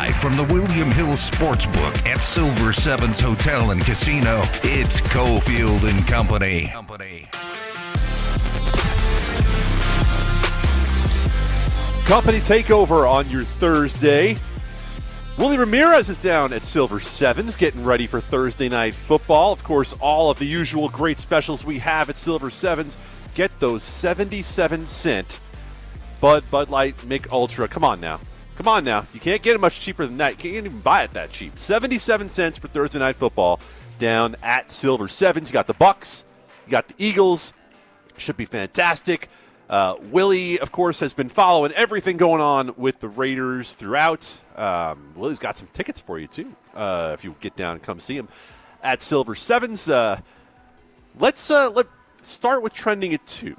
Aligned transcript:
Live 0.00 0.16
from 0.16 0.34
the 0.34 0.44
William 0.44 0.90
Hill 0.90 1.12
Sportsbook 1.12 2.06
at 2.06 2.22
Silver 2.22 2.72
Sevens 2.72 3.20
Hotel 3.20 3.72
and 3.72 3.84
Casino, 3.84 4.40
it's 4.62 4.98
Cofield 4.98 5.82
and 5.86 6.06
Company. 6.08 6.68
Company. 6.68 7.28
Company 12.06 12.38
takeover 12.38 13.06
on 13.06 13.28
your 13.28 13.44
Thursday. 13.44 14.38
Willie 15.36 15.58
Ramirez 15.58 16.08
is 16.08 16.16
down 16.16 16.54
at 16.54 16.64
Silver 16.64 16.98
Sevens, 16.98 17.54
getting 17.54 17.84
ready 17.84 18.06
for 18.06 18.22
Thursday 18.22 18.70
night 18.70 18.94
football. 18.94 19.52
Of 19.52 19.62
course, 19.64 19.94
all 20.00 20.30
of 20.30 20.38
the 20.38 20.46
usual 20.46 20.88
great 20.88 21.18
specials 21.18 21.62
we 21.62 21.78
have 21.80 22.08
at 22.08 22.16
Silver 22.16 22.48
Sevens. 22.48 22.96
Get 23.34 23.50
those 23.60 23.82
77 23.82 24.86
cent 24.86 25.40
Bud, 26.22 26.44
Bud 26.50 26.70
Light, 26.70 27.04
Mich 27.04 27.30
Ultra. 27.30 27.68
Come 27.68 27.84
on 27.84 28.00
now. 28.00 28.18
Come 28.60 28.68
on 28.68 28.84
now. 28.84 29.06
You 29.14 29.20
can't 29.20 29.40
get 29.40 29.54
it 29.54 29.58
much 29.58 29.80
cheaper 29.80 30.04
than 30.04 30.18
that. 30.18 30.32
You 30.32 30.36
can't 30.52 30.66
even 30.66 30.80
buy 30.80 31.02
it 31.04 31.14
that 31.14 31.30
cheap. 31.30 31.56
77 31.56 32.28
cents 32.28 32.58
for 32.58 32.68
Thursday 32.68 32.98
night 32.98 33.16
football 33.16 33.58
down 33.98 34.36
at 34.42 34.70
Silver 34.70 35.08
Sevens. 35.08 35.48
You 35.48 35.54
got 35.54 35.66
the 35.66 35.72
Bucks, 35.72 36.26
you 36.66 36.70
got 36.70 36.86
the 36.86 36.94
Eagles. 36.98 37.54
Should 38.18 38.36
be 38.36 38.44
fantastic. 38.44 39.30
Uh, 39.70 39.96
Willie, 40.10 40.60
of 40.60 40.72
course, 40.72 41.00
has 41.00 41.14
been 41.14 41.30
following 41.30 41.72
everything 41.72 42.18
going 42.18 42.42
on 42.42 42.74
with 42.76 43.00
the 43.00 43.08
Raiders 43.08 43.72
throughout. 43.72 44.42
Um, 44.56 45.14
Willie's 45.16 45.38
got 45.38 45.56
some 45.56 45.68
tickets 45.72 46.02
for 46.02 46.18
you, 46.18 46.26
too, 46.26 46.54
uh, 46.74 47.12
if 47.14 47.24
you 47.24 47.34
get 47.40 47.56
down 47.56 47.76
and 47.76 47.82
come 47.82 47.98
see 47.98 48.18
him 48.18 48.28
at 48.82 49.00
Silver 49.00 49.34
Sevens. 49.34 49.88
Uh, 49.88 50.20
let's 51.18 51.50
uh, 51.50 51.70
let 51.70 51.86
start 52.20 52.62
with 52.62 52.74
trending 52.74 53.14
at 53.14 53.24
two. 53.24 53.56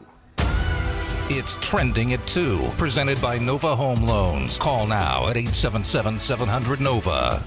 It's 1.33 1.55
trending 1.55 2.11
at 2.11 2.27
2, 2.27 2.71
presented 2.77 3.21
by 3.21 3.39
Nova 3.39 3.73
Home 3.73 4.03
Loans. 4.03 4.57
Call 4.57 4.85
now 4.85 5.29
at 5.29 5.37
877 5.37 6.19
700 6.19 6.81
Nova. 6.81 7.41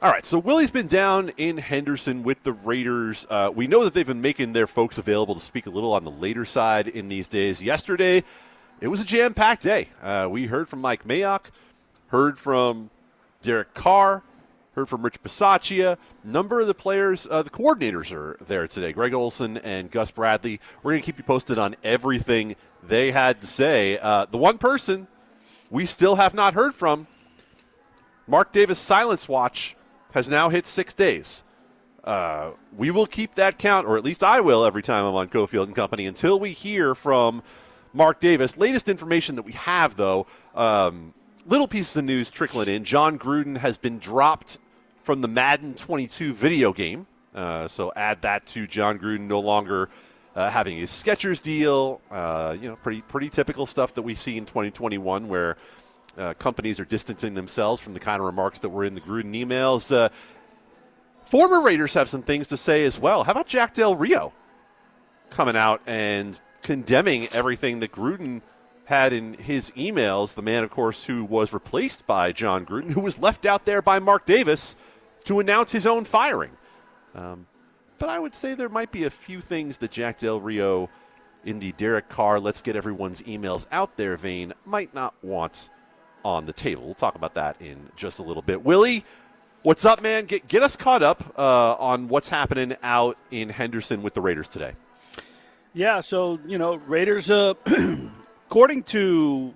All 0.00 0.10
right, 0.10 0.24
so 0.24 0.38
Willie's 0.38 0.70
been 0.70 0.86
down 0.86 1.30
in 1.36 1.58
Henderson 1.58 2.22
with 2.22 2.42
the 2.44 2.52
Raiders. 2.52 3.26
Uh, 3.28 3.50
we 3.54 3.66
know 3.66 3.84
that 3.84 3.92
they've 3.92 4.06
been 4.06 4.22
making 4.22 4.54
their 4.54 4.66
folks 4.66 4.96
available 4.96 5.34
to 5.34 5.40
speak 5.40 5.66
a 5.66 5.70
little 5.70 5.92
on 5.92 6.04
the 6.04 6.10
later 6.10 6.46
side 6.46 6.88
in 6.88 7.08
these 7.08 7.28
days. 7.28 7.62
Yesterday, 7.62 8.24
it 8.80 8.88
was 8.88 9.02
a 9.02 9.04
jam 9.04 9.34
packed 9.34 9.62
day. 9.62 9.88
Uh, 10.02 10.26
we 10.30 10.46
heard 10.46 10.70
from 10.70 10.80
Mike 10.80 11.04
Mayock, 11.04 11.50
heard 12.06 12.38
from 12.38 12.88
Derek 13.42 13.74
Carr, 13.74 14.22
heard 14.78 14.88
from 14.88 15.02
Rich 15.02 15.20
Bisaccia. 15.24 15.98
Number 16.22 16.60
of 16.60 16.68
the 16.68 16.74
players, 16.74 17.26
uh, 17.28 17.42
the 17.42 17.50
coordinators 17.50 18.12
are 18.12 18.36
there 18.44 18.68
today 18.68 18.92
Greg 18.92 19.12
Olson 19.12 19.58
and 19.58 19.90
Gus 19.90 20.12
Bradley. 20.12 20.60
We're 20.82 20.92
going 20.92 21.02
to 21.02 21.06
keep 21.06 21.18
you 21.18 21.24
posted 21.24 21.58
on 21.58 21.74
everything 21.82 22.54
they 22.80 23.10
had 23.10 23.40
to 23.40 23.46
say. 23.48 23.98
Uh, 23.98 24.26
the 24.26 24.38
one 24.38 24.56
person 24.56 25.08
we 25.68 25.84
still 25.84 26.14
have 26.14 26.32
not 26.32 26.54
heard 26.54 26.74
from, 26.74 27.08
Mark 28.28 28.52
Davis 28.52 28.78
Silence 28.78 29.28
Watch 29.28 29.74
has 30.12 30.28
now 30.28 30.48
hit 30.48 30.64
six 30.64 30.94
days. 30.94 31.42
Uh, 32.04 32.52
we 32.76 32.92
will 32.92 33.06
keep 33.06 33.34
that 33.34 33.58
count, 33.58 33.84
or 33.84 33.96
at 33.96 34.04
least 34.04 34.22
I 34.22 34.40
will, 34.40 34.64
every 34.64 34.82
time 34.82 35.04
I'm 35.04 35.14
on 35.16 35.28
Cofield 35.28 35.64
and 35.64 35.74
Company 35.74 36.06
until 36.06 36.38
we 36.38 36.52
hear 36.52 36.94
from 36.94 37.42
Mark 37.92 38.20
Davis. 38.20 38.56
Latest 38.56 38.88
information 38.88 39.34
that 39.34 39.42
we 39.42 39.52
have, 39.52 39.96
though, 39.96 40.28
um, 40.54 41.14
little 41.46 41.66
pieces 41.66 41.96
of 41.96 42.04
news 42.04 42.30
trickling 42.30 42.68
in. 42.68 42.84
Jon 42.84 43.18
Gruden 43.18 43.56
has 43.56 43.76
been 43.76 43.98
dropped 43.98 44.58
from 45.08 45.22
the 45.22 45.28
Madden 45.28 45.72
22 45.72 46.34
video 46.34 46.70
game. 46.70 47.06
Uh, 47.34 47.66
so 47.66 47.90
add 47.96 48.20
that 48.20 48.44
to 48.44 48.66
Jon 48.66 48.98
Gruden 48.98 49.20
no 49.20 49.40
longer 49.40 49.88
uh, 50.36 50.50
having 50.50 50.76
his 50.76 50.90
Skechers 50.90 51.42
deal. 51.42 52.02
Uh, 52.10 52.54
you 52.60 52.68
know, 52.68 52.76
pretty 52.76 53.00
pretty 53.00 53.30
typical 53.30 53.64
stuff 53.64 53.94
that 53.94 54.02
we 54.02 54.12
see 54.12 54.36
in 54.36 54.44
2021, 54.44 55.26
where 55.26 55.56
uh, 56.18 56.34
companies 56.34 56.78
are 56.78 56.84
distancing 56.84 57.32
themselves 57.32 57.80
from 57.80 57.94
the 57.94 58.00
kind 58.00 58.20
of 58.20 58.26
remarks 58.26 58.58
that 58.58 58.68
were 58.68 58.84
in 58.84 58.94
the 58.94 59.00
Gruden 59.00 59.32
emails. 59.32 59.90
Uh, 59.90 60.10
former 61.24 61.62
Raiders 61.62 61.94
have 61.94 62.10
some 62.10 62.20
things 62.20 62.48
to 62.48 62.58
say 62.58 62.84
as 62.84 62.98
well. 62.98 63.24
How 63.24 63.32
about 63.32 63.46
Jack 63.46 63.72
Del 63.72 63.96
Rio 63.96 64.34
coming 65.30 65.56
out 65.56 65.80
and 65.86 66.38
condemning 66.60 67.28
everything 67.32 67.80
that 67.80 67.92
Gruden 67.92 68.42
had 68.84 69.14
in 69.14 69.32
his 69.32 69.70
emails? 69.70 70.34
The 70.34 70.42
man, 70.42 70.64
of 70.64 70.68
course, 70.68 71.06
who 71.06 71.24
was 71.24 71.54
replaced 71.54 72.06
by 72.06 72.30
Jon 72.32 72.66
Gruden, 72.66 72.90
who 72.90 73.00
was 73.00 73.18
left 73.18 73.46
out 73.46 73.64
there 73.64 73.80
by 73.80 74.00
Mark 74.00 74.26
Davis 74.26 74.76
to 75.28 75.40
announce 75.40 75.70
his 75.70 75.86
own 75.86 76.04
firing. 76.04 76.50
Um, 77.14 77.46
but 77.98 78.08
I 78.08 78.18
would 78.18 78.34
say 78.34 78.54
there 78.54 78.70
might 78.70 78.90
be 78.90 79.04
a 79.04 79.10
few 79.10 79.42
things 79.42 79.76
that 79.78 79.90
Jack 79.90 80.18
Del 80.20 80.40
Rio 80.40 80.88
in 81.44 81.58
the 81.58 81.72
Derek 81.72 82.08
Carr, 82.08 82.40
let's 82.40 82.62
get 82.62 82.76
everyone's 82.76 83.20
emails 83.22 83.66
out 83.70 83.96
there 83.98 84.16
vein, 84.16 84.54
might 84.64 84.94
not 84.94 85.14
want 85.22 85.68
on 86.24 86.46
the 86.46 86.52
table. 86.54 86.84
We'll 86.84 86.94
talk 86.94 87.14
about 87.14 87.34
that 87.34 87.60
in 87.60 87.90
just 87.94 88.18
a 88.18 88.22
little 88.22 88.42
bit. 88.42 88.64
Willie, 88.64 89.04
what's 89.62 89.84
up, 89.84 90.02
man? 90.02 90.24
Get, 90.24 90.48
get 90.48 90.62
us 90.62 90.76
caught 90.76 91.02
up 91.02 91.38
uh, 91.38 91.74
on 91.74 92.08
what's 92.08 92.30
happening 92.30 92.74
out 92.82 93.18
in 93.30 93.50
Henderson 93.50 94.02
with 94.02 94.14
the 94.14 94.22
Raiders 94.22 94.48
today. 94.48 94.72
Yeah, 95.74 96.00
so, 96.00 96.38
you 96.46 96.56
know, 96.56 96.76
Raiders, 96.76 97.30
uh, 97.30 97.52
according 98.46 98.84
to 98.84 99.54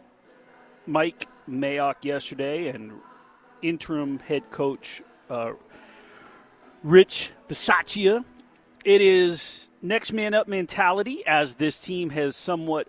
Mike 0.86 1.28
Mayock 1.48 2.04
yesterday 2.04 2.68
and 2.68 2.92
interim 3.62 4.18
head 4.18 4.50
coach 4.50 5.00
uh, 5.32 5.52
Rich 6.82 7.32
Bisaccia, 7.48 8.24
it 8.84 9.00
is 9.00 9.70
next 9.80 10.12
man 10.12 10.34
up 10.34 10.46
mentality 10.46 11.24
as 11.26 11.54
this 11.54 11.80
team 11.80 12.10
has 12.10 12.36
somewhat 12.36 12.88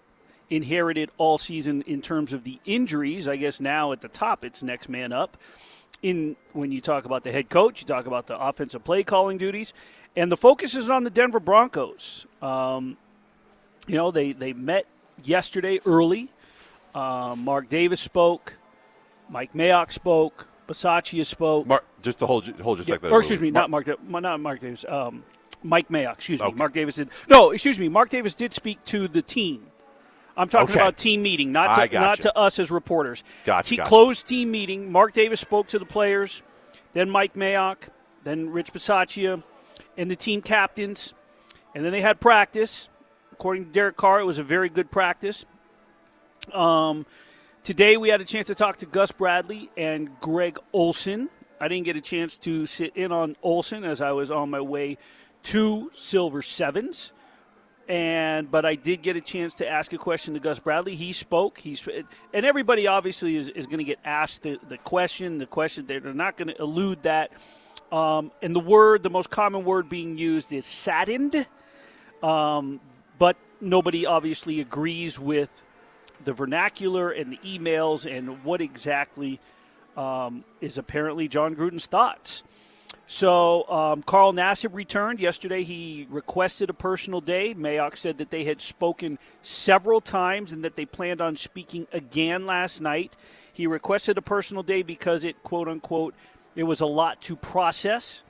inherited 0.49 1.09
all 1.17 1.37
season 1.37 1.83
in 1.83 2.01
terms 2.01 2.33
of 2.33 2.43
the 2.43 2.59
injuries. 2.65 3.27
I 3.27 3.37
guess 3.37 3.61
now 3.61 3.91
at 3.93 4.01
the 4.01 4.09
top, 4.09 4.43
it's 4.43 4.61
next 4.61 4.89
man 4.89 5.13
up. 5.13 5.37
In 6.01 6.35
when 6.51 6.73
you 6.73 6.81
talk 6.81 7.05
about 7.05 7.23
the 7.23 7.31
head 7.31 7.49
coach, 7.49 7.81
you 7.81 7.87
talk 7.87 8.07
about 8.07 8.27
the 8.27 8.37
offensive 8.37 8.83
play 8.83 9.03
calling 9.03 9.37
duties, 9.37 9.73
and 10.17 10.29
the 10.29 10.35
focus 10.35 10.75
is 10.75 10.89
on 10.89 11.05
the 11.05 11.09
Denver 11.09 11.39
Broncos. 11.39 12.25
Um, 12.41 12.97
you 13.87 13.95
know, 13.95 14.11
they 14.11 14.33
they 14.33 14.51
met 14.51 14.85
yesterday 15.23 15.79
early. 15.85 16.29
Uh, 16.93 17.35
Mark 17.37 17.69
Davis 17.69 18.01
spoke. 18.01 18.57
Mike 19.29 19.53
Mayock 19.53 19.93
spoke. 19.93 20.49
Bisaccia 20.67 21.25
spoke. 21.25 21.67
Mark, 21.67 21.85
just 22.01 22.19
to 22.19 22.25
hold 22.25 22.47
you, 22.47 22.53
hold 22.61 22.79
a 22.79 22.83
yeah, 22.83 22.95
second. 22.95 23.11
Or 23.11 23.19
excuse 23.19 23.39
me, 23.39 23.51
not 23.51 23.69
Mark, 23.69 23.87
not 24.07 24.39
Mark 24.39 24.61
Davis. 24.61 24.85
Um, 24.87 25.23
Mike 25.63 25.89
Mayock. 25.89 26.13
Excuse 26.13 26.41
me. 26.41 26.51
Mark 26.53 26.73
Davis 26.73 26.95
did. 26.95 27.09
No, 27.29 27.51
excuse 27.51 27.79
me. 27.79 27.89
Mark 27.89 28.09
Davis 28.09 28.33
did 28.33 28.53
speak 28.53 28.83
to 28.85 29.07
the 29.07 29.21
team. 29.21 29.67
I'm 30.35 30.49
talking 30.49 30.71
Okay. 30.71 30.79
about 30.79 30.97
team 30.97 31.21
meeting, 31.21 31.51
not 31.51 31.75
to, 31.75 31.87
gotcha. 31.87 31.99
not 31.99 32.19
to 32.21 32.35
us 32.37 32.57
as 32.57 32.71
reporters. 32.71 33.23
Gotcha, 33.45 33.69
Te- 33.69 33.77
gotcha. 33.77 33.87
Closed 33.89 34.27
team 34.27 34.49
meeting. 34.49 34.91
Mark 34.91 35.13
Davis 35.13 35.39
spoke 35.39 35.67
to 35.67 35.77
the 35.79 35.85
players, 35.85 36.41
then 36.93 37.09
Mike 37.09 37.35
Mayock, 37.35 37.89
then 38.23 38.49
Rich 38.49 38.73
Bisaccia, 38.73 39.43
and 39.95 40.09
the 40.09 40.15
team 40.15 40.41
captains, 40.41 41.13
and 41.75 41.85
then 41.85 41.91
they 41.91 42.01
had 42.01 42.19
practice. 42.19 42.89
According 43.31 43.65
to 43.65 43.71
Derek 43.71 43.95
Carr, 43.95 44.21
it 44.21 44.25
was 44.25 44.39
a 44.39 44.43
very 44.43 44.69
good 44.69 44.89
practice. 44.89 45.45
Um, 46.51 47.05
today 47.63 47.97
we 47.97 48.09
had 48.09 48.21
a 48.21 48.25
chance 48.25 48.47
to 48.47 48.55
talk 48.55 48.77
to 48.77 48.85
Gus 48.85 49.11
Bradley 49.11 49.69
and 49.77 50.09
Greg 50.19 50.59
Olson. 50.73 51.29
I 51.59 51.67
didn't 51.67 51.85
get 51.85 51.95
a 51.95 52.01
chance 52.01 52.37
to 52.39 52.65
sit 52.65 52.95
in 52.95 53.11
on 53.11 53.35
Olson 53.41 53.83
as 53.83 54.01
I 54.01 54.11
was 54.11 54.31
on 54.31 54.49
my 54.49 54.61
way 54.61 54.97
to 55.43 55.91
Silver 55.93 56.41
Sevens 56.41 57.13
and 57.87 58.49
but 58.49 58.65
I 58.65 58.75
did 58.75 59.01
get 59.01 59.15
a 59.15 59.21
chance 59.21 59.55
to 59.55 59.67
ask 59.67 59.91
a 59.93 59.97
question 59.97 60.33
to 60.35 60.39
Gus 60.39 60.59
Bradley. 60.59 60.95
He 60.95 61.11
spoke. 61.11 61.59
He's 61.59 61.85
and 62.33 62.45
everybody 62.45 62.87
obviously 62.87 63.35
is, 63.35 63.49
is 63.49 63.67
going 63.67 63.79
to 63.79 63.83
get 63.83 63.99
asked 64.05 64.43
the, 64.43 64.59
the 64.69 64.77
question. 64.77 65.37
The 65.37 65.45
question 65.45 65.85
they're 65.85 65.99
not 65.99 66.37
going 66.37 66.49
to 66.49 66.61
elude 66.61 67.03
that. 67.03 67.31
Um, 67.91 68.31
and 68.41 68.55
the 68.55 68.61
word, 68.61 69.03
the 69.03 69.09
most 69.09 69.29
common 69.29 69.65
word 69.65 69.89
being 69.89 70.17
used 70.17 70.53
is 70.53 70.65
saddened. 70.65 71.45
Um, 72.23 72.79
but 73.19 73.35
nobody 73.59 74.05
obviously 74.05 74.61
agrees 74.61 75.19
with 75.19 75.49
the 76.25 76.33
vernacular 76.33 77.09
and 77.09 77.31
the 77.31 77.37
emails 77.37 78.05
and 78.09 78.43
what 78.43 78.61
exactly 78.61 79.39
um, 79.97 80.43
is 80.61 80.77
apparently 80.77 81.27
Jon 81.27 81.55
Gruden's 81.55 81.85
thoughts. 81.85 82.43
So 83.05 83.67
um, 83.69 84.01
Carl 84.03 84.33
Nassib 84.33 84.73
returned 84.73 85.19
yesterday. 85.19 85.63
He 85.63 86.07
requested 86.09 86.69
a 86.69 86.73
personal 86.73 87.21
day. 87.21 87.53
Mayock 87.53 87.97
said 87.97 88.17
that 88.17 88.31
they 88.31 88.43
had 88.43 88.61
spoken 88.61 89.19
several 89.41 90.01
times 90.01 90.53
and 90.53 90.63
that 90.63 90.75
they 90.75 90.85
planned 90.85 91.21
on 91.21 91.35
speaking 91.35 91.85
again 91.91 92.45
last 92.45 92.81
night. 92.81 93.15
He 93.51 93.67
requested 93.67 94.17
a 94.17 94.21
personal 94.21 94.63
day 94.63 94.81
because 94.81 95.23
it, 95.23 95.43
quote 95.43 95.67
unquote, 95.67 96.15
it 96.55 96.63
was 96.63 96.81
a 96.81 96.85
lot 96.85 97.21
to 97.23 97.35
process, 97.35 98.23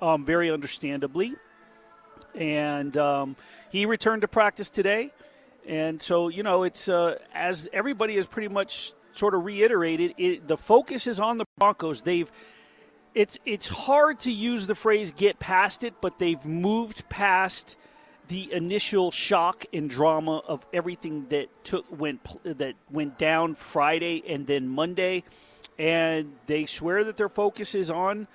um, 0.00 0.24
very 0.24 0.50
understandably. 0.50 1.34
And 2.34 2.96
um, 2.96 3.36
he 3.70 3.86
returned 3.86 4.22
to 4.22 4.28
practice 4.28 4.70
today. 4.70 5.10
And 5.68 6.02
so, 6.02 6.28
you 6.28 6.42
know, 6.42 6.64
it's 6.64 6.88
uh, 6.88 7.18
as 7.34 7.68
everybody 7.72 8.16
has 8.16 8.26
pretty 8.26 8.48
much 8.48 8.94
sort 9.12 9.34
of 9.34 9.44
reiterated, 9.44 10.14
it, 10.18 10.48
the 10.48 10.56
focus 10.56 11.06
is 11.06 11.20
on 11.20 11.38
the 11.38 11.44
Broncos. 11.58 12.02
They've 12.02 12.30
it's 13.14 13.38
it's 13.44 13.68
hard 13.68 14.18
to 14.20 14.32
use 14.32 14.66
the 14.66 14.74
phrase 14.74 15.12
get 15.14 15.38
past 15.38 15.84
it, 15.84 15.94
but 16.00 16.18
they've 16.18 16.44
moved 16.44 17.08
past 17.08 17.76
the 18.28 18.52
initial 18.52 19.10
shock 19.10 19.66
and 19.72 19.90
drama 19.90 20.38
of 20.38 20.64
everything 20.72 21.26
that 21.28 21.48
took 21.64 21.84
went 21.96 22.26
that 22.44 22.74
went 22.90 23.18
down 23.18 23.54
Friday 23.54 24.22
and 24.26 24.46
then 24.46 24.66
Monday. 24.68 25.24
and 25.78 26.32
they 26.46 26.66
swear 26.66 27.04
that 27.04 27.16
their 27.16 27.28
focus 27.28 27.74
is 27.74 27.90
on 27.90 28.26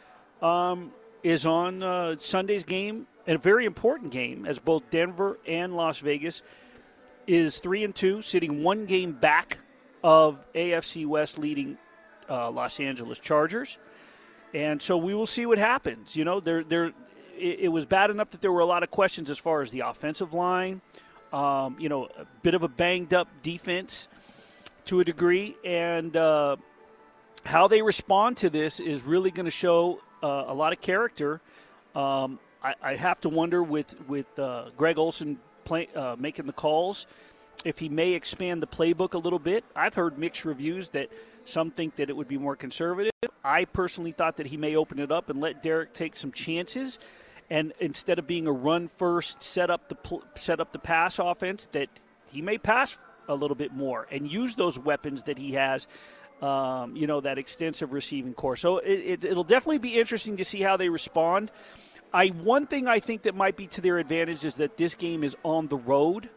um, 0.42 0.92
is 1.24 1.46
on 1.46 1.84
uh, 1.84 2.16
Sunday's 2.18 2.64
game, 2.64 3.08
a 3.26 3.38
very 3.38 3.66
important 3.66 4.12
game, 4.12 4.46
as 4.46 4.60
both 4.60 4.90
Denver 4.90 5.40
and 5.48 5.76
Las 5.76 6.00
Vegas 6.00 6.44
is 7.28 7.60
three 7.60 7.84
and 7.84 7.94
two, 7.94 8.22
sitting 8.22 8.64
one 8.64 8.86
game 8.86 9.12
back 9.12 9.60
of 10.04 10.40
AFC 10.56 11.06
West 11.06 11.38
leading 11.38 11.78
uh, 12.30 12.50
Los 12.50 12.80
Angeles 12.80 13.20
Chargers, 13.20 13.78
and 14.54 14.82
so 14.82 14.98
we 14.98 15.14
will 15.14 15.26
see 15.26 15.46
what 15.46 15.58
happens. 15.58 16.16
You 16.16 16.26
know, 16.26 16.40
there 16.40 16.64
there 16.64 16.86
it, 17.38 17.60
it 17.62 17.68
was 17.68 17.86
bad 17.86 18.10
enough 18.10 18.32
that 18.32 18.42
there 18.42 18.52
were 18.52 18.62
a 18.62 18.66
lot 18.66 18.84
of 18.84 18.92
questions 18.92 19.30
as 19.30 19.38
far 19.38 19.62
as 19.62 19.72
the 19.72 19.82
offensive 19.82 20.34
line. 20.34 20.82
Um, 21.34 21.76
you 21.80 21.90
know, 21.90 22.06
a 22.06 22.26
bit 22.42 22.54
of 22.54 22.64
a 22.64 22.70
banged 22.70 23.14
up 23.14 23.28
defense 23.42 24.08
to 24.86 25.02
a 25.02 25.04
degree, 25.04 25.56
and 25.66 26.16
uh, 26.16 26.56
how 27.46 27.68
they 27.68 27.82
respond 27.82 28.38
to 28.38 28.50
this 28.50 28.80
is 28.80 29.04
really 29.04 29.32
going 29.32 29.46
to 29.46 29.52
show 29.52 30.00
uh, 30.24 30.46
a 30.48 30.54
lot 30.54 30.72
of 30.72 30.80
character. 30.80 31.42
Um, 31.96 32.40
I, 32.64 32.76
I, 32.82 32.96
have 32.96 33.20
to 33.22 33.30
wonder 33.30 33.62
with 33.62 33.96
with 34.08 34.28
uh, 34.40 34.70
Greg 34.78 34.98
Olson 34.98 35.40
play, 35.68 35.90
uh, 35.96 36.16
making 36.18 36.46
the 36.46 36.54
calls 36.54 37.08
if 37.66 37.80
he 37.80 37.90
may 37.90 38.14
expand 38.14 38.62
the 38.62 38.68
playbook 38.68 39.14
a 39.14 39.18
little 39.18 39.40
bit. 39.40 39.64
I've 39.76 39.96
heard 39.96 40.18
mixed 40.18 40.46
reviews 40.46 40.92
that 40.92 41.10
some 41.46 41.72
think 41.72 41.96
that 41.96 42.10
it 42.10 42.16
would 42.16 42.28
be 42.28 42.38
more 42.38 42.56
conservative. 42.56 43.12
I 43.44 43.66
personally 43.66 44.12
thought 44.12 44.38
that 44.38 44.48
he 44.48 44.58
may 44.58 44.76
open 44.76 45.00
it 45.00 45.12
up 45.12 45.30
and 45.30 45.40
let 45.40 45.64
Derek 45.64 45.94
take 45.94 46.16
some 46.16 46.32
chances 46.32 47.00
and 47.50 47.74
instead 47.80 48.20
of 48.20 48.28
being 48.28 48.48
a 48.48 48.52
run 48.52 48.88
first, 48.88 49.42
set 49.42 49.70
up 49.70 49.88
the 49.90 49.98
set 50.36 50.60
up 50.60 50.72
the 50.72 50.80
pass 50.80 51.20
offense, 51.20 51.68
that 51.68 51.90
he 52.32 52.42
may 52.42 52.58
pass 52.58 52.98
a 53.30 53.36
little 53.36 53.56
bit 53.56 53.74
more 53.74 54.08
and 54.12 54.30
use 54.30 54.56
those 54.56 54.78
weapons 54.78 55.24
that 55.24 55.38
he 55.38 55.54
has. 55.54 55.88
Um, 56.42 56.96
you 56.96 57.08
know 57.08 57.22
that 57.22 57.38
extensive 57.38 57.94
receiving 57.94 58.34
corps. 58.34 58.58
So 58.58 58.78
it, 58.78 59.26
it, 59.26 59.36
will 59.36 59.44
definitely 59.44 59.80
be 59.80 59.98
interesting 59.98 60.38
to 60.38 60.44
see 60.44 60.62
how 60.62 60.78
they 60.78 60.90
respond. 60.90 61.52
I 62.14 62.28
one 62.28 62.68
thing 62.68 62.88
I 62.88 63.00
think 63.00 63.24
that 63.24 63.36
might 63.36 63.56
be 63.56 63.68
to 63.68 63.82
their 63.82 63.98
advantage 63.98 64.46
is 64.46 64.56
that 64.56 64.78
this 64.78 64.96
game 64.96 65.24
is 65.24 65.36
on 65.44 65.68
the 65.68 65.78
road. 65.78 66.30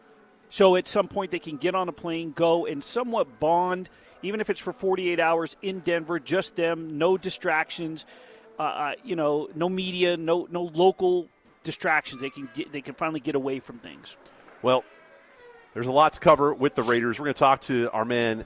So 0.49 0.75
at 0.75 0.87
some 0.87 1.07
point 1.07 1.31
they 1.31 1.39
can 1.39 1.57
get 1.57 1.75
on 1.75 1.87
a 1.87 1.93
plane, 1.93 2.33
go 2.33 2.65
and 2.65 2.83
somewhat 2.83 3.39
bond, 3.39 3.89
even 4.21 4.41
if 4.41 4.49
it's 4.49 4.59
for 4.59 4.73
48 4.73 5.19
hours 5.19 5.55
in 5.61 5.79
Denver, 5.79 6.19
just 6.19 6.57
them, 6.57 6.97
no 6.97 7.17
distractions 7.17 8.05
uh, 8.61 8.63
uh, 8.63 8.93
you 9.03 9.15
know, 9.15 9.49
no 9.55 9.67
media, 9.67 10.15
no 10.15 10.47
no 10.51 10.69
local 10.75 11.27
distractions. 11.63 12.21
They 12.21 12.29
can 12.29 12.47
get, 12.53 12.71
they 12.71 12.81
can 12.81 12.93
finally 12.93 13.19
get 13.19 13.33
away 13.33 13.59
from 13.59 13.79
things. 13.79 14.17
Well, 14.61 14.83
there's 15.73 15.87
a 15.87 15.91
lot 15.91 16.13
to 16.13 16.19
cover 16.19 16.53
with 16.53 16.75
the 16.75 16.83
Raiders. 16.83 17.17
We're 17.17 17.25
going 17.25 17.33
to 17.33 17.39
talk 17.39 17.61
to 17.61 17.89
our 17.91 18.05
man 18.05 18.45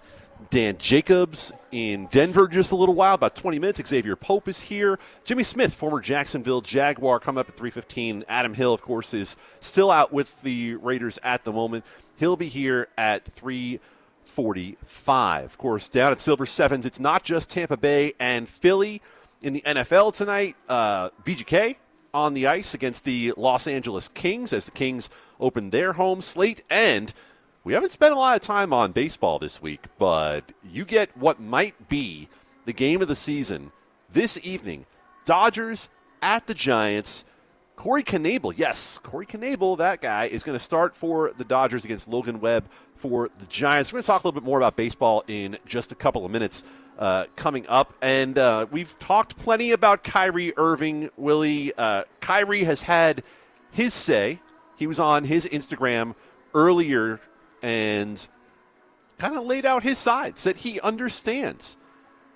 Dan 0.49 0.77
Jacobs 0.77 1.53
in 1.71 2.07
Denver 2.07 2.47
just 2.47 2.71
a 2.71 2.75
little 2.75 2.95
while, 2.95 3.15
about 3.15 3.35
20 3.35 3.59
minutes. 3.59 3.81
Xavier 3.85 4.15
Pope 4.15 4.47
is 4.47 4.61
here. 4.61 4.99
Jimmy 5.23 5.43
Smith, 5.43 5.73
former 5.73 5.99
Jacksonville 5.99 6.61
Jaguar, 6.61 7.19
coming 7.19 7.39
up 7.39 7.49
at 7.49 7.55
3:15. 7.55 8.23
Adam 8.27 8.53
Hill, 8.53 8.73
of 8.73 8.81
course, 8.81 9.13
is 9.13 9.35
still 9.59 9.91
out 9.91 10.13
with 10.13 10.41
the 10.41 10.75
Raiders 10.75 11.19
at 11.23 11.43
the 11.43 11.51
moment. 11.51 11.85
He'll 12.17 12.37
be 12.37 12.47
here 12.47 12.87
at 12.97 13.25
3:45. 13.25 15.45
Of 15.45 15.57
course, 15.57 15.89
down 15.89 16.11
at 16.11 16.19
Silver 16.19 16.45
Sevens, 16.45 16.85
it's 16.85 16.99
not 16.99 17.23
just 17.23 17.49
Tampa 17.49 17.77
Bay 17.77 18.13
and 18.19 18.47
Philly 18.47 19.01
in 19.41 19.53
the 19.53 19.63
NFL 19.65 20.11
tonight. 20.11 20.55
Uh, 20.67 21.09
VGK 21.23 21.77
on 22.13 22.33
the 22.33 22.47
ice 22.47 22.73
against 22.73 23.03
the 23.03 23.33
Los 23.35 23.67
Angeles 23.67 24.07
Kings 24.07 24.53
as 24.53 24.65
the 24.65 24.71
Kings 24.71 25.09
open 25.39 25.69
their 25.69 25.93
home 25.93 26.21
slate. 26.21 26.63
And 26.69 27.13
we 27.65 27.73
haven't 27.73 27.89
spent 27.89 28.13
a 28.13 28.17
lot 28.17 28.35
of 28.35 28.43
time 28.43 28.71
on 28.71 28.91
baseball 28.91 29.39
this 29.39 29.59
week, 29.59 29.83
but 29.97 30.53
you 30.71 30.85
get 30.85 31.17
what 31.17 31.41
might 31.41 31.89
be 31.89 32.29
the 32.65 32.71
game 32.71 33.01
of 33.01 33.07
the 33.07 33.15
season 33.15 33.71
this 34.09 34.39
evening. 34.43 34.85
Dodgers 35.25 35.89
at 36.21 36.45
the 36.47 36.53
Giants. 36.53 37.25
Corey 37.75 38.03
Knebel, 38.03 38.53
yes, 38.55 38.99
Corey 38.99 39.25
Knebel, 39.25 39.79
that 39.79 40.01
guy, 40.01 40.25
is 40.25 40.43
going 40.43 40.57
to 40.57 40.63
start 40.63 40.95
for 40.95 41.33
the 41.37 41.43
Dodgers 41.43 41.83
against 41.83 42.07
Logan 42.07 42.39
Webb 42.39 42.69
for 42.95 43.29
the 43.39 43.45
Giants. 43.47 43.91
We're 43.91 43.97
going 43.97 44.03
to 44.03 44.07
talk 44.07 44.23
a 44.23 44.27
little 44.27 44.39
bit 44.39 44.45
more 44.45 44.59
about 44.59 44.77
baseball 44.77 45.23
in 45.27 45.57
just 45.65 45.91
a 45.91 45.95
couple 45.95 46.23
of 46.23 46.31
minutes 46.31 46.63
uh, 46.99 47.25
coming 47.35 47.65
up. 47.67 47.93
And 48.01 48.37
uh, 48.37 48.67
we've 48.71 48.97
talked 48.99 49.37
plenty 49.37 49.71
about 49.71 50.03
Kyrie 50.03 50.53
Irving, 50.55 51.09
Willie. 51.17 51.73
Uh, 51.75 52.03
Kyrie 52.21 52.63
has 52.63 52.83
had 52.83 53.23
his 53.71 53.93
say. 53.93 54.39
He 54.77 54.85
was 54.87 54.99
on 54.99 55.23
his 55.25 55.45
Instagram 55.47 56.15
earlier 56.53 57.19
and 57.65 58.27
kind 59.17 59.35
of 59.35 59.43
laid 59.43 59.65
out 59.65 59.81
his 59.81 59.97
side, 59.97 60.37
said 60.37 60.57
he 60.57 60.79
understands 60.81 61.77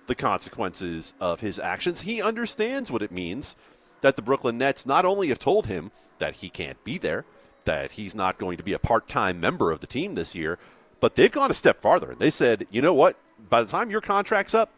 the 0.07 0.15
consequences 0.15 1.13
of 1.21 1.39
his 1.39 1.59
actions. 1.59 2.01
He 2.01 2.19
understands 2.19 2.89
what 2.89 3.03
it 3.03 3.11
means 3.11 3.55
that 4.01 4.15
the 4.15 4.23
Brooklyn 4.23 4.57
Nets 4.57 4.87
not 4.87 5.05
only 5.05 5.27
have 5.27 5.37
told 5.37 5.67
him 5.67 5.91
that 6.17 6.37
he 6.37 6.49
can't 6.49 6.83
be 6.83 6.97
there, 6.97 7.25
that 7.65 7.91
he's 7.91 8.15
not 8.15 8.39
going 8.39 8.57
to 8.57 8.63
be 8.63 8.73
a 8.73 8.79
part 8.79 9.07
time 9.07 9.39
member 9.39 9.71
of 9.71 9.81
the 9.81 9.87
team 9.87 10.15
this 10.15 10.33
year, 10.33 10.57
but 10.99 11.15
they've 11.15 11.31
gone 11.31 11.51
a 11.51 11.53
step 11.53 11.79
farther. 11.79 12.15
They 12.17 12.31
said, 12.31 12.65
you 12.71 12.81
know 12.81 12.95
what? 12.95 13.15
By 13.49 13.61
the 13.61 13.69
time 13.69 13.91
your 13.91 14.01
contract's 14.01 14.55
up, 14.55 14.73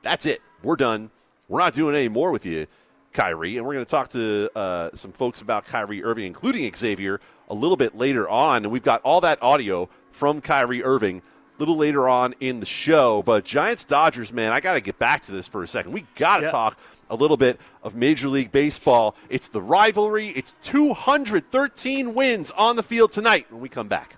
that's 0.00 0.24
it. 0.24 0.40
We're 0.62 0.76
done. 0.76 1.10
We're 1.46 1.60
not 1.60 1.74
doing 1.74 1.94
any 1.94 2.08
more 2.08 2.30
with 2.30 2.46
you, 2.46 2.68
Kyrie. 3.18 3.56
And 3.56 3.66
we're 3.66 3.72
going 3.74 3.84
to 3.84 3.90
talk 3.90 4.10
to 4.10 4.48
uh, 4.54 4.90
some 4.94 5.10
folks 5.10 5.40
about 5.40 5.64
Kyrie 5.66 6.04
Irving, 6.04 6.26
including 6.26 6.72
Xavier, 6.72 7.20
a 7.48 7.54
little 7.54 7.76
bit 7.76 7.98
later 7.98 8.28
on. 8.28 8.64
And 8.64 8.70
we've 8.70 8.84
got 8.84 9.02
all 9.02 9.20
that 9.22 9.42
audio 9.42 9.88
from 10.12 10.40
Kyrie 10.40 10.84
Irving 10.84 11.18
a 11.18 11.58
little 11.58 11.76
later 11.76 12.08
on 12.08 12.36
in 12.38 12.60
the 12.60 12.66
show. 12.66 13.24
But 13.24 13.44
Giants 13.44 13.84
Dodgers, 13.84 14.32
man, 14.32 14.52
I 14.52 14.60
got 14.60 14.74
to 14.74 14.80
get 14.80 15.00
back 15.00 15.22
to 15.22 15.32
this 15.32 15.48
for 15.48 15.64
a 15.64 15.68
second. 15.68 15.90
We 15.90 16.06
got 16.14 16.36
to 16.36 16.42
yep. 16.44 16.52
talk 16.52 16.78
a 17.10 17.16
little 17.16 17.36
bit 17.36 17.58
of 17.82 17.96
Major 17.96 18.28
League 18.28 18.52
Baseball. 18.52 19.16
It's 19.28 19.48
the 19.48 19.62
rivalry. 19.62 20.28
It's 20.28 20.54
213 20.60 22.14
wins 22.14 22.52
on 22.52 22.76
the 22.76 22.84
field 22.84 23.10
tonight 23.10 23.46
when 23.50 23.60
we 23.60 23.68
come 23.68 23.88
back. 23.88 24.17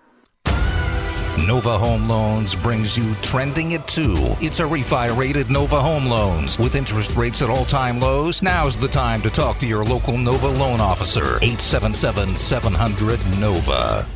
Nova 1.47 1.79
Home 1.79 2.09
Loans 2.09 2.55
brings 2.55 2.97
you 2.99 3.15
Trending 3.17 3.75
at 3.75 3.87
2. 3.89 4.37
It's 4.41 4.61
a 4.61 4.65
refi 4.65 5.17
rated 5.17 5.51
Nova 5.51 5.81
Home 5.81 6.07
Loans. 6.07 6.59
With 6.59 6.75
interest 6.75 7.17
rates 7.17 7.43
at 7.43 7.51
all 7.51 7.65
time 7.65 8.01
lows, 8.01 8.43
now's 8.43 8.77
the 8.77 8.89
time 8.89 9.23
to 9.23 9.31
talk 9.31 9.59
to 9.59 9.67
your 9.67 9.85
local 9.85 10.17
Nova 10.19 10.49
loan 10.49 10.81
officer. 10.81 11.37
877 11.43 12.37
700 12.37 13.41
Nova. 13.41 14.07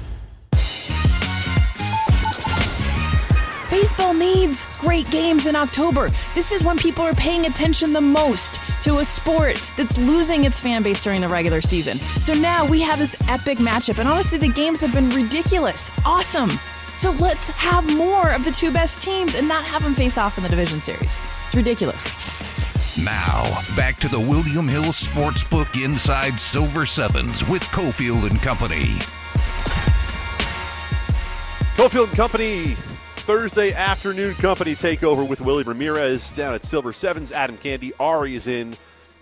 Baseball 3.71 4.15
needs 4.15 4.67
great 4.77 5.11
games 5.11 5.47
in 5.47 5.57
October. 5.57 6.11
This 6.35 6.53
is 6.53 6.65
when 6.65 6.79
people 6.79 7.03
are 7.03 7.15
paying 7.15 7.47
attention 7.47 7.93
the 7.93 8.01
most 8.01 8.61
to 8.83 8.99
a 8.99 9.05
sport 9.05 9.63
that's 9.77 9.99
losing 9.99 10.45
its 10.45 10.61
fan 10.61 10.83
base 10.83 11.03
during 11.03 11.21
the 11.21 11.29
regular 11.29 11.61
season. 11.61 11.99
So 12.21 12.35
now 12.35 12.67
we 12.67 12.81
have 12.83 12.99
this 12.99 13.17
epic 13.29 13.59
matchup, 13.59 13.99
and 13.99 14.09
honestly, 14.09 14.39
the 14.39 14.49
games 14.49 14.81
have 14.81 14.93
been 14.93 15.11
ridiculous. 15.11 15.91
Awesome. 16.05 16.59
So 16.97 17.11
let's 17.13 17.49
have 17.51 17.87
more 17.97 18.31
of 18.33 18.45
the 18.45 18.51
two 18.51 18.71
best 18.71 19.03
teams 19.03 19.35
and 19.35 19.49
not 19.49 19.65
have 19.65 19.83
them 19.83 19.95
face 19.95 20.17
off 20.17 20.39
in 20.39 20.45
the 20.45 20.51
division 20.51 20.81
series. 20.81 21.19
It's 21.47 21.55
ridiculous. 21.55 22.13
Now, 22.97 23.61
back 23.75 23.99
to 24.01 24.09
the 24.09 24.21
William 24.21 24.69
Hill 24.69 24.85
Sportsbook 24.85 25.83
Inside 25.83 26.39
Silver 26.39 26.87
Sevens 26.87 27.47
with 27.49 27.63
Cofield 27.65 28.31
and 28.31 28.41
Company. 28.41 28.95
Cofield 31.77 32.09
and 32.09 32.17
Company 32.17 32.77
Thursday 33.25 33.73
afternoon 33.73 34.35
company 34.35 34.75
takeover 34.75 35.27
with 35.27 35.41
Willie 35.41 35.65
Ramirez 35.65 36.31
down 36.33 36.55
at 36.55 36.63
Silver 36.63 36.93
Sevens. 36.93 37.33
Adam 37.33 37.57
Candee, 37.57 37.93
Ari 37.99 38.35
is 38.35 38.47
in 38.47 38.77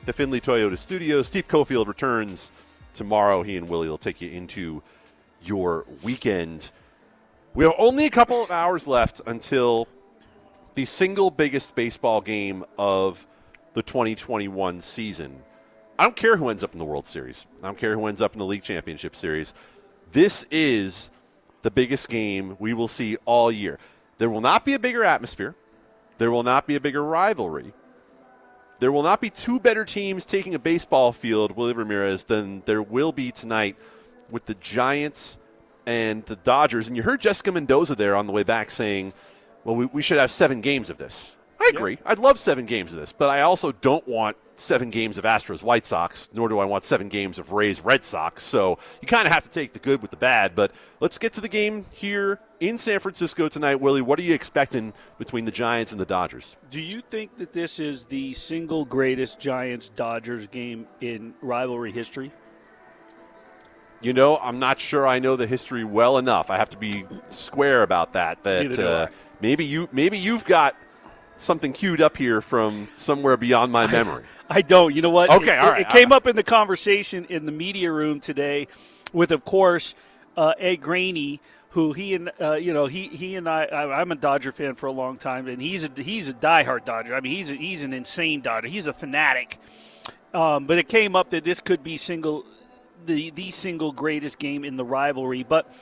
the 0.06 0.12
Findlay 0.12 0.40
Toyota 0.40 0.76
Studios. 0.76 1.28
Steve 1.28 1.46
Cofield 1.48 1.86
returns 1.86 2.50
tomorrow. 2.94 3.42
He 3.42 3.56
and 3.56 3.68
Willie 3.68 3.88
will 3.88 3.96
take 3.96 4.20
you 4.20 4.28
into 4.28 4.82
your 5.42 5.86
weekend. 6.02 6.72
We 7.54 7.64
have 7.64 7.74
only 7.76 8.06
a 8.06 8.10
couple 8.10 8.42
of 8.42 8.50
hours 8.50 8.86
left 8.86 9.20
until 9.26 9.86
the 10.74 10.86
single 10.86 11.30
biggest 11.30 11.74
baseball 11.74 12.22
game 12.22 12.64
of 12.78 13.26
the 13.74 13.82
2021 13.82 14.80
season. 14.80 15.42
I 15.98 16.04
don't 16.04 16.16
care 16.16 16.38
who 16.38 16.48
ends 16.48 16.64
up 16.64 16.72
in 16.72 16.78
the 16.78 16.86
World 16.86 17.06
Series. 17.06 17.46
I 17.62 17.66
don't 17.66 17.76
care 17.76 17.94
who 17.94 18.06
ends 18.06 18.22
up 18.22 18.32
in 18.32 18.38
the 18.38 18.46
League 18.46 18.62
Championship 18.62 19.14
Series. 19.14 19.52
This 20.12 20.46
is 20.50 21.10
the 21.60 21.70
biggest 21.70 22.08
game 22.08 22.56
we 22.58 22.72
will 22.72 22.88
see 22.88 23.18
all 23.26 23.52
year. 23.52 23.78
There 24.16 24.30
will 24.30 24.40
not 24.40 24.64
be 24.64 24.72
a 24.72 24.78
bigger 24.78 25.04
atmosphere. 25.04 25.54
There 26.16 26.30
will 26.30 26.44
not 26.44 26.66
be 26.66 26.76
a 26.76 26.80
bigger 26.80 27.04
rivalry. 27.04 27.74
There 28.80 28.92
will 28.92 29.02
not 29.02 29.20
be 29.20 29.28
two 29.28 29.60
better 29.60 29.84
teams 29.84 30.24
taking 30.24 30.54
a 30.54 30.58
baseball 30.58 31.12
field, 31.12 31.54
Willie 31.54 31.74
Ramirez, 31.74 32.24
than 32.24 32.62
there 32.64 32.82
will 32.82 33.12
be 33.12 33.30
tonight 33.30 33.76
with 34.30 34.46
the 34.46 34.54
Giants 34.54 35.36
and 35.86 36.24
the 36.26 36.36
Dodgers. 36.36 36.88
And 36.88 36.96
you 36.96 37.02
heard 37.02 37.20
Jessica 37.20 37.52
Mendoza 37.52 37.94
there 37.94 38.16
on 38.16 38.26
the 38.26 38.32
way 38.32 38.42
back 38.42 38.70
saying, 38.70 39.12
well, 39.64 39.76
we, 39.76 39.86
we 39.86 40.02
should 40.02 40.18
have 40.18 40.30
seven 40.30 40.60
games 40.60 40.90
of 40.90 40.98
this. 40.98 41.36
I 41.60 41.70
agree. 41.72 41.98
I'd 42.04 42.18
love 42.18 42.38
seven 42.38 42.66
games 42.66 42.92
of 42.92 42.98
this, 42.98 43.12
but 43.12 43.30
I 43.30 43.42
also 43.42 43.70
don't 43.70 44.06
want 44.08 44.36
seven 44.56 44.90
games 44.90 45.16
of 45.16 45.24
Astros 45.24 45.62
White 45.62 45.84
Sox, 45.84 46.28
nor 46.32 46.48
do 46.48 46.58
I 46.58 46.64
want 46.64 46.82
seven 46.82 47.08
games 47.08 47.38
of 47.38 47.52
Rays 47.52 47.80
Red 47.80 48.02
Sox. 48.02 48.42
So 48.42 48.78
you 49.00 49.06
kind 49.06 49.26
of 49.26 49.32
have 49.32 49.44
to 49.44 49.48
take 49.48 49.72
the 49.72 49.78
good 49.78 50.02
with 50.02 50.10
the 50.10 50.16
bad. 50.16 50.56
But 50.56 50.72
let's 50.98 51.18
get 51.18 51.32
to 51.34 51.40
the 51.40 51.48
game 51.48 51.84
here 51.94 52.40
in 52.58 52.78
San 52.78 52.98
Francisco 52.98 53.48
tonight. 53.48 53.76
Willie, 53.76 54.02
what 54.02 54.18
are 54.18 54.22
you 54.22 54.34
expecting 54.34 54.92
between 55.18 55.44
the 55.44 55.52
Giants 55.52 55.92
and 55.92 56.00
the 56.00 56.06
Dodgers? 56.06 56.56
Do 56.70 56.80
you 56.80 57.00
think 57.10 57.38
that 57.38 57.52
this 57.52 57.78
is 57.78 58.06
the 58.06 58.34
single 58.34 58.84
greatest 58.84 59.38
Giants 59.38 59.88
Dodgers 59.88 60.48
game 60.48 60.88
in 61.00 61.34
rivalry 61.40 61.92
history? 61.92 62.32
You 64.02 64.12
know, 64.12 64.36
I'm 64.38 64.58
not 64.58 64.80
sure 64.80 65.06
I 65.06 65.18
know 65.20 65.36
the 65.36 65.46
history 65.46 65.84
well 65.84 66.18
enough. 66.18 66.50
I 66.50 66.56
have 66.56 66.70
to 66.70 66.76
be 66.76 67.04
square 67.28 67.82
about 67.82 68.14
that. 68.14 68.42
That 68.42 68.78
uh, 68.78 69.06
maybe 69.40 69.64
you 69.64 69.88
maybe 69.92 70.18
you've 70.18 70.44
got 70.44 70.76
something 71.36 71.72
queued 71.72 72.00
up 72.00 72.16
here 72.16 72.40
from 72.40 72.88
somewhere 72.94 73.36
beyond 73.36 73.72
my 73.72 73.86
memory. 73.86 74.24
I, 74.48 74.58
I 74.58 74.62
don't. 74.62 74.94
You 74.94 75.02
know 75.02 75.10
what? 75.10 75.30
Okay, 75.30 75.56
it, 75.56 75.58
all 75.58 75.70
right. 75.70 75.82
It, 75.82 75.86
it 75.86 75.90
came 75.90 76.12
up 76.12 76.26
in 76.26 76.36
the 76.36 76.42
conversation 76.42 77.26
in 77.28 77.46
the 77.46 77.52
media 77.52 77.92
room 77.92 78.20
today, 78.20 78.68
with 79.12 79.30
of 79.30 79.44
course 79.44 79.94
uh, 80.36 80.54
Ed 80.58 80.80
Graney, 80.80 81.40
who 81.70 81.92
he 81.92 82.14
and 82.14 82.30
uh, 82.40 82.54
you 82.54 82.72
know 82.72 82.86
he 82.86 83.08
he 83.08 83.36
and 83.36 83.48
I, 83.48 83.64
I 83.64 84.00
am 84.00 84.12
a 84.12 84.16
Dodger 84.16 84.52
fan 84.52 84.74
for 84.74 84.86
a 84.86 84.92
long 84.92 85.16
time, 85.16 85.48
and 85.48 85.60
he's 85.60 85.84
a 85.84 85.90
he's 85.96 86.28
a 86.28 86.34
diehard 86.34 86.84
Dodger. 86.84 87.14
I 87.14 87.20
mean 87.20 87.36
he's 87.36 87.50
a, 87.50 87.54
he's 87.54 87.82
an 87.82 87.92
insane 87.92 88.40
Dodger. 88.40 88.68
He's 88.68 88.86
a 88.86 88.92
fanatic. 88.92 89.58
Um, 90.34 90.66
but 90.66 90.78
it 90.78 90.88
came 90.88 91.14
up 91.14 91.30
that 91.30 91.44
this 91.44 91.60
could 91.60 91.82
be 91.82 91.98
single 91.98 92.46
the 93.06 93.30
the 93.30 93.50
single 93.50 93.92
greatest 93.92 94.38
game 94.38 94.64
in 94.64 94.76
the 94.76 94.84
rivalry. 94.84 95.42
But 95.42 95.72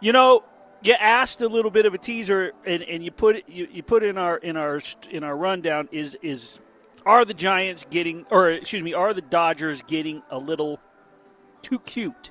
you 0.00 0.12
know, 0.12 0.44
you 0.82 0.94
asked 0.94 1.40
a 1.42 1.48
little 1.48 1.70
bit 1.70 1.86
of 1.86 1.94
a 1.94 1.98
teaser, 1.98 2.52
and, 2.64 2.82
and 2.82 3.04
you 3.04 3.10
put 3.10 3.48
you, 3.48 3.68
you 3.70 3.82
put 3.82 4.02
in 4.02 4.18
our 4.18 4.36
in 4.38 4.56
our 4.56 4.80
in 5.10 5.24
our 5.24 5.36
rundown 5.36 5.88
is 5.92 6.16
is 6.22 6.60
are 7.04 7.24
the 7.24 7.34
Giants 7.34 7.86
getting 7.88 8.26
or 8.30 8.50
excuse 8.50 8.82
me 8.82 8.94
are 8.94 9.14
the 9.14 9.22
Dodgers 9.22 9.82
getting 9.82 10.22
a 10.30 10.38
little 10.38 10.80
too 11.62 11.78
cute 11.80 12.30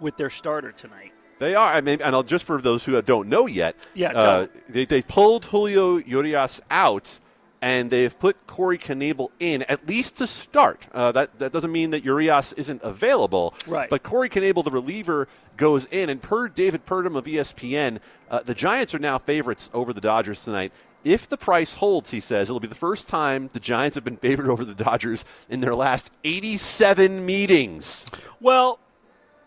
with 0.00 0.16
their 0.16 0.30
starter 0.30 0.72
tonight? 0.72 1.12
They 1.38 1.54
are. 1.54 1.72
I 1.72 1.80
mean, 1.82 2.00
and 2.00 2.14
I'll, 2.14 2.22
just 2.22 2.44
for 2.44 2.60
those 2.62 2.84
who 2.84 3.00
don't 3.02 3.28
know 3.28 3.46
yet, 3.46 3.76
yeah, 3.94 4.12
uh, 4.12 4.46
they, 4.68 4.86
they 4.86 5.02
pulled 5.02 5.44
Julio 5.44 5.98
Urias 5.98 6.62
out 6.70 7.20
and 7.62 7.90
they've 7.90 8.16
put 8.18 8.46
Corey 8.46 8.78
Knebel 8.78 9.30
in 9.40 9.62
at 9.62 9.86
least 9.86 10.16
to 10.16 10.26
start. 10.26 10.86
Uh, 10.92 11.12
that 11.12 11.38
that 11.38 11.52
doesn't 11.52 11.72
mean 11.72 11.90
that 11.90 12.04
Urias 12.04 12.52
isn't 12.54 12.82
available, 12.82 13.54
right? 13.66 13.90
But 13.90 14.02
Corey 14.02 14.28
Knebel, 14.28 14.64
the 14.64 14.70
reliever, 14.70 15.28
goes 15.56 15.86
in, 15.86 16.10
and 16.10 16.20
per 16.20 16.48
David 16.48 16.86
Purdum 16.86 17.16
of 17.16 17.24
ESPN, 17.24 18.00
uh, 18.30 18.40
the 18.40 18.54
Giants 18.54 18.94
are 18.94 18.98
now 18.98 19.18
favorites 19.18 19.70
over 19.72 19.92
the 19.92 20.00
Dodgers 20.00 20.44
tonight. 20.44 20.72
If 21.04 21.28
the 21.28 21.36
price 21.36 21.74
holds, 21.74 22.10
he 22.10 22.18
says, 22.18 22.48
it'll 22.48 22.58
be 22.58 22.66
the 22.66 22.74
first 22.74 23.06
time 23.06 23.48
the 23.52 23.60
Giants 23.60 23.94
have 23.94 24.02
been 24.04 24.16
favored 24.16 24.48
over 24.48 24.64
the 24.64 24.74
Dodgers 24.74 25.24
in 25.48 25.60
their 25.60 25.74
last 25.74 26.12
87 26.24 27.24
meetings. 27.24 28.04
Well, 28.40 28.80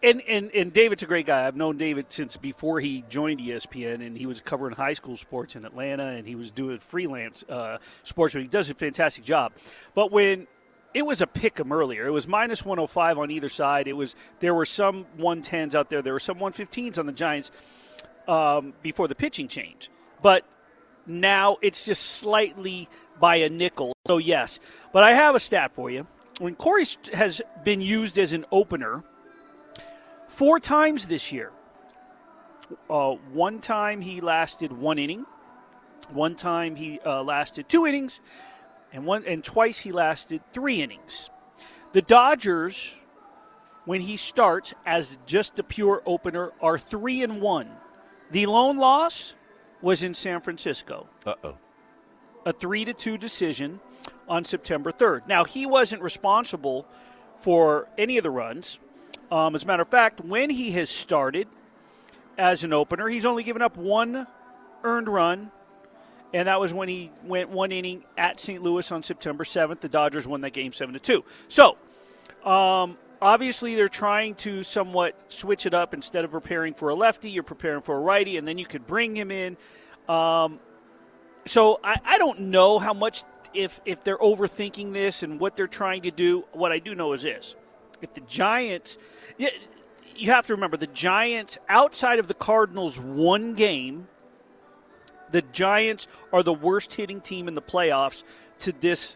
and, 0.01 0.21
and 0.27 0.51
and 0.51 0.73
David's 0.73 1.03
a 1.03 1.05
great 1.05 1.25
guy. 1.25 1.45
I've 1.45 1.55
known 1.55 1.77
David 1.77 2.07
since 2.09 2.37
before 2.37 2.79
he 2.79 3.03
joined 3.09 3.39
ESPN, 3.39 4.05
and 4.05 4.17
he 4.17 4.25
was 4.25 4.41
covering 4.41 4.75
high 4.75 4.93
school 4.93 5.17
sports 5.17 5.55
in 5.55 5.65
Atlanta, 5.65 6.05
and 6.05 6.27
he 6.27 6.35
was 6.35 6.51
doing 6.51 6.79
freelance 6.79 7.43
uh, 7.49 7.77
sports. 8.03 8.33
He 8.33 8.45
does 8.45 8.69
a 8.69 8.73
fantastic 8.73 9.23
job. 9.23 9.53
But 9.95 10.11
when 10.11 10.47
it 10.93 11.03
was 11.03 11.21
a 11.21 11.27
pick 11.27 11.59
'em 11.59 11.71
earlier, 11.71 12.07
it 12.07 12.11
was 12.11 12.27
minus 12.27 12.63
105 12.63 13.17
on 13.17 13.31
either 13.31 13.49
side. 13.49 13.87
It 13.87 13.93
was 13.93 14.15
there 14.39 14.53
were 14.53 14.65
some 14.65 15.05
110s 15.17 15.75
out 15.75 15.89
there. 15.89 16.01
There 16.01 16.13
were 16.13 16.19
some 16.19 16.39
115s 16.39 16.97
on 16.97 17.05
the 17.05 17.11
Giants 17.11 17.51
um, 18.27 18.73
before 18.81 19.07
the 19.07 19.15
pitching 19.15 19.47
change, 19.47 19.89
but 20.21 20.45
now 21.05 21.57
it's 21.61 21.85
just 21.85 22.03
slightly 22.03 22.87
by 23.19 23.37
a 23.37 23.49
nickel. 23.49 23.93
So 24.07 24.17
yes, 24.17 24.59
but 24.93 25.03
I 25.03 25.13
have 25.13 25.35
a 25.35 25.39
stat 25.39 25.73
for 25.73 25.89
you. 25.89 26.07
When 26.39 26.55
Corey 26.55 26.85
has 27.13 27.41
been 27.65 27.81
used 27.81 28.17
as 28.17 28.31
an 28.31 28.45
opener 28.49 29.03
four 30.39 30.57
times 30.57 31.09
this 31.09 31.33
year. 31.33 31.51
Uh, 32.89 33.11
one 33.33 33.59
time 33.59 33.99
he 33.99 34.21
lasted 34.21 34.71
one 34.71 34.97
inning. 34.97 35.25
One 36.13 36.33
time 36.33 36.77
he 36.77 36.97
uh, 37.05 37.23
lasted 37.23 37.67
two 37.67 37.85
innings, 37.85 38.21
and 38.93 39.05
one 39.05 39.25
and 39.25 39.43
twice 39.43 39.79
he 39.79 39.91
lasted 39.91 40.41
three 40.53 40.81
innings. 40.81 41.29
The 41.91 42.01
Dodgers, 42.01 42.95
when 43.83 43.99
he 43.99 44.15
starts 44.15 44.73
as 44.85 45.19
just 45.25 45.59
a 45.59 45.63
pure 45.63 46.01
opener, 46.05 46.53
are 46.61 46.77
three 46.77 47.21
and 47.21 47.41
one. 47.41 47.67
The 48.31 48.45
lone 48.45 48.77
loss 48.77 49.35
was 49.81 50.03
in 50.03 50.13
San 50.13 50.39
Francisco. 50.39 51.07
Uh 51.25 51.33
oh. 51.43 51.57
A 52.45 52.53
three 52.53 52.85
to 52.85 52.93
two 52.93 53.17
decision 53.17 53.81
on 54.29 54.45
September 54.45 54.93
third. 54.93 55.27
Now 55.27 55.43
he 55.43 55.65
wasn't 55.65 56.01
responsible 56.01 56.87
for 57.41 57.89
any 57.97 58.17
of 58.17 58.23
the 58.23 58.31
runs. 58.31 58.79
Um, 59.31 59.53
as 59.53 59.63
a 59.63 59.67
matter 59.67 59.83
of 59.83 59.89
fact, 59.89 60.21
when 60.21 60.49
he 60.49 60.71
has 60.71 60.89
started 60.89 61.47
as 62.37 62.63
an 62.63 62.73
opener, 62.73 63.07
he's 63.07 63.25
only 63.25 63.43
given 63.43 63.61
up 63.61 63.77
one 63.77 64.25
earned 64.83 65.07
run, 65.07 65.51
and 66.33 66.47
that 66.47 66.59
was 66.59 66.73
when 66.73 66.89
he 66.89 67.11
went 67.23 67.49
one 67.49 67.71
inning 67.71 68.03
at 68.17 68.39
St. 68.39 68.61
Louis 68.63 68.91
on 68.91 69.03
September 69.03 69.43
7th. 69.43 69.81
The 69.81 69.89
Dodgers 69.89 70.27
won 70.27 70.41
that 70.41 70.53
game 70.53 70.71
7 70.71 70.93
to 70.93 70.99
2. 70.99 71.23
So, 71.47 71.77
um, 72.49 72.97
obviously, 73.21 73.75
they're 73.75 73.87
trying 73.87 74.35
to 74.35 74.63
somewhat 74.63 75.31
switch 75.31 75.65
it 75.65 75.73
up. 75.73 75.93
Instead 75.93 76.25
of 76.25 76.31
preparing 76.31 76.73
for 76.73 76.89
a 76.89 76.95
lefty, 76.95 77.29
you're 77.29 77.43
preparing 77.43 77.81
for 77.81 77.95
a 77.95 77.99
righty, 77.99 78.37
and 78.37 78.47
then 78.47 78.57
you 78.57 78.65
could 78.65 78.87
bring 78.87 79.15
him 79.15 79.29
in. 79.29 79.57
Um, 80.07 80.59
so, 81.45 81.79
I, 81.83 81.97
I 82.03 82.17
don't 82.17 82.39
know 82.41 82.79
how 82.79 82.93
much 82.93 83.23
if 83.53 83.81
if 83.85 84.03
they're 84.03 84.17
overthinking 84.17 84.93
this 84.93 85.23
and 85.23 85.39
what 85.39 85.55
they're 85.55 85.67
trying 85.67 86.03
to 86.03 86.11
do. 86.11 86.45
What 86.51 86.71
I 86.71 86.79
do 86.79 86.95
know 86.95 87.13
is 87.13 87.23
this 87.23 87.55
if 88.01 88.13
the 88.13 88.21
Giants, 88.21 88.97
you 89.37 90.31
have 90.31 90.47
to 90.47 90.53
remember 90.53 90.77
the 90.77 90.87
Giants 90.87 91.57
outside 91.67 92.19
of 92.19 92.27
the 92.27 92.33
Cardinals 92.33 92.99
one 92.99 93.53
game, 93.53 94.07
the 95.31 95.41
Giants 95.41 96.07
are 96.33 96.43
the 96.43 96.53
worst 96.53 96.93
hitting 96.93 97.21
team 97.21 97.47
in 97.47 97.53
the 97.53 97.61
playoffs 97.61 98.23
to 98.59 98.71
this 98.71 99.15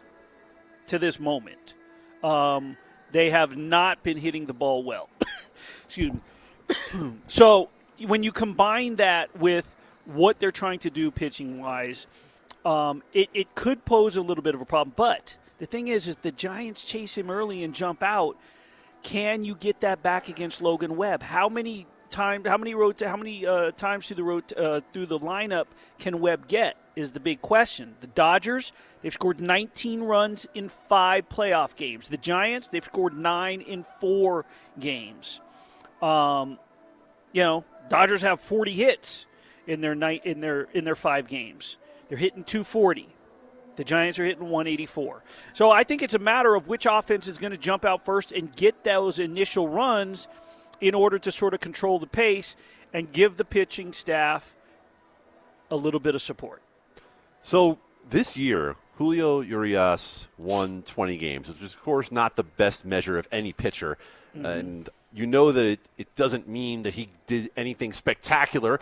to 0.86 0.98
this 0.98 1.18
moment. 1.18 1.74
Um, 2.22 2.76
they 3.12 3.30
have 3.30 3.56
not 3.56 4.02
been 4.02 4.16
hitting 4.16 4.46
the 4.46 4.52
ball 4.52 4.82
well. 4.82 5.08
Excuse 5.84 6.12
me. 6.12 6.20
so 7.26 7.68
when 8.06 8.22
you 8.22 8.32
combine 8.32 8.96
that 8.96 9.34
with 9.38 9.66
what 10.04 10.38
they're 10.38 10.50
trying 10.50 10.78
to 10.80 10.90
do 10.90 11.10
pitching 11.10 11.60
wise, 11.60 12.06
um, 12.64 13.02
it, 13.12 13.28
it 13.34 13.54
could 13.54 13.84
pose 13.84 14.16
a 14.16 14.22
little 14.22 14.42
bit 14.42 14.54
of 14.54 14.60
a 14.60 14.64
problem. 14.64 14.92
But 14.96 15.36
the 15.58 15.66
thing 15.66 15.88
is, 15.88 16.08
is 16.08 16.16
the 16.16 16.32
Giants 16.32 16.84
chase 16.84 17.16
him 17.16 17.30
early 17.30 17.62
and 17.62 17.74
jump 17.74 18.02
out 18.02 18.36
can 19.04 19.44
you 19.44 19.54
get 19.54 19.82
that 19.82 20.02
back 20.02 20.28
against 20.28 20.60
Logan 20.60 20.96
Webb? 20.96 21.22
How 21.22 21.48
many 21.48 21.86
times? 22.10 22.48
How 22.48 22.56
many 22.56 22.74
road? 22.74 23.00
How 23.00 23.16
many 23.16 23.46
uh, 23.46 23.70
times 23.72 24.08
through 24.08 24.16
the 24.16 24.24
road 24.24 24.52
uh, 24.56 24.80
through 24.92 25.06
the 25.06 25.20
lineup 25.20 25.66
can 26.00 26.20
Webb 26.20 26.48
get? 26.48 26.76
Is 26.96 27.12
the 27.12 27.20
big 27.20 27.42
question. 27.42 27.94
The 28.00 28.06
Dodgers 28.08 28.72
they've 29.02 29.12
scored 29.12 29.40
19 29.40 30.02
runs 30.02 30.46
in 30.54 30.68
five 30.68 31.28
playoff 31.28 31.76
games. 31.76 32.08
The 32.08 32.16
Giants 32.16 32.68
they've 32.68 32.84
scored 32.84 33.16
nine 33.16 33.60
in 33.60 33.84
four 34.00 34.44
games. 34.80 35.40
Um, 36.00 36.58
you 37.32 37.42
know, 37.42 37.64
Dodgers 37.88 38.22
have 38.22 38.40
40 38.40 38.72
hits 38.72 39.26
in 39.66 39.80
their 39.80 39.94
night 39.94 40.24
in 40.24 40.40
their 40.40 40.62
in 40.72 40.84
their 40.84 40.96
five 40.96 41.28
games. 41.28 41.76
They're 42.08 42.18
hitting 42.18 42.44
240. 42.44 43.13
The 43.76 43.84
Giants 43.84 44.18
are 44.18 44.24
hitting 44.24 44.44
184. 44.44 45.22
So 45.52 45.70
I 45.70 45.84
think 45.84 46.02
it's 46.02 46.14
a 46.14 46.18
matter 46.18 46.54
of 46.54 46.68
which 46.68 46.86
offense 46.88 47.26
is 47.26 47.38
going 47.38 47.52
to 47.52 47.58
jump 47.58 47.84
out 47.84 48.04
first 48.04 48.32
and 48.32 48.54
get 48.54 48.84
those 48.84 49.18
initial 49.18 49.68
runs 49.68 50.28
in 50.80 50.94
order 50.94 51.18
to 51.18 51.30
sort 51.30 51.54
of 51.54 51.60
control 51.60 51.98
the 51.98 52.06
pace 52.06 52.56
and 52.92 53.12
give 53.12 53.36
the 53.36 53.44
pitching 53.44 53.92
staff 53.92 54.54
a 55.70 55.76
little 55.76 56.00
bit 56.00 56.14
of 56.14 56.22
support. 56.22 56.62
So 57.42 57.78
this 58.08 58.36
year, 58.36 58.76
Julio 58.96 59.40
Urias 59.40 60.28
won 60.38 60.82
20 60.82 61.16
games, 61.16 61.48
which 61.48 61.60
is, 61.60 61.74
of 61.74 61.82
course, 61.82 62.12
not 62.12 62.36
the 62.36 62.44
best 62.44 62.84
measure 62.84 63.18
of 63.18 63.26
any 63.32 63.52
pitcher. 63.52 63.98
Mm-hmm. 64.36 64.46
And 64.46 64.88
you 65.12 65.26
know 65.26 65.52
that 65.52 65.64
it, 65.64 65.80
it 65.96 66.14
doesn't 66.14 66.48
mean 66.48 66.84
that 66.84 66.94
he 66.94 67.08
did 67.26 67.50
anything 67.56 67.92
spectacular. 67.92 68.80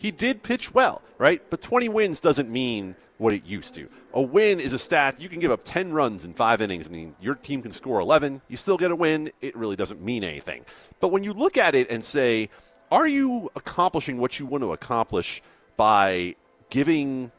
He 0.00 0.10
did 0.10 0.42
pitch 0.42 0.72
well, 0.72 1.02
right? 1.18 1.42
But 1.50 1.60
20 1.60 1.90
wins 1.90 2.22
doesn't 2.22 2.48
mean 2.48 2.96
what 3.18 3.34
it 3.34 3.44
used 3.44 3.74
to. 3.74 3.86
A 4.14 4.22
win 4.22 4.58
is 4.58 4.72
a 4.72 4.78
stat. 4.78 5.20
You 5.20 5.28
can 5.28 5.40
give 5.40 5.50
up 5.50 5.60
10 5.62 5.92
runs 5.92 6.24
in 6.24 6.32
five 6.32 6.62
innings 6.62 6.88
and 6.88 7.14
your 7.20 7.34
team 7.34 7.60
can 7.60 7.70
score 7.70 8.00
11. 8.00 8.40
You 8.48 8.56
still 8.56 8.78
get 8.78 8.90
a 8.90 8.96
win. 8.96 9.30
It 9.42 9.54
really 9.54 9.76
doesn't 9.76 10.00
mean 10.00 10.24
anything. 10.24 10.64
But 11.00 11.08
when 11.08 11.22
you 11.22 11.34
look 11.34 11.58
at 11.58 11.74
it 11.74 11.90
and 11.90 12.02
say, 12.02 12.48
are 12.90 13.06
you 13.06 13.50
accomplishing 13.54 14.16
what 14.16 14.38
you 14.38 14.46
want 14.46 14.64
to 14.64 14.72
accomplish 14.72 15.42
by 15.76 16.34
giving 16.70 17.30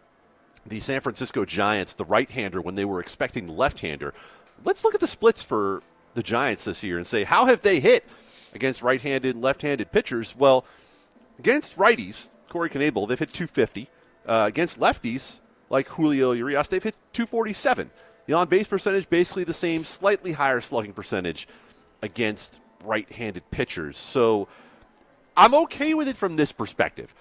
the 0.68 0.80
San 0.80 1.01
Francisco 1.01 1.46
Giants 1.46 1.96
the 1.96 2.06
right 2.06 2.30
hander 2.30 2.62
when 2.62 2.75
they 2.75 2.86
were 2.86 3.00
expecting 3.00 3.48
the 3.48 3.53
left 3.53 3.80
hander? 3.80 4.13
Let's 4.63 4.84
look 4.84 4.94
at 4.94 5.01
the 5.01 5.08
splits 5.08 5.41
for 5.41 5.82
the 6.13 6.22
Giants 6.22 6.65
this 6.65 6.84
year 6.84 6.98
and 6.98 7.08
say, 7.08 7.24
how 7.24 7.48
have 7.48 7.62
they 7.62 7.80
hit 7.80 8.06
against 8.53 8.84
right 8.84 9.01
handed 9.01 9.34
and 9.34 9.44
left 9.44 9.63
handed 9.63 9.91
pitchers? 9.91 10.36
Well, 10.38 10.63
against 11.39 11.75
righties, 11.77 12.30
Corey 12.51 12.70
Knebel, 12.70 13.08
they've 13.08 13.17
hit 13.17 13.34
250. 13.34 13.88
Uh, 14.24 14.46
against 14.48 14.79
lefties, 14.79 15.39
like 15.70 15.88
Julio 15.88 16.34
Urias, 16.34 16.67
they've 16.67 16.84
hit 16.84 16.96
247. 17.13 17.89
The 18.27 18.34
on 18.34 18.48
base 18.48 18.67
percentage 18.67 19.10
basically 19.10 19.46
the 19.46 19.53
same, 19.53 19.84
slightly 19.84 20.34
higher 20.34 20.62
slugging 20.62 20.93
percentage 20.93 21.48
against 22.03 22.60
right 22.84 23.10
handed 23.12 23.50
pitchers. 23.50 23.98
So 23.98 24.48
I'm 25.36 25.55
okay 25.55 25.93
with 25.93 26.08
it 26.08 26.17
from 26.17 26.36
this 26.36 26.51
perspective. 26.51 27.15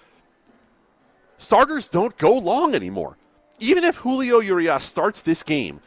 Starters 1.37 1.87
don't 1.87 2.15
go 2.17 2.37
long 2.37 2.75
anymore. 2.75 3.17
Even 3.59 3.83
if 3.83 3.95
Julio 3.95 4.39
Urias 4.39 4.83
starts 4.83 5.21
this 5.21 5.43
game, 5.43 5.79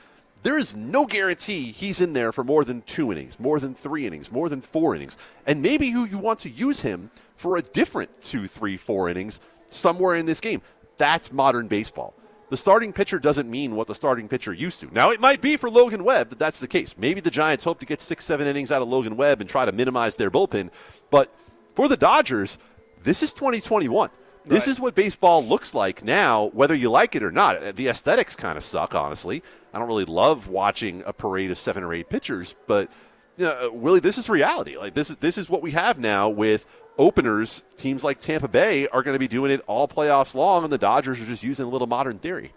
there 0.44 0.58
is 0.58 0.76
no 0.76 1.06
guarantee 1.06 1.72
he's 1.72 2.02
in 2.02 2.12
there 2.12 2.30
for 2.30 2.44
more 2.44 2.64
than 2.64 2.82
two 2.82 3.10
innings, 3.10 3.40
more 3.40 3.58
than 3.58 3.74
three 3.74 4.06
innings, 4.06 4.30
more 4.30 4.50
than 4.50 4.60
four 4.60 4.94
innings. 4.94 5.16
And 5.46 5.62
maybe 5.62 5.86
you, 5.86 6.04
you 6.04 6.18
want 6.18 6.40
to 6.40 6.50
use 6.50 6.82
him 6.82 7.10
for 7.34 7.56
a 7.56 7.62
different 7.62 8.20
two, 8.20 8.46
three, 8.46 8.76
four 8.76 9.08
innings 9.08 9.40
somewhere 9.68 10.16
in 10.16 10.26
this 10.26 10.40
game. 10.40 10.60
That's 10.98 11.32
modern 11.32 11.66
baseball. 11.66 12.12
The 12.50 12.58
starting 12.58 12.92
pitcher 12.92 13.18
doesn't 13.18 13.50
mean 13.50 13.74
what 13.74 13.86
the 13.86 13.94
starting 13.94 14.28
pitcher 14.28 14.52
used 14.52 14.80
to. 14.80 14.92
Now, 14.92 15.12
it 15.12 15.18
might 15.18 15.40
be 15.40 15.56
for 15.56 15.70
Logan 15.70 16.04
Webb 16.04 16.28
that 16.28 16.38
that's 16.38 16.60
the 16.60 16.68
case. 16.68 16.94
Maybe 16.98 17.22
the 17.22 17.30
Giants 17.30 17.64
hope 17.64 17.80
to 17.80 17.86
get 17.86 18.02
six, 18.02 18.26
seven 18.26 18.46
innings 18.46 18.70
out 18.70 18.82
of 18.82 18.88
Logan 18.88 19.16
Webb 19.16 19.40
and 19.40 19.48
try 19.48 19.64
to 19.64 19.72
minimize 19.72 20.14
their 20.16 20.30
bullpen. 20.30 20.70
But 21.10 21.32
for 21.74 21.88
the 21.88 21.96
Dodgers, 21.96 22.58
this 23.02 23.22
is 23.22 23.32
2021. 23.32 24.10
This 24.44 24.66
right. 24.66 24.72
is 24.72 24.80
what 24.80 24.94
baseball 24.94 25.44
looks 25.44 25.74
like 25.74 26.04
now, 26.04 26.50
whether 26.52 26.74
you 26.74 26.90
like 26.90 27.16
it 27.16 27.22
or 27.22 27.30
not. 27.30 27.62
Uh, 27.62 27.72
the 27.72 27.88
aesthetics 27.88 28.36
kind 28.36 28.58
of 28.58 28.62
suck, 28.62 28.94
honestly. 28.94 29.42
I 29.72 29.78
don't 29.78 29.88
really 29.88 30.04
love 30.04 30.48
watching 30.48 31.02
a 31.06 31.12
parade 31.12 31.50
of 31.50 31.58
seven 31.58 31.82
or 31.82 31.94
eight 31.94 32.10
pitchers, 32.10 32.54
but 32.66 32.90
you 33.36 33.46
know, 33.46 33.68
uh, 33.68 33.72
Willie, 33.72 34.00
this 34.00 34.18
is 34.18 34.28
reality. 34.28 34.76
Like 34.76 34.94
this 34.94 35.10
is 35.10 35.16
this 35.16 35.38
is 35.38 35.48
what 35.48 35.62
we 35.62 35.72
have 35.72 35.98
now 35.98 36.28
with 36.28 36.66
openers. 36.98 37.64
Teams 37.76 38.04
like 38.04 38.18
Tampa 38.18 38.48
Bay 38.48 38.86
are 38.88 39.02
going 39.02 39.14
to 39.14 39.18
be 39.18 39.28
doing 39.28 39.50
it 39.50 39.62
all 39.66 39.88
playoffs 39.88 40.34
long, 40.34 40.62
and 40.62 40.72
the 40.72 40.78
Dodgers 40.78 41.20
are 41.20 41.26
just 41.26 41.42
using 41.42 41.66
a 41.66 41.68
little 41.68 41.88
modern 41.88 42.18
theory. 42.18 42.52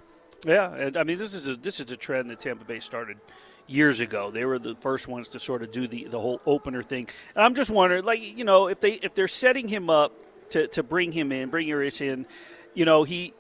Yeah, 0.46 0.74
and 0.74 0.98
I 0.98 1.04
mean 1.04 1.18
this 1.18 1.34
is 1.34 1.48
a 1.48 1.56
this 1.56 1.80
is 1.80 1.90
a 1.92 1.98
trend 1.98 2.30
that 2.30 2.40
Tampa 2.40 2.66
Bay 2.66 2.80
started 2.80 3.18
years 3.68 4.00
ago. 4.00 4.32
They 4.32 4.46
were 4.46 4.60
the 4.60 4.76
first 4.76 5.08
ones 5.08 5.30
to 5.30 5.40
sort 5.40 5.62
of 5.64 5.72
do 5.72 5.88
the, 5.88 6.06
the 6.06 6.20
whole 6.20 6.42
opener 6.46 6.84
thing. 6.84 7.08
And 7.36 7.44
I'm 7.44 7.54
just 7.54 7.70
wondering, 7.70 8.06
like, 8.06 8.22
you 8.22 8.44
know, 8.44 8.68
if 8.68 8.80
they 8.80 8.94
if 8.94 9.14
they're 9.14 9.28
setting 9.28 9.68
him 9.68 9.90
up 9.90 10.14
to, 10.52 10.68
to 10.68 10.84
bring 10.84 11.12
him 11.12 11.32
in, 11.32 11.50
bring 11.50 11.68
Urias 11.68 12.02
in. 12.02 12.26
You 12.74 12.86
know, 12.86 13.04
he 13.04 13.34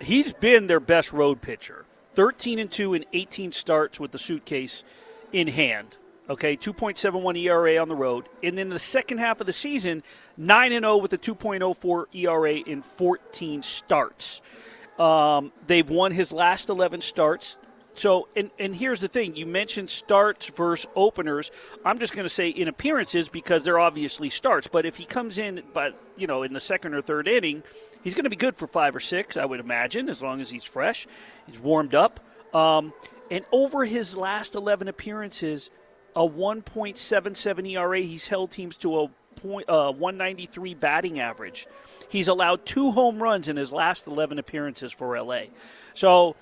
he's 0.00 0.32
been 0.32 0.66
their 0.66 0.80
best 0.80 1.12
road 1.12 1.40
pitcher. 1.40 1.84
13 2.14 2.58
and 2.58 2.70
2 2.70 2.94
in 2.94 3.04
18 3.12 3.52
starts 3.52 3.98
with 3.98 4.12
the 4.12 4.18
suitcase 4.18 4.84
in 5.32 5.48
hand. 5.48 5.96
Okay, 6.28 6.56
2.71 6.56 7.38
ERA 7.42 7.78
on 7.78 7.88
the 7.88 7.94
road. 7.94 8.28
And 8.42 8.56
then 8.56 8.68
the 8.68 8.78
second 8.78 9.18
half 9.18 9.40
of 9.40 9.46
the 9.46 9.52
season, 9.52 10.02
9 10.36 10.72
and 10.72 10.84
0 10.84 10.98
with 10.98 11.12
a 11.12 11.18
2.04 11.18 12.06
ERA 12.14 12.54
in 12.54 12.82
14 12.82 13.62
starts. 13.62 14.40
Um, 14.98 15.52
they've 15.66 15.88
won 15.88 16.12
his 16.12 16.32
last 16.32 16.68
11 16.68 17.00
starts. 17.00 17.56
So, 17.94 18.28
and, 18.34 18.50
and 18.58 18.74
here's 18.74 19.00
the 19.00 19.08
thing 19.08 19.36
you 19.36 19.46
mentioned 19.46 19.90
starts 19.90 20.46
versus 20.46 20.88
openers. 20.96 21.50
I'm 21.84 21.98
just 21.98 22.14
going 22.14 22.24
to 22.24 22.30
say 22.30 22.48
in 22.48 22.68
appearances 22.68 23.28
because 23.28 23.64
they're 23.64 23.78
obviously 23.78 24.30
starts. 24.30 24.66
But 24.66 24.86
if 24.86 24.96
he 24.96 25.04
comes 25.04 25.38
in, 25.38 25.62
but 25.74 25.98
you 26.16 26.26
know, 26.26 26.42
in 26.42 26.52
the 26.52 26.60
second 26.60 26.94
or 26.94 27.02
third 27.02 27.28
inning, 27.28 27.62
he's 28.02 28.14
going 28.14 28.24
to 28.24 28.30
be 28.30 28.36
good 28.36 28.56
for 28.56 28.66
five 28.66 28.96
or 28.96 29.00
six, 29.00 29.36
I 29.36 29.44
would 29.44 29.60
imagine, 29.60 30.08
as 30.08 30.22
long 30.22 30.40
as 30.40 30.50
he's 30.50 30.64
fresh, 30.64 31.06
he's 31.46 31.58
warmed 31.58 31.94
up. 31.94 32.20
Um, 32.54 32.92
and 33.30 33.44
over 33.52 33.84
his 33.84 34.16
last 34.16 34.54
11 34.54 34.88
appearances, 34.88 35.70
a 36.14 36.20
1.77 36.20 37.70
ERA, 37.72 38.00
he's 38.00 38.26
held 38.28 38.50
teams 38.50 38.76
to 38.78 39.00
a 39.00 39.08
point, 39.36 39.68
uh, 39.68 39.92
193 39.92 40.74
batting 40.74 41.18
average. 41.18 41.66
He's 42.08 42.28
allowed 42.28 42.66
two 42.66 42.90
home 42.90 43.22
runs 43.22 43.48
in 43.48 43.56
his 43.56 43.72
last 43.72 44.06
11 44.06 44.38
appearances 44.38 44.92
for 44.92 45.18
LA. 45.18 45.44
So 45.94 46.36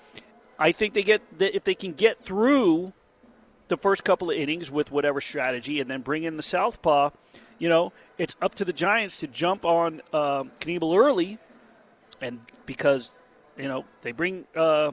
I 0.61 0.71
think 0.73 0.93
they 0.93 1.01
get 1.01 1.39
that 1.39 1.55
if 1.55 1.63
they 1.63 1.73
can 1.73 1.93
get 1.93 2.19
through 2.19 2.93
the 3.67 3.77
first 3.77 4.03
couple 4.03 4.29
of 4.29 4.37
innings 4.37 4.69
with 4.69 4.91
whatever 4.91 5.19
strategy, 5.19 5.79
and 5.79 5.89
then 5.89 6.01
bring 6.01 6.23
in 6.23 6.37
the 6.37 6.43
southpaw. 6.43 7.09
You 7.57 7.67
know, 7.67 7.93
it's 8.19 8.35
up 8.41 8.53
to 8.55 8.65
the 8.65 8.73
Giants 8.73 9.21
to 9.21 9.27
jump 9.27 9.65
on 9.65 10.01
uh, 10.13 10.43
Knebel 10.59 10.95
early, 10.95 11.39
and 12.21 12.41
because 12.67 13.15
you 13.57 13.67
know 13.67 13.85
they 14.03 14.11
bring 14.11 14.45
uh, 14.55 14.91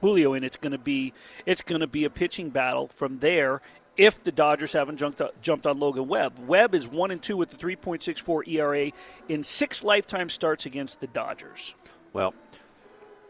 Julio 0.00 0.32
in, 0.32 0.42
it's 0.42 0.56
going 0.56 0.72
to 0.72 0.78
be 0.78 1.12
it's 1.44 1.60
going 1.60 1.82
to 1.82 1.86
be 1.86 2.04
a 2.04 2.10
pitching 2.10 2.48
battle 2.48 2.88
from 2.94 3.18
there. 3.18 3.60
If 3.98 4.24
the 4.24 4.32
Dodgers 4.32 4.72
haven't 4.72 4.96
jumped 4.96 5.20
jumped 5.42 5.66
on 5.66 5.78
Logan 5.78 6.08
Webb, 6.08 6.38
Webb 6.46 6.74
is 6.74 6.88
one 6.88 7.10
and 7.10 7.20
two 7.20 7.36
with 7.36 7.50
the 7.50 7.58
3.64 7.58 8.48
ERA 8.48 8.90
in 9.28 9.42
six 9.42 9.84
lifetime 9.84 10.30
starts 10.30 10.64
against 10.64 11.00
the 11.02 11.08
Dodgers. 11.08 11.74
Well, 12.14 12.32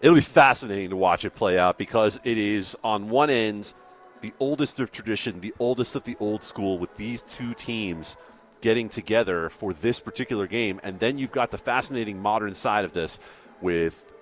it'll 0.00 0.14
be 0.14 0.20
fascinating 0.20 0.90
to 0.90 0.96
watch 0.96 1.24
it 1.24 1.34
play 1.34 1.58
out 1.58 1.78
because 1.78 2.20
it 2.24 2.38
is 2.38 2.76
on 2.84 3.08
one 3.08 3.30
end 3.30 3.72
the 4.20 4.32
oldest 4.40 4.80
of 4.80 4.90
tradition, 4.90 5.40
the 5.40 5.54
oldest 5.58 5.94
of 5.94 6.04
the 6.04 6.16
old 6.20 6.42
school 6.42 6.78
with 6.78 6.94
these 6.96 7.22
two 7.22 7.54
teams 7.54 8.16
getting 8.60 8.88
together 8.88 9.48
for 9.48 9.72
this 9.72 10.00
particular 10.00 10.46
game. 10.46 10.80
And 10.82 10.98
then 10.98 11.18
you've 11.18 11.32
got 11.32 11.50
the 11.50 11.58
fascinating 11.58 12.20
modern 12.20 12.54
side 12.54 12.84
of 12.84 12.92
this 12.92 13.20
with 13.60 14.12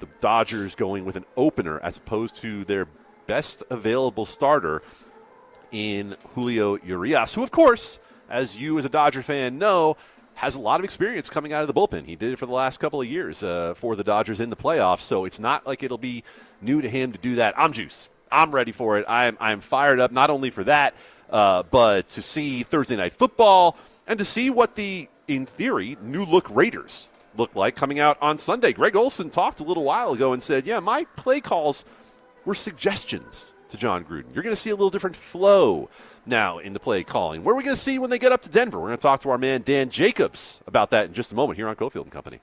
the 0.00 0.08
Dodgers 0.20 0.74
going 0.74 1.04
with 1.04 1.16
an 1.16 1.24
opener 1.36 1.78
as 1.80 1.96
opposed 1.96 2.36
to 2.38 2.64
their 2.64 2.88
best 3.26 3.62
available 3.70 4.26
starter 4.26 4.82
in 5.70 6.16
Julio 6.34 6.76
Urias, 6.84 7.34
who, 7.34 7.42
of 7.42 7.50
course, 7.50 7.98
as 8.28 8.56
you 8.56 8.78
as 8.78 8.84
a 8.84 8.88
Dodger 8.88 9.22
fan 9.22 9.58
know, 9.58 9.96
has 10.34 10.56
a 10.56 10.60
lot 10.60 10.80
of 10.80 10.84
experience 10.84 11.30
coming 11.30 11.52
out 11.52 11.62
of 11.62 11.68
the 11.68 11.74
bullpen. 11.74 12.04
He 12.04 12.16
did 12.16 12.32
it 12.32 12.38
for 12.38 12.46
the 12.46 12.52
last 12.52 12.80
couple 12.80 13.00
of 13.00 13.06
years 13.06 13.42
uh, 13.42 13.74
for 13.74 13.96
the 13.96 14.04
Dodgers 14.04 14.40
in 14.40 14.50
the 14.50 14.56
playoffs, 14.56 15.00
so 15.00 15.24
it's 15.24 15.40
not 15.40 15.66
like 15.66 15.82
it'll 15.82 15.98
be 15.98 16.24
new 16.60 16.82
to 16.82 16.88
him 16.88 17.12
to 17.12 17.18
do 17.18 17.36
that. 17.36 17.54
I'm 17.56 17.72
juice. 17.72 18.10
I'm 18.30 18.50
ready 18.50 18.72
for 18.72 18.98
it. 18.98 19.04
I'm 19.08 19.36
I'm 19.40 19.60
fired 19.60 20.00
up 20.00 20.10
not 20.10 20.30
only 20.30 20.50
for 20.50 20.64
that, 20.64 20.94
uh, 21.30 21.62
but 21.70 22.08
to 22.10 22.22
see 22.22 22.64
Thursday 22.64 22.96
night 22.96 23.12
football 23.12 23.76
and 24.06 24.18
to 24.18 24.24
see 24.24 24.50
what 24.50 24.74
the 24.74 25.08
in 25.28 25.46
theory 25.46 25.96
new 26.02 26.24
look 26.24 26.50
Raiders 26.50 27.08
look 27.36 27.54
like 27.54 27.76
coming 27.76 27.98
out 27.98 28.18
on 28.20 28.38
Sunday. 28.38 28.72
Greg 28.72 28.96
Olson 28.96 29.30
talked 29.30 29.60
a 29.60 29.64
little 29.64 29.84
while 29.84 30.12
ago 30.12 30.32
and 30.32 30.42
said, 30.42 30.66
"Yeah, 30.66 30.80
my 30.80 31.04
play 31.16 31.40
calls 31.40 31.84
were 32.44 32.54
suggestions 32.54 33.53
to 33.74 33.80
Jon 33.80 34.04
Gruden. 34.04 34.34
You're 34.34 34.42
going 34.42 34.54
to 34.54 34.60
see 34.60 34.70
a 34.70 34.74
little 34.74 34.90
different 34.90 35.16
flow." 35.16 35.88
now 36.26 36.58
in 36.58 36.72
the 36.72 36.80
play 36.80 37.04
calling. 37.04 37.44
What 37.44 37.52
are 37.52 37.56
we 37.56 37.64
going 37.64 37.76
to 37.76 37.82
see 37.82 37.98
when 37.98 38.10
they 38.10 38.18
get 38.18 38.32
up 38.32 38.42
to 38.42 38.48
Denver? 38.48 38.78
We're 38.78 38.88
going 38.88 38.98
to 38.98 39.02
talk 39.02 39.20
to 39.22 39.30
our 39.30 39.38
man 39.38 39.62
Dan 39.62 39.90
Jacobs 39.90 40.60
about 40.66 40.90
that 40.90 41.06
in 41.06 41.12
just 41.14 41.32
a 41.32 41.34
moment 41.34 41.58
here 41.58 41.68
on 41.68 41.76
Cofield 41.76 42.02
and 42.02 42.12
Company. 42.12 42.40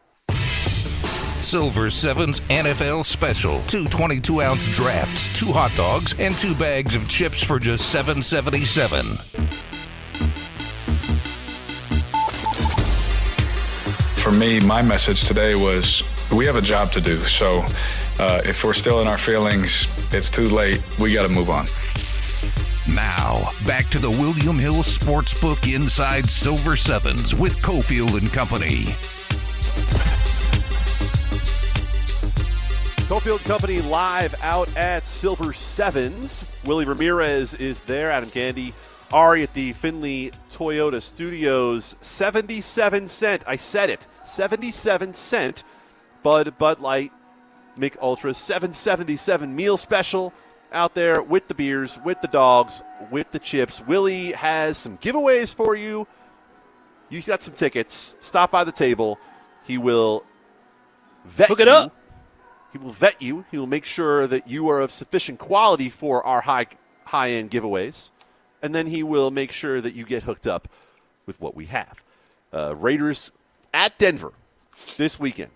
Silver 1.42 1.90
Sevens 1.90 2.40
NFL 2.42 3.04
special. 3.04 3.62
Two 3.64 3.88
22 3.88 4.42
ounce 4.42 4.68
drafts, 4.68 5.28
two 5.30 5.52
hot 5.52 5.76
dogs, 5.76 6.16
and 6.20 6.38
two 6.38 6.54
bags 6.56 6.96
of 6.96 7.08
chips 7.08 7.44
for 7.44 7.58
just 7.58 7.92
seven 7.92 8.22
seventy 8.22 8.64
seven. 8.64 9.06
For 14.18 14.32
me, 14.32 14.60
my 14.60 14.84
message 14.84 15.24
today 15.24 15.56
was 15.56 16.04
we 16.32 16.46
have 16.46 16.58
a 16.58 16.62
job 16.62 16.92
to 16.92 17.02
do. 17.02 17.18
So 17.24 17.66
uh, 18.20 18.42
if 18.46 18.64
we're 18.64 18.74
still 18.74 19.02
in 19.02 19.08
our 19.08 19.18
feelings, 19.18 19.88
it's 20.14 20.30
too 20.30 20.48
late. 20.48 20.82
We 21.00 21.14
got 21.14 21.24
to 21.24 21.30
move 21.30 21.50
on. 21.50 21.66
Now, 22.90 23.52
back 23.66 23.88
to 23.88 24.00
the 24.00 24.10
William 24.10 24.58
Hill 24.58 24.84
Sportsbook 24.84 25.74
Inside 25.74 26.26
Silver 26.26 26.76
Sevens 26.76 27.36
with 27.36 27.56
Cofield 27.58 28.20
and 28.20 28.32
Company. 28.34 28.86
Cofield 33.08 33.44
Company 33.46 33.82
live 33.82 34.34
out 34.42 34.76
at 34.76 35.06
Silver 35.06 35.54
Sevens. 35.54 36.46
Willie 36.66 36.86
Ramirez 36.86 37.54
is 37.54 37.82
there. 37.82 38.10
Adam 38.10 38.30
Candee, 38.30 38.74
Ari 39.12 39.44
at 39.44 39.54
the 39.54 39.74
Findlay 39.74 40.32
Toyota 40.50 41.02
Studios. 41.02 41.96
77 42.02 43.08
cent. 43.08 43.44
I 43.46 43.58
said 43.58 43.90
it. 43.90 44.08
77 44.24 45.14
cent. 45.14 45.64
Bud 46.24 46.58
Bud 46.58 46.80
Light 46.80 47.12
Mich 47.78 47.96
Ultra 48.02 48.34
777 48.34 49.56
meal 49.56 49.78
special 49.78 50.34
out 50.72 50.94
there 50.94 51.22
with 51.22 51.48
the 51.48 51.54
beers, 51.54 52.00
with 52.04 52.22
the 52.22 52.28
dogs, 52.28 52.82
with 53.10 53.32
the 53.32 53.40
chips. 53.40 53.82
Willie 53.86 54.32
has 54.32 54.78
some 54.78 54.98
giveaways 54.98 55.54
for 55.54 55.76
you. 55.76 56.08
You 57.10 57.22
got 57.22 57.42
some 57.42 57.54
tickets. 57.54 58.16
Stop 58.22 58.52
by 58.52 58.64
the 58.64 58.72
table. 58.72 59.20
He 59.64 59.78
will 59.78 60.24
vet 61.26 61.50
Hook 61.50 61.60
it 61.60 61.68
you. 61.68 61.74
up. 61.74 61.96
He 62.72 62.78
will 62.78 62.92
vet 62.92 63.22
you. 63.22 63.44
He 63.52 63.58
will 63.58 63.68
make 63.68 63.84
sure 63.84 64.28
that 64.28 64.48
you 64.48 64.70
are 64.70 64.80
of 64.80 64.92
sufficient 64.92 65.40
quality 65.40 65.90
for 65.90 66.26
our 66.26 66.42
high 66.42 66.68
high 67.06 67.32
end 67.32 67.52
giveaways, 67.52 68.10
and 68.62 68.74
then 68.74 68.88
he 68.88 69.04
will 69.04 69.32
make 69.32 69.52
sure 69.52 69.82
that 69.82 69.94
you 69.94 70.06
get 70.06 70.24
hooked 70.24 70.48
up 70.48 70.70
with 71.26 71.42
what 71.42 71.56
we 71.56 71.66
have. 71.66 72.02
Uh, 72.54 72.76
Raiders 72.76 73.32
at 73.74 73.98
Denver 73.98 74.32
this 74.98 75.20
weekend. 75.20 75.52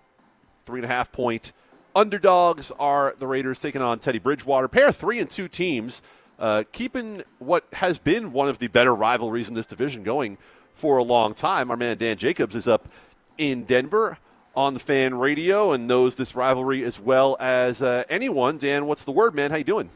Three 0.66 0.80
and 0.80 0.86
a 0.86 0.94
half 0.94 1.12
point 1.12 1.54
Underdogs 1.96 2.72
are 2.78 3.16
the 3.18 3.26
Raiders 3.26 3.60
taking 3.60 3.82
on 3.82 4.00
Teddy 4.00 4.20
Bridgewater. 4.20 4.68
Pair 4.68 4.90
of 4.90 4.96
three 4.96 5.20
and 5.20 5.30
two 5.30 5.48
teams, 5.48 6.02
uh, 6.38 6.64
keeping 6.72 7.24
what 7.40 7.66
has 7.74 7.98
been 7.98 8.34
one 8.34 8.50
of 8.50 8.60
the 8.60 8.68
better 8.68 8.94
rivalries 8.94 9.48
in 9.48 9.56
this 9.56 9.66
division 9.66 10.04
going 10.04 10.38
for 10.74 10.98
a 10.98 11.04
long 11.04 11.34
time. 11.34 11.72
Our 11.72 11.78
man 11.78 11.98
Dan 11.98 12.18
Jacobs 12.18 12.56
is 12.56 12.68
up 12.68 12.90
in 13.38 13.64
Denver. 13.64 14.18
on 14.56 14.74
the 14.74 14.80
fan 14.80 15.16
radio 15.16 15.74
and 15.74 15.88
knows 15.88 16.16
this 16.16 16.36
rivalry 16.36 16.84
as 16.84 17.00
well 17.00 17.36
as 17.40 17.82
uh, 17.82 18.04
anyone. 18.10 18.58
Dan, 18.58 18.86
what's 18.86 19.04
the 19.04 19.12
word, 19.12 19.36
man? 19.36 19.52
How 19.52 19.58
you 19.58 19.64
doing? 19.64 19.90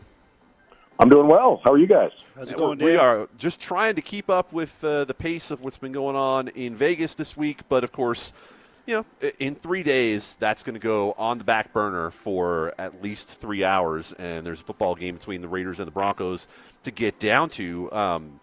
I'm 1.00 1.08
doing 1.08 1.28
well. 1.28 1.62
How 1.64 1.72
are 1.72 1.78
you 1.78 1.88
guys? 1.88 2.12
How's 2.36 2.52
it 2.52 2.58
going, 2.58 2.78
we 2.80 2.98
are 2.98 3.30
just 3.38 3.62
trying 3.62 3.96
to 3.96 4.02
keep 4.02 4.30
up 4.30 4.52
with 4.52 4.84
uh, 4.84 5.06
the 5.06 5.14
pace 5.14 5.50
of 5.50 5.62
what's 5.62 5.78
been 5.78 5.94
going 5.94 6.18
on 6.18 6.50
in 6.50 6.76
Vegas 6.76 7.16
this 7.16 7.38
week, 7.38 7.62
but 7.70 7.86
of 7.86 7.94
course, 7.94 8.34
you 8.90 8.96
know, 9.22 9.30
in 9.38 9.54
three 9.54 9.84
days, 9.84 10.36
that's 10.40 10.64
going 10.64 10.74
to 10.74 10.80
go 10.80 11.14
on 11.16 11.38
the 11.38 11.44
back 11.44 11.72
burner 11.72 12.10
for 12.10 12.74
at 12.80 13.04
least 13.04 13.40
three 13.40 13.64
hours, 13.64 14.14
and 14.14 14.44
there's 14.44 14.62
a 14.62 14.64
football 14.64 14.96
game 14.96 15.16
between 15.16 15.42
the 15.42 15.48
Raiders 15.48 15.80
and 15.80 15.86
the 15.86 15.92
Broncos 15.92 16.48
to 16.82 16.90
get 16.90 17.20
down 17.20 17.52
to. 17.52 17.92
Um, 17.92 18.40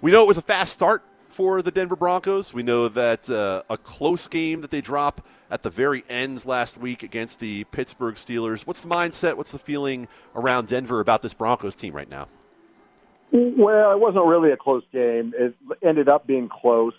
we 0.00 0.10
know 0.10 0.22
it 0.22 0.26
was 0.26 0.38
a 0.38 0.42
fast 0.42 0.72
start 0.72 1.02
for 1.28 1.60
the 1.60 1.70
Denver 1.70 1.96
Broncos. 1.96 2.54
We 2.54 2.62
know 2.62 2.88
that 2.88 3.28
uh, 3.28 3.62
a 3.68 3.76
close 3.76 4.26
game 4.26 4.62
that 4.62 4.70
they 4.70 4.80
drop 4.80 5.20
at 5.50 5.62
the 5.62 5.68
very 5.68 6.02
ends 6.08 6.46
last 6.46 6.78
week 6.78 7.02
against 7.02 7.38
the 7.38 7.64
Pittsburgh 7.64 8.14
Steelers. 8.14 8.66
What's 8.66 8.80
the 8.80 8.88
mindset? 8.88 9.36
What's 9.36 9.52
the 9.52 9.58
feeling 9.58 10.08
around 10.34 10.68
Denver 10.68 11.00
about 11.00 11.20
this 11.20 11.34
Broncos 11.34 11.76
team 11.76 11.94
right 11.94 12.08
now? 12.08 12.26
Well, 13.32 13.92
it 13.92 14.00
wasn't 14.00 14.24
really 14.24 14.50
a 14.50 14.56
close 14.56 14.82
game. 14.94 15.34
It 15.36 15.54
ended 15.82 16.08
up 16.08 16.26
being 16.26 16.48
close. 16.48 16.94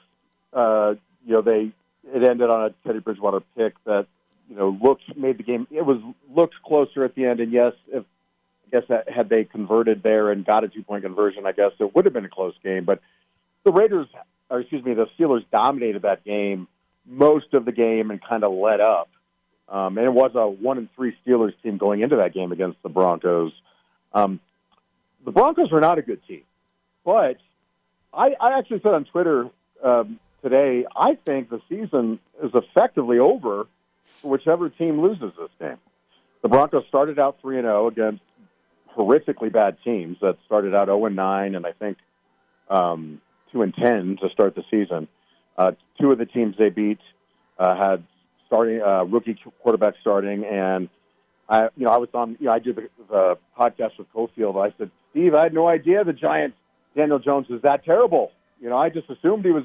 Uh, 0.54 0.94
you 1.26 1.34
know, 1.34 1.42
they 1.42 1.74
it 2.04 2.28
ended 2.28 2.50
on 2.50 2.66
a 2.66 2.88
Teddy 2.88 3.00
Bridgewater 3.00 3.42
pick 3.56 3.74
that 3.86 4.08
you 4.50 4.56
know 4.56 4.78
looked 4.82 5.04
made 5.16 5.38
the 5.38 5.44
game. 5.44 5.68
It 5.72 5.86
was 5.86 6.02
looked 6.34 6.56
closer 6.66 7.04
at 7.04 7.16
the 7.16 7.26
end, 7.26 7.40
and 7.40 7.52
yes, 7.52 7.74
if 7.88 8.04
I 8.68 8.80
guess 8.80 8.88
that 8.90 9.10
had 9.10 9.30
they 9.30 9.44
converted 9.44 10.04
there 10.04 10.32
and 10.32 10.46
got 10.46 10.64
a 10.64 10.68
two 10.68 10.84
point 10.84 11.04
conversion, 11.04 11.46
I 11.46 11.52
guess 11.52 11.72
it 11.80 11.96
would 11.96 12.06
have 12.06 12.14
been 12.14 12.26
a 12.26 12.30
close 12.30 12.56
game. 12.64 12.86
But 12.86 13.00
the 13.64 13.72
Raiders, 13.72 14.08
or 14.50 14.62
excuse 14.62 14.84
me, 14.84 14.94
the 14.94 15.08
Steelers 15.18 15.46
dominated 15.52 16.04
that 16.04 16.24
game 16.24 16.68
most 17.06 17.54
of 17.54 17.66
the 17.66 17.72
game 17.72 18.12
and 18.12 18.22
kind 18.22 18.44
of 18.44 18.54
let 18.54 18.80
up. 18.80 19.10
Um, 19.70 19.98
and 19.98 20.06
it 20.06 20.14
was 20.14 20.32
a 20.36 20.48
one 20.48 20.78
and 20.78 20.90
three 20.96 21.16
Steelers 21.26 21.54
team 21.64 21.78
going 21.78 22.02
into 22.02 22.18
that 22.18 22.34
game 22.34 22.52
against 22.52 22.82
the 22.84 22.90
Broncos. 22.90 23.54
Um, 24.14 24.40
the 25.24 25.32
Broncos 25.32 25.72
are 25.72 25.80
not 25.80 25.98
a 25.98 26.02
good 26.02 26.22
team, 26.28 26.44
but 27.06 27.38
I, 28.14 28.32
I 28.40 28.58
actually 28.58 28.82
said 28.82 28.94
on 28.94 29.06
Twitter 29.06 29.50
um, 29.82 30.20
today 30.44 30.86
I 30.96 31.16
think 31.26 31.50
the 31.50 31.62
season 31.70 32.20
is 32.44 32.52
effectively 32.54 33.20
over 33.20 33.68
for 34.06 34.32
whichever 34.32 34.70
team 34.70 35.02
loses 35.02 35.32
this 35.40 35.50
game. 35.60 35.78
The 36.42 36.50
Broncos 36.50 36.84
started 36.88 37.20
out 37.20 37.38
three 37.42 37.58
and 37.58 37.66
zero 37.66 37.88
against 37.88 38.22
horrifically 38.98 39.52
bad 39.52 39.78
teams 39.84 40.18
that 40.22 40.38
started 40.46 40.74
out 40.74 40.88
zero 40.88 41.06
and 41.06 41.16
nine, 41.16 41.56
and 41.56 41.66
I 41.66 41.72
think 41.72 41.98
um, 42.70 43.22
two 43.52 43.62
and 43.62 43.74
ten 43.74 44.18
to 44.22 44.30
start 44.30 44.56
the 44.56 44.64
season. 44.72 45.08
Uh, 45.58 45.72
two 46.00 46.12
of 46.12 46.18
the 46.18 46.26
teams 46.26 46.56
they 46.58 46.70
beat 46.70 47.00
uh, 47.60 47.76
had 47.76 48.04
starting 48.48 48.82
uh, 48.82 49.04
rookie 49.04 49.38
quarterback 49.62 49.94
starting, 50.02 50.44
and 50.46 50.90
I, 51.48 51.64
you 51.76 51.86
know, 51.86 51.92
I 51.92 51.98
was 51.98 52.10
on, 52.14 52.38
you 52.40 52.48
know, 52.48 52.54
I 52.54 52.60
did 52.60 52.76
the, 52.76 52.90
the 53.10 53.38
podcast 53.58 53.98
with 53.98 54.12
Cofield. 54.14 54.62
I 54.62 54.74
said, 54.78 54.90
Steve, 55.12 55.36
I 55.36 55.44
had 55.44 55.54
no 55.54 55.68
idea 55.68 56.04
the 56.04 56.14
Giants, 56.14 56.58
Daniel 56.96 57.20
Jones 57.20 57.48
was 57.50 57.62
that 57.62 57.84
terrible. 57.86 58.32
You 58.60 58.70
know, 58.70 58.78
I 58.78 58.90
just 58.90 59.10
assumed 59.10 59.46
he 59.46 59.52
was 59.52 59.64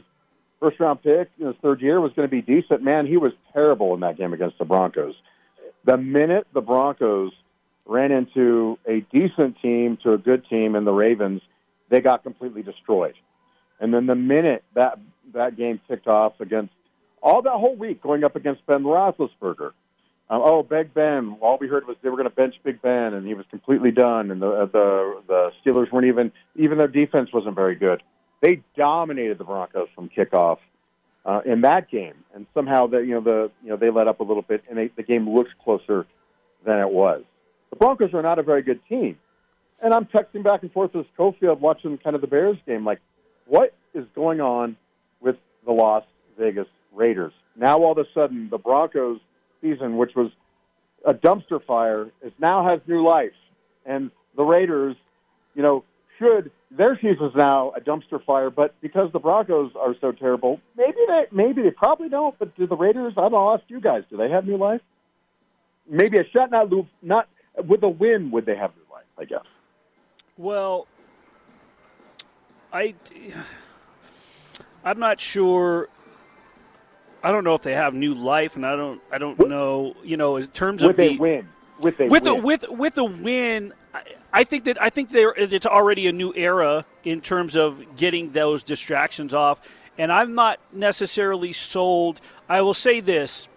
first 0.60 0.80
round 0.80 1.02
pick 1.02 1.28
in 1.38 1.46
his 1.46 1.56
third 1.62 1.80
year 1.80 2.00
was 2.00 2.12
going 2.14 2.28
to 2.28 2.30
be 2.30 2.42
decent. 2.42 2.82
Man, 2.82 3.06
he 3.06 3.16
was 3.16 3.32
terrible 3.52 3.94
in 3.94 4.00
that 4.00 4.16
game 4.16 4.32
against 4.32 4.58
the 4.58 4.64
Broncos. 4.64 5.14
The 5.84 5.96
minute 5.96 6.46
the 6.52 6.60
Broncos 6.60 7.32
ran 7.84 8.10
into 8.10 8.78
a 8.86 9.00
decent 9.12 9.60
team 9.60 9.96
to 10.02 10.12
a 10.12 10.18
good 10.18 10.46
team 10.48 10.74
in 10.74 10.84
the 10.84 10.92
Ravens, 10.92 11.42
they 11.88 12.00
got 12.00 12.22
completely 12.22 12.62
destroyed. 12.62 13.14
And 13.78 13.94
then 13.94 14.06
the 14.06 14.14
minute 14.14 14.64
that 14.74 14.98
that 15.34 15.56
game 15.56 15.80
kicked 15.86 16.06
off 16.06 16.40
against 16.40 16.72
all 17.22 17.42
that 17.42 17.52
whole 17.52 17.76
week 17.76 18.02
going 18.02 18.24
up 18.24 18.36
against 18.36 18.64
Ben 18.66 18.82
Roethlisberger, 18.82 19.72
um, 20.28 20.42
oh, 20.44 20.62
Big 20.62 20.92
Ben. 20.92 21.36
All 21.40 21.56
we 21.60 21.68
heard 21.68 21.86
was 21.86 21.96
they 22.02 22.08
were 22.08 22.16
going 22.16 22.28
to 22.28 22.34
bench 22.34 22.56
Big 22.64 22.82
Ben, 22.82 23.14
and 23.14 23.26
he 23.26 23.34
was 23.34 23.46
completely 23.50 23.92
done. 23.92 24.30
And 24.30 24.42
the 24.42 24.68
the 24.72 25.22
the 25.28 25.50
Steelers 25.64 25.92
weren't 25.92 26.06
even 26.06 26.32
even 26.56 26.78
their 26.78 26.88
defense 26.88 27.32
wasn't 27.32 27.54
very 27.54 27.76
good. 27.76 28.02
They 28.40 28.62
dominated 28.76 29.38
the 29.38 29.44
Broncos 29.44 29.88
from 29.94 30.08
kickoff 30.08 30.58
uh, 31.24 31.40
in 31.44 31.62
that 31.62 31.90
game, 31.90 32.14
and 32.34 32.46
somehow 32.54 32.86
the 32.86 32.98
you 32.98 33.14
know 33.14 33.20
the 33.20 33.50
you 33.62 33.70
know 33.70 33.76
they 33.76 33.90
let 33.90 34.08
up 34.08 34.20
a 34.20 34.22
little 34.22 34.42
bit, 34.42 34.64
and 34.68 34.78
they, 34.78 34.88
the 34.88 35.02
game 35.02 35.28
looks 35.28 35.50
closer 35.62 36.06
than 36.64 36.78
it 36.78 36.90
was. 36.90 37.22
The 37.70 37.76
Broncos 37.76 38.14
are 38.14 38.22
not 38.22 38.38
a 38.38 38.42
very 38.42 38.62
good 38.62 38.80
team, 38.88 39.18
and 39.82 39.92
I'm 39.92 40.06
texting 40.06 40.42
back 40.44 40.62
and 40.62 40.72
forth 40.72 40.94
with 40.94 41.06
Cofield 41.18 41.60
watching 41.60 41.98
kind 41.98 42.14
of 42.14 42.22
the 42.22 42.28
Bears 42.28 42.56
game, 42.66 42.84
like, 42.84 43.00
what 43.46 43.74
is 43.94 44.04
going 44.14 44.40
on 44.40 44.76
with 45.20 45.36
the 45.64 45.72
Las 45.72 46.04
Vegas 46.38 46.68
Raiders? 46.94 47.32
Now 47.56 47.78
all 47.78 47.92
of 47.92 47.98
a 47.98 48.06
sudden 48.14 48.48
the 48.50 48.58
Broncos 48.58 49.20
season, 49.60 49.96
which 49.96 50.14
was 50.14 50.30
a 51.04 51.14
dumpster 51.14 51.62
fire, 51.64 52.10
is 52.22 52.32
now 52.38 52.66
has 52.68 52.80
new 52.86 53.04
life, 53.04 53.34
and 53.84 54.10
the 54.36 54.44
Raiders, 54.44 54.96
you 55.54 55.62
know, 55.62 55.82
should 56.18 56.50
their 56.70 56.96
season's 56.96 57.34
now 57.34 57.72
a 57.76 57.80
dumpster 57.80 58.22
fire. 58.24 58.50
But 58.50 58.74
because 58.80 59.12
the 59.12 59.18
Broncos 59.18 59.72
are 59.78 59.94
so 60.00 60.12
terrible, 60.12 60.60
maybe 60.76 60.98
they 61.06 61.26
maybe 61.30 61.62
they 61.62 61.70
probably 61.70 62.08
don't. 62.08 62.38
But 62.38 62.56
do 62.56 62.66
the 62.66 62.76
Raiders? 62.76 63.14
I 63.16 63.22
don't 63.22 63.32
know. 63.32 63.48
I'll 63.48 63.54
ask 63.54 63.64
you 63.68 63.80
guys. 63.80 64.04
Do 64.10 64.16
they 64.16 64.30
have 64.30 64.46
new 64.46 64.56
life? 64.56 64.80
Maybe 65.88 66.18
a 66.18 66.24
shot, 66.28 66.50
not 66.50 66.70
lo- 66.70 66.88
not 67.02 67.28
with 67.56 67.82
a 67.82 67.88
win. 67.88 68.30
Would 68.32 68.46
they 68.46 68.56
have 68.56 68.72
new 68.76 68.92
life? 68.92 69.04
I 69.18 69.24
guess. 69.24 69.44
Well, 70.36 70.86
I, 72.72 72.94
I'm 74.84 74.98
not 74.98 75.20
sure. 75.20 75.88
I 77.22 77.30
don't 77.30 77.44
know 77.44 77.54
if 77.54 77.62
they 77.62 77.74
have 77.74 77.94
new 77.94 78.14
life, 78.14 78.56
and 78.56 78.66
I 78.66 78.76
don't. 78.76 79.00
I 79.10 79.18
don't 79.18 79.38
know. 79.48 79.94
You 80.04 80.16
know, 80.16 80.36
in 80.36 80.46
terms 80.48 80.82
Would 80.82 80.90
of 80.90 80.96
they 80.96 81.14
the 81.14 81.18
win? 81.18 81.48
Would 81.80 81.98
they 81.98 82.08
with 82.08 82.24
win? 82.24 82.32
a 82.32 82.40
with 82.40 82.64
with 82.68 82.98
a 82.98 83.04
win. 83.04 83.72
I, 83.94 84.02
I 84.36 84.44
think 84.44 84.64
that 84.64 84.80
I 84.82 84.90
think 84.90 85.08
there 85.08 85.32
it's 85.34 85.64
already 85.64 86.08
a 86.08 86.12
new 86.12 86.30
era 86.34 86.84
in 87.04 87.22
terms 87.22 87.56
of 87.56 87.96
getting 87.96 88.32
those 88.32 88.62
distractions 88.62 89.32
off, 89.32 89.66
and 89.96 90.12
I'm 90.12 90.34
not 90.34 90.60
necessarily 90.74 91.54
sold. 91.54 92.20
I 92.46 92.60
will 92.60 92.74
say 92.74 93.00
this 93.00 93.48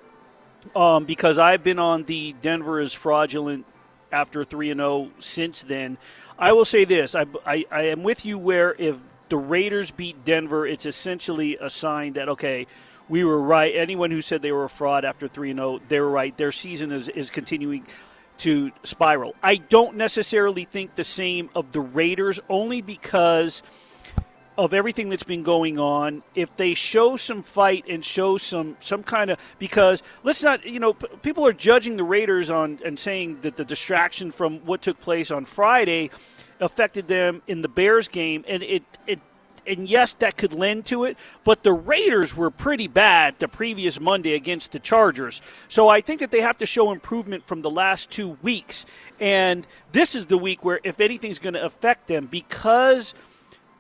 um, 0.74 1.04
because 1.04 1.38
I've 1.38 1.66
been 1.66 1.80
on 1.80 2.06
the 2.06 2.34
Denver 2.42 2.80
is 2.80 2.94
fraudulent 2.94 3.66
after 4.10 4.46
three 4.46 4.72
and 4.72 4.80
zero 4.80 5.12
since 5.20 5.64
then. 5.64 5.98
I 6.38 6.54
will 6.54 6.64
say 6.64 6.86
this: 6.86 7.14
I, 7.14 7.26
I 7.46 7.66
I 7.70 7.82
am 7.88 8.02
with 8.04 8.26
you 8.26 8.38
where 8.38 8.74
if 8.80 8.96
the 9.28 9.38
Raiders 9.38 9.92
beat 9.92 10.24
Denver, 10.24 10.66
it's 10.66 10.86
essentially 10.86 11.58
a 11.60 11.70
sign 11.70 12.14
that 12.14 12.30
okay. 12.30 12.68
We 13.10 13.24
were 13.24 13.42
right. 13.42 13.76
Anyone 13.76 14.12
who 14.12 14.22
said 14.22 14.44
they 14.44 14.52
were 14.52 14.66
a 14.66 14.70
fraud 14.70 15.04
after 15.04 15.28
3 15.28 15.56
0, 15.56 15.80
they 15.90 16.00
were 16.00 16.12
right. 16.12 16.38
Their 16.38 16.52
season 16.52 16.92
is, 16.92 17.10
is 17.10 17.32
continuing 17.32 17.88
to 18.40 18.72
spiral. 18.84 19.36
I 19.44 19.56
don't 19.56 19.96
necessarily 19.96 20.66
think 20.66 20.96
the 20.96 21.04
same 21.04 21.50
of 21.56 21.72
the 21.72 21.82
Raiders, 21.82 22.40
only 22.50 22.82
because 22.82 23.64
of 24.58 24.74
everything 24.74 25.08
that's 25.08 25.24
been 25.24 25.44
going 25.44 25.80
on. 25.80 26.22
If 26.36 26.56
they 26.58 26.74
show 26.74 27.16
some 27.16 27.44
fight 27.44 27.86
and 27.88 28.04
show 28.04 28.36
some 28.38 28.76
some 28.80 29.04
kind 29.04 29.30
of 29.30 29.40
because 29.58 30.04
let's 30.24 30.44
not 30.44 30.66
you 30.66 30.82
know 30.82 30.94
p- 30.94 31.08
people 31.22 31.48
are 31.48 31.54
judging 31.54 31.96
the 31.96 32.04
Raiders 32.04 32.52
on 32.52 32.80
and 32.84 33.00
saying 33.00 33.40
that 33.42 33.56
the 33.56 33.64
distraction 33.64 34.32
from 34.32 34.60
what 34.66 34.82
took 34.82 35.00
place 35.00 35.32
on 35.32 35.46
Friday 35.46 36.10
affected 36.60 37.08
them 37.08 37.42
in 37.48 37.62
the 37.62 37.70
Bears 37.70 38.08
game, 38.08 38.44
and 38.48 38.62
it 38.64 38.84
it. 39.08 39.22
And 39.70 39.88
yes, 39.88 40.14
that 40.16 40.36
could 40.36 40.54
lend 40.54 40.86
to 40.88 41.04
it, 41.04 41.18
but 41.44 41.64
the 41.64 41.74
Raiders 41.74 42.36
were 42.36 42.50
pretty 42.50 42.88
bad 42.88 43.36
the 43.40 43.48
previous 43.48 44.00
Monday 44.00 44.34
against 44.34 44.72
the 44.72 44.80
Chargers. 44.80 45.42
So 45.68 45.90
I 45.90 46.02
think 46.02 46.20
that 46.20 46.32
they 46.32 46.42
have 46.42 46.58
to 46.58 46.66
show 46.66 46.92
improvement 46.92 47.46
from 47.46 47.62
the 47.62 47.70
last 47.70 48.10
two 48.10 48.38
weeks. 48.42 48.86
And 49.20 49.68
this 49.92 50.16
is 50.16 50.26
the 50.26 50.38
week 50.38 50.66
where, 50.66 50.80
if 50.84 51.00
anything's 51.00 51.40
going 51.40 51.54
to 51.54 51.64
affect 51.64 52.08
them, 52.08 52.26
because 52.26 53.14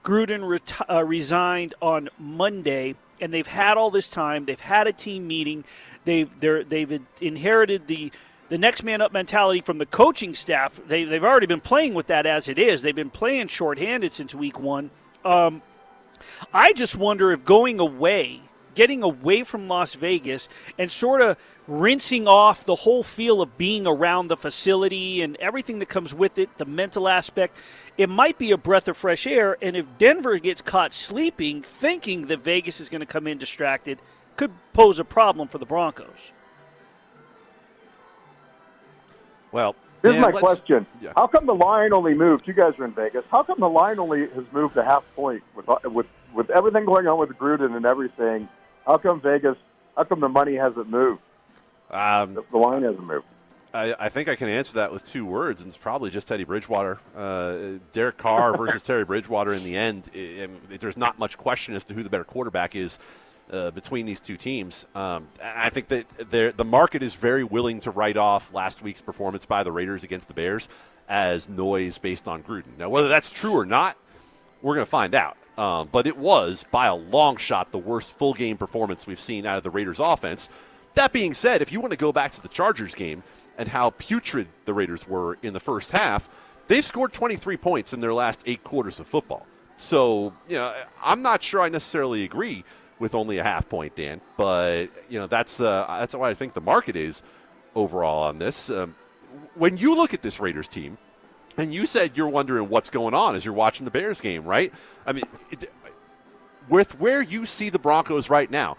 Gruden 0.04 0.41
reti- 0.41 0.93
uh, 0.93 1.04
resigned 1.04 1.73
on 1.82 2.10
Monday, 2.17 2.95
and 3.21 3.34
they've 3.34 3.47
had 3.47 3.78
all 3.78 3.91
this 3.91 4.08
time. 4.08 4.45
They've 4.45 4.60
had 4.60 4.88
a 4.88 4.93
team 4.93 5.28
meeting. 5.28 5.65
They've 6.06 6.30
they've 6.39 7.02
inherited 7.19 7.88
the 7.88 8.12
the 8.47 8.58
next 8.58 8.84
man 8.84 9.02
up 9.02 9.13
mentality 9.13 9.62
from 9.62 9.78
the 9.78 9.86
coaching 9.86 10.34
staff. 10.34 10.80
They, 10.88 11.04
they've 11.04 11.23
already 11.23 11.45
been 11.45 11.62
playing 11.62 11.93
with 11.93 12.08
that 12.08 12.25
as 12.25 12.49
it 12.49 12.58
is. 12.58 12.82
They've 12.82 12.95
been 12.95 13.12
playing 13.12 13.47
shorthanded 13.47 14.12
since 14.12 14.34
week 14.34 14.60
one. 14.60 14.89
Um, 15.23 15.62
I 16.53 16.73
just 16.73 16.95
wonder 16.95 17.32
if 17.32 17.45
going 17.45 17.79
away, 17.79 18.41
getting 18.75 19.03
away 19.03 19.43
from 19.43 19.65
Las 19.65 19.95
Vegas, 19.95 20.49
and 20.77 20.91
sort 20.91 21.21
of 21.21 21.38
rinsing 21.67 22.27
off 22.27 22.65
the 22.65 22.75
whole 22.75 23.03
feel 23.03 23.41
of 23.41 23.58
being 23.58 23.86
around 23.86 24.27
the 24.27 24.38
facility 24.38 25.21
and 25.21 25.38
everything 25.38 25.79
that 25.79 25.88
comes 25.88 26.13
with 26.13 26.38
it, 26.39 26.58
the 26.58 26.65
mental 26.65 27.08
aspect, 27.08 27.58
it 27.97 28.10
might 28.10 28.38
be 28.38 28.51
a 28.51 28.58
breath 28.58 28.88
of 28.88 28.97
fresh 28.97 29.27
air. 29.27 29.58
And 29.62 29.77
if 29.77 29.86
Denver 29.97 30.39
gets 30.39 30.62
caught 30.62 30.93
sleeping, 30.93 31.62
thinking 31.62 32.27
that 32.27 32.41
Vegas 32.41 32.79
is 32.79 32.89
going 32.89 33.01
to 33.01 33.05
come 33.05 33.27
in 33.27 33.38
distracted, 33.38 33.99
could 34.36 34.51
pose 34.73 34.99
a 34.99 35.05
problem 35.05 35.47
for 35.47 35.58
the 35.58 35.65
Broncos. 35.65 36.32
Well, 39.51 39.75
Here's 40.02 40.16
Dan, 40.16 40.22
my 40.22 40.28
let's- 40.28 40.40
question: 40.40 40.86
Yeah. 41.02 41.14
How 41.16 41.28
come 41.28 41.46
the 41.46 41.56
line 41.56 41.94
only 41.94 42.14
moved? 42.14 42.48
You 42.48 42.54
guys 42.54 42.74
are 42.80 42.86
in 42.86 42.92
Vegas. 42.92 43.26
How 43.32 43.44
come 43.44 43.60
the 43.60 43.70
line 43.70 44.00
only 44.00 44.28
has 44.30 44.46
moved 44.52 44.78
a 44.78 44.84
half 44.84 45.04
point 45.16 45.44
with 45.56 45.68
with 45.86 46.08
with 46.34 46.50
everything 46.50 46.86
going 46.86 47.08
on 47.08 47.20
with 47.20 47.30
Gruden 47.32 47.76
and 47.76 47.86
everything? 47.86 48.48
How 48.86 48.98
come 48.98 49.20
Vegas? 49.22 49.58
How 49.96 50.04
come 50.06 50.20
the 50.20 50.30
money 50.30 50.56
hasn't 50.56 50.90
moved? 50.90 51.22
Um, 51.92 52.36
the, 52.36 52.44
the 52.52 52.58
line 52.58 52.84
hasn't 52.84 53.06
moved. 53.06 53.26
I, 53.74 53.96
I, 54.00 54.10
think 54.10 54.30
I 54.30 54.36
can 54.36 54.50
answer 54.50 54.74
that 54.76 54.92
with 54.92 55.06
two 55.06 55.26
words, 55.26 55.62
and 55.62 55.68
it's 55.68 55.78
probably 55.78 56.10
just 56.10 56.28
Teddy 56.28 56.44
Bridgewater. 56.44 57.00
Uh, 57.16 57.78
Derek 57.92 58.18
Carr 58.18 58.58
versus 58.58 58.84
Terry 58.86 59.06
Bridgewater 59.06 59.54
in 59.54 59.64
the 59.64 59.78
end, 59.78 60.10
it, 60.14 60.50
it, 60.72 60.80
there's 60.80 60.98
not 60.98 61.20
much 61.20 61.38
question 61.38 61.76
as 61.76 61.86
to 61.86 61.94
who 61.94 62.02
the 62.02 62.10
better 62.10 62.24
quarterback 62.24 62.76
is 62.76 62.98
uh, 63.52 63.72
between 63.72 64.06
these 64.06 64.20
two 64.20 64.38
teams. 64.38 64.86
Um, 64.96 65.28
I 65.42 65.70
think 65.70 65.88
that 65.90 66.56
the 66.58 66.66
market 66.66 67.04
is 67.04 67.16
very 67.16 67.44
willing 67.44 67.80
to 67.82 67.92
write 67.92 68.18
off 68.18 68.54
last 68.54 68.82
week's 68.82 69.02
performance 69.02 69.46
by 69.46 69.64
the 69.64 69.72
Raiders 69.72 70.04
against 70.04 70.28
the 70.28 70.34
Bears 70.34 70.70
as 71.08 71.50
noise 71.50 71.98
based 71.98 72.28
on 72.28 72.44
Gruden. 72.44 72.78
Now, 72.78 72.90
whether 72.90 73.08
that's 73.08 73.30
true 73.30 73.54
or 73.54 73.66
not, 73.66 73.98
we're 74.62 74.76
going 74.76 74.86
to 74.86 74.90
find 74.90 75.16
out. 75.16 75.38
Um, 75.58 75.90
but 75.92 76.08
it 76.08 76.16
was, 76.16 76.66
by 76.72 76.88
a 76.88 76.96
long 76.96 77.36
shot, 77.36 77.72
the 77.72 77.78
worst 77.78 78.18
full 78.18 78.34
game 78.34 78.56
performance 78.56 79.06
we've 79.06 79.20
seen 79.20 79.46
out 79.46 79.58
of 79.58 79.64
the 79.64 79.70
Raiders 79.70 80.00
offense. 80.00 80.50
That 80.96 81.12
being 81.12 81.34
said, 81.34 81.62
if 81.62 81.72
you 81.72 81.82
want 81.82 81.92
to 81.92 81.98
go 81.98 82.14
back 82.14 82.32
to 82.34 82.42
the 82.42 82.48
Chargers 82.48 82.96
game 82.96 83.24
and 83.58 83.68
how 83.68 83.90
putrid 83.92 84.48
the 84.66 84.74
Raiders 84.74 85.08
were 85.08 85.38
in 85.44 85.54
the 85.54 85.60
first 85.60 85.92
half, 85.92 86.30
they've 86.68 86.86
scored 86.86 87.12
23 87.12 87.58
points 87.58 87.94
in 87.94 88.00
their 88.00 88.14
last 88.14 88.44
eight 88.46 88.64
quarters 88.64 89.00
of 89.00 89.08
football. 89.08 89.46
So, 89.76 90.34
you 90.48 90.56
know, 90.56 90.74
I'm 91.02 91.22
not 91.22 91.44
sure 91.44 91.62
I 91.62 91.70
necessarily 91.70 92.24
agree 92.24 92.64
with 93.00 93.16
only 93.16 93.38
a 93.38 93.44
half 93.44 93.68
point, 93.70 93.96
Dan, 93.96 94.22
but 94.38 94.88
you 95.10 95.20
know 95.20 95.28
that's 95.28 95.60
uh, 95.60 95.86
that's 96.00 96.14
why 96.14 96.30
I 96.30 96.34
think 96.34 96.54
the 96.54 96.62
market 96.62 96.96
is 96.96 97.24
overall 97.76 98.24
on 98.24 98.40
this. 98.40 98.70
Um, 98.70 98.96
when 99.56 99.78
you 99.78 99.96
look 99.96 100.14
at 100.14 100.22
this 100.22 100.40
Raiders 100.40 100.68
team, 100.68 100.98
and 101.58 101.74
you 101.74 101.86
said 101.86 102.16
you're 102.16 102.30
wondering 102.30 102.70
what's 102.70 102.90
going 102.90 103.14
on 103.14 103.36
as 103.36 103.46
you're 103.46 103.54
watching 103.54 103.86
the 103.86 103.92
Bears 103.92 104.22
game, 104.22 104.46
right? 104.46 104.74
I 105.06 105.14
mean, 105.14 105.26
it, 105.52 105.72
with 106.68 107.00
where 107.00 107.22
you 107.22 107.46
see 107.46 107.70
the 107.70 107.80
Broncos 107.80 108.30
right 108.30 108.50
now, 108.50 108.78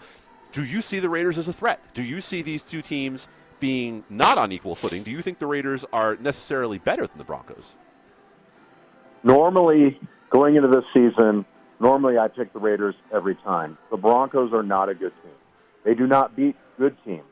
do 0.51 0.63
you 0.63 0.81
see 0.81 0.99
the 0.99 1.09
Raiders 1.09 1.37
as 1.37 1.47
a 1.47 1.53
threat? 1.53 1.79
Do 1.93 2.03
you 2.03 2.21
see 2.21 2.41
these 2.41 2.63
two 2.63 2.81
teams 2.81 3.27
being 3.59 4.03
not 4.09 4.37
on 4.37 4.51
equal 4.51 4.75
footing? 4.75 5.03
Do 5.03 5.11
you 5.11 5.21
think 5.21 5.39
the 5.39 5.47
Raiders 5.47 5.85
are 5.93 6.15
necessarily 6.17 6.79
better 6.79 7.05
than 7.07 7.17
the 7.17 7.23
Broncos? 7.23 7.75
Normally, 9.23 9.99
going 10.29 10.55
into 10.55 10.67
this 10.67 10.83
season, 10.93 11.45
normally 11.81 12.17
I 12.17 12.27
pick 12.27 12.53
the 12.53 12.59
Raiders 12.59 12.95
every 13.13 13.35
time. 13.35 13.77
The 13.89 13.97
Broncos 13.97 14.53
are 14.53 14.63
not 14.63 14.89
a 14.89 14.93
good 14.93 15.13
team. 15.23 15.33
They 15.83 15.95
do 15.95 16.07
not 16.07 16.35
beat 16.35 16.55
good 16.77 16.95
teams. 17.03 17.23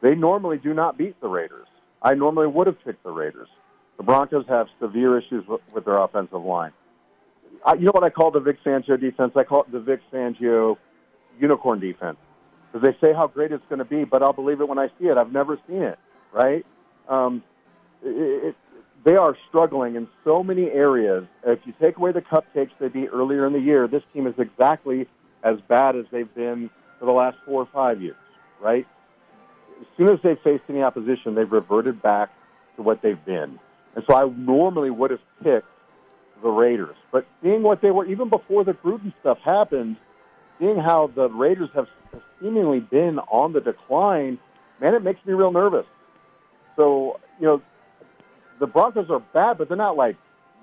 They 0.00 0.14
normally 0.14 0.58
do 0.58 0.74
not 0.74 0.96
beat 0.96 1.20
the 1.20 1.28
Raiders. 1.28 1.66
I 2.02 2.14
normally 2.14 2.46
would 2.46 2.66
have 2.66 2.82
picked 2.84 3.02
the 3.02 3.10
Raiders. 3.10 3.48
The 3.96 4.02
Broncos 4.02 4.44
have 4.48 4.66
severe 4.80 5.18
issues 5.18 5.44
with, 5.48 5.84
their 5.84 5.98
offensive 5.98 6.42
line. 6.42 6.72
I, 7.64 7.74
you 7.74 7.86
know 7.86 7.92
what 7.92 8.04
I 8.04 8.10
call 8.10 8.30
the 8.30 8.40
Vic 8.40 8.58
Fangio 8.64 9.00
defense? 9.00 9.32
I 9.36 9.44
call 9.44 9.62
it 9.62 9.72
the 9.72 9.80
Vic 9.80 10.00
Fangio 10.12 10.76
unicorn 11.38 11.80
defense 11.80 12.16
because 12.72 12.86
they 12.86 13.06
say 13.06 13.14
how 13.14 13.26
great 13.26 13.52
it's 13.52 13.64
going 13.68 13.78
to 13.78 13.84
be, 13.84 14.04
but 14.04 14.22
I'll 14.22 14.32
believe 14.32 14.60
it 14.60 14.68
when 14.68 14.78
I 14.78 14.88
see 14.98 15.06
it. 15.06 15.16
I've 15.16 15.32
never 15.32 15.58
seen 15.68 15.82
it, 15.82 15.98
right? 16.32 16.66
Um, 17.08 17.42
it, 18.02 18.56
they 19.04 19.16
are 19.16 19.36
struggling 19.48 19.96
in 19.96 20.08
so 20.24 20.42
many 20.42 20.70
areas. 20.70 21.24
If 21.46 21.60
you 21.64 21.74
take 21.80 21.98
away 21.98 22.12
the 22.12 22.22
cupcakes 22.22 22.70
they 22.80 22.88
beat 22.88 23.08
earlier 23.12 23.46
in 23.46 23.52
the 23.52 23.60
year, 23.60 23.86
this 23.86 24.02
team 24.12 24.26
is 24.26 24.34
exactly 24.38 25.06
as 25.42 25.58
bad 25.68 25.94
as 25.94 26.06
they've 26.10 26.32
been 26.34 26.70
for 26.98 27.04
the 27.04 27.12
last 27.12 27.36
four 27.44 27.62
or 27.62 27.68
five 27.72 28.00
years, 28.00 28.16
right? 28.62 28.86
As 29.80 29.86
soon 29.98 30.08
as 30.08 30.18
they 30.22 30.36
faced 30.42 30.64
any 30.68 30.82
opposition, 30.82 31.34
they've 31.34 31.50
reverted 31.50 32.00
back 32.00 32.30
to 32.76 32.82
what 32.82 33.02
they've 33.02 33.22
been. 33.26 33.58
And 33.94 34.04
so 34.08 34.14
I 34.14 34.26
normally 34.28 34.90
would 34.90 35.10
have 35.10 35.20
picked 35.42 35.68
the 36.42 36.48
Raiders. 36.48 36.96
But 37.12 37.26
seeing 37.42 37.62
what 37.62 37.82
they 37.82 37.90
were, 37.90 38.06
even 38.06 38.30
before 38.30 38.64
the 38.64 38.72
Gruden 38.72 39.12
stuff 39.20 39.38
happened, 39.44 39.96
seeing 40.58 40.78
how 40.78 41.10
the 41.14 41.28
Raiders 41.28 41.68
have 41.74 41.88
seemingly 42.40 42.80
been 42.80 43.18
on 43.18 43.52
the 43.52 43.60
decline, 43.60 44.38
man, 44.80 44.94
it 44.94 45.02
makes 45.02 45.24
me 45.26 45.34
real 45.34 45.52
nervous. 45.52 45.86
So, 46.76 47.20
you 47.38 47.46
know, 47.46 47.62
the 48.60 48.66
Broncos 48.66 49.10
are 49.10 49.20
bad, 49.32 49.58
but 49.58 49.68
they're 49.68 49.76
not 49.76 49.96
like, 49.96 50.16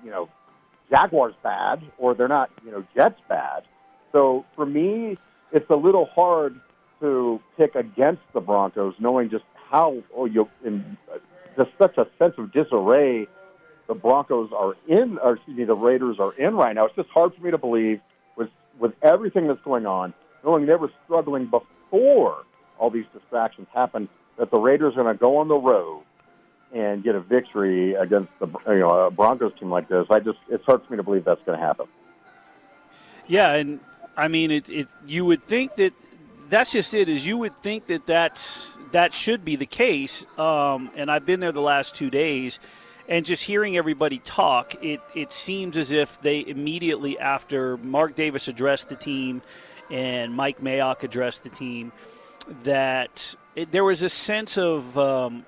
you 0.04 0.10
know, 0.10 0.28
Jaguars 0.90 1.34
bad 1.42 1.82
or 1.98 2.14
they're 2.14 2.28
not, 2.28 2.50
you 2.64 2.70
know, 2.70 2.84
Jets 2.94 3.20
bad. 3.28 3.62
So 4.12 4.44
for 4.54 4.66
me, 4.66 5.18
it's 5.52 5.68
a 5.70 5.76
little 5.76 6.06
hard 6.14 6.60
to 7.00 7.40
pick 7.56 7.74
against 7.74 8.22
the 8.34 8.40
Broncos, 8.40 8.94
knowing 8.98 9.30
just 9.30 9.44
how 9.70 10.02
oh, 10.16 10.26
you 10.26 10.48
in 10.64 10.96
uh, 11.12 11.18
just 11.56 11.70
such 11.78 11.96
a 11.98 12.06
sense 12.18 12.34
of 12.38 12.52
disarray 12.52 13.26
the 13.88 13.94
Broncos 13.94 14.50
are 14.56 14.74
in, 14.88 15.18
or 15.22 15.34
excuse 15.34 15.56
me, 15.56 15.64
the 15.64 15.74
Raiders 15.74 16.16
are 16.18 16.32
in 16.34 16.54
right 16.54 16.74
now. 16.74 16.86
It's 16.86 16.94
just 16.94 17.08
hard 17.10 17.34
for 17.34 17.42
me 17.42 17.50
to 17.50 17.58
believe 17.58 18.00
with 18.36 18.48
with 18.78 18.92
everything 19.02 19.48
that's 19.48 19.62
going 19.64 19.86
on, 19.86 20.14
knowing 20.44 20.66
they 20.66 20.76
were 20.76 20.90
struggling 21.04 21.50
before 21.50 22.44
all 22.78 22.90
these 22.90 23.04
distractions 23.12 23.66
happened, 23.74 24.08
that 24.38 24.50
the 24.50 24.58
Raiders 24.58 24.94
are 24.96 25.02
going 25.02 25.14
to 25.14 25.20
go 25.20 25.38
on 25.38 25.48
the 25.48 25.56
road 25.56 26.02
and 26.72 27.04
get 27.04 27.14
a 27.14 27.20
victory 27.20 27.94
against 27.94 28.30
the 28.38 28.46
you 28.68 28.78
know 28.78 29.06
a 29.06 29.10
Broncos 29.10 29.52
team 29.58 29.70
like 29.70 29.88
this. 29.88 30.06
I 30.10 30.20
just 30.20 30.38
hard 30.64 30.82
for 30.84 30.92
me 30.92 30.96
to 30.96 31.02
believe 31.02 31.24
that's 31.24 31.42
going 31.44 31.58
to 31.58 31.64
happen. 31.64 31.86
Yeah, 33.26 33.52
and 33.52 33.80
I 34.16 34.28
mean 34.28 34.50
it, 34.50 34.70
it. 34.70 34.88
You 35.06 35.24
would 35.26 35.42
think 35.44 35.74
that 35.76 35.92
that's 36.48 36.72
just 36.72 36.94
it. 36.94 37.08
Is 37.08 37.26
you 37.26 37.38
would 37.38 37.56
think 37.58 37.86
that 37.86 38.06
that's 38.06 38.78
that 38.92 39.12
should 39.12 39.44
be 39.44 39.56
the 39.56 39.66
case. 39.66 40.26
Um, 40.38 40.90
and 40.96 41.10
I've 41.10 41.26
been 41.26 41.40
there 41.40 41.52
the 41.52 41.60
last 41.60 41.94
two 41.94 42.10
days, 42.10 42.58
and 43.08 43.24
just 43.24 43.44
hearing 43.44 43.76
everybody 43.76 44.18
talk, 44.18 44.82
it 44.82 45.00
it 45.14 45.32
seems 45.32 45.76
as 45.76 45.92
if 45.92 46.20
they 46.22 46.44
immediately 46.46 47.18
after 47.18 47.76
Mark 47.78 48.16
Davis 48.16 48.48
addressed 48.48 48.88
the 48.88 48.96
team 48.96 49.42
and 49.90 50.34
Mike 50.34 50.60
Mayock 50.60 51.02
addressed 51.02 51.42
the 51.42 51.50
team 51.50 51.92
that 52.64 53.36
it, 53.54 53.70
there 53.70 53.84
was 53.84 54.02
a 54.02 54.08
sense 54.08 54.56
of 54.56 54.96
um, 54.98 55.44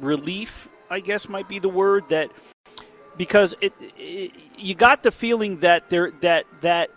relief, 0.00 0.68
I 0.90 1.00
guess 1.00 1.28
might 1.28 1.48
be 1.48 1.58
the 1.58 1.68
word 1.68 2.08
that 2.08 2.30
because 3.16 3.54
it, 3.60 3.72
it, 3.80 4.32
you 4.58 4.74
got 4.74 5.02
the 5.02 5.10
feeling 5.10 5.60
that 5.60 5.90
there 5.90 6.10
that 6.20 6.46
that 6.60 6.90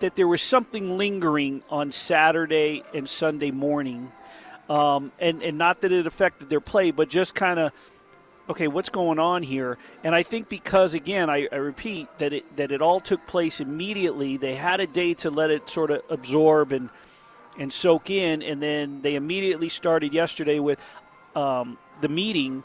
that 0.00 0.16
there 0.16 0.26
was 0.26 0.42
something 0.42 0.96
lingering 0.96 1.62
on 1.70 1.92
Saturday 1.92 2.82
and 2.94 3.08
Sunday 3.08 3.50
morning, 3.50 4.10
um, 4.68 5.12
and 5.18 5.42
and 5.42 5.58
not 5.58 5.82
that 5.82 5.92
it 5.92 6.06
affected 6.06 6.50
their 6.50 6.60
play, 6.60 6.90
but 6.90 7.08
just 7.08 7.34
kind 7.34 7.58
of 7.58 7.72
okay, 8.50 8.66
what's 8.66 8.88
going 8.88 9.20
on 9.20 9.44
here? 9.44 9.78
And 10.02 10.12
I 10.12 10.24
think 10.24 10.48
because 10.48 10.94
again, 10.94 11.30
I, 11.30 11.46
I, 11.52 11.56
repeat 11.56 12.08
that 12.18 12.32
it 12.32 12.56
that 12.56 12.72
it 12.72 12.82
all 12.82 12.98
took 12.98 13.24
place 13.26 13.60
immediately. 13.60 14.36
They 14.36 14.56
had 14.56 14.80
a 14.80 14.86
day 14.86 15.14
to 15.14 15.30
let 15.30 15.50
it 15.50 15.68
sort 15.68 15.90
of 15.90 16.02
absorb 16.10 16.72
and 16.72 16.90
and 17.58 17.72
soak 17.72 18.10
in, 18.10 18.42
and 18.42 18.62
then 18.62 19.02
they 19.02 19.14
immediately 19.14 19.68
started 19.68 20.12
yesterday 20.12 20.58
with 20.58 20.82
um, 21.36 21.78
the 22.00 22.08
meeting. 22.08 22.64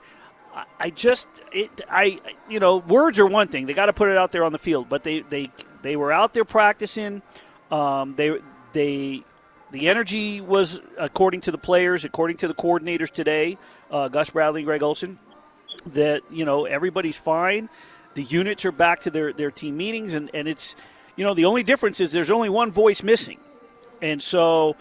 I 0.80 0.90
just 0.90 1.28
it 1.52 1.82
I 1.90 2.22
you 2.50 2.60
know 2.60 2.78
words 2.78 3.20
are 3.20 3.28
one 3.28 3.48
thing. 3.48 3.66
They 3.66 3.74
got 3.74 3.88
to 3.88 3.94
put 3.94 4.10
it 4.10 4.18
out 4.18 4.32
there 4.32 4.44
on 4.46 4.52
the 4.52 4.58
field 4.58 4.88
but 4.88 5.04
they 5.04 5.20
they 5.20 5.48
they 5.82 5.96
were 5.96 6.12
out 6.12 6.34
there 6.34 6.46
practicing. 6.46 7.22
Um, 7.72 8.16
they 8.16 8.40
they 8.72 9.24
the 9.72 9.90
energy 9.90 10.40
was 10.40 10.80
according 10.98 11.42
to 11.42 11.52
the 11.52 11.58
players 11.58 12.06
according 12.06 12.38
to 12.38 12.48
the 12.48 12.54
coordinators 12.54 13.12
today 13.12 13.58
uh, 13.92 14.08
Gus 14.08 14.30
Bradley 14.30 14.62
and 14.62 14.66
Greg 14.66 14.84
Olson 14.84 15.20
that 15.88 16.22
you 16.32 16.46
know 16.46 16.66
everybody's 16.66 17.18
fine. 17.18 17.70
The 18.14 18.24
units 18.24 18.64
are 18.64 18.72
back 18.72 19.02
to 19.02 19.12
their 19.12 19.34
their 19.34 19.52
team 19.52 19.76
meetings 19.78 20.14
and 20.14 20.32
and 20.34 20.48
it's 20.48 20.76
you 21.16 21.26
know 21.26 21.34
the 21.34 21.46
only 21.46 21.64
difference 21.64 22.00
is 22.00 22.12
there's 22.12 22.32
only 22.32 22.50
one 22.50 22.72
voice 22.72 23.04
missing. 23.04 23.40
And 24.02 24.22
so 24.22 24.76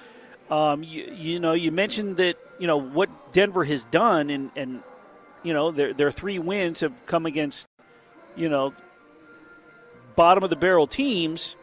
um, 0.50 0.83
you, 0.83 1.04
you 1.16 1.40
know 1.40 1.52
you 1.52 1.72
mentioned 1.72 2.18
that 2.18 2.37
you 2.59 2.66
know 2.66 2.76
what 2.76 3.33
Denver 3.33 3.64
has 3.64 3.85
done, 3.85 4.30
and 4.30 4.50
and 4.57 4.83
you 5.42 5.52
know 5.52 5.70
their 5.70 5.94
their 5.94 6.11
three 6.11 6.38
wins 6.38 6.80
have 6.80 7.07
come 7.07 7.26
against 7.26 7.68
you 8.37 8.48
know 8.48 8.74
bottom 10.16 10.44
of 10.44 10.50
the 10.50 10.57
barrel 10.57 10.87
teams, 10.87 11.57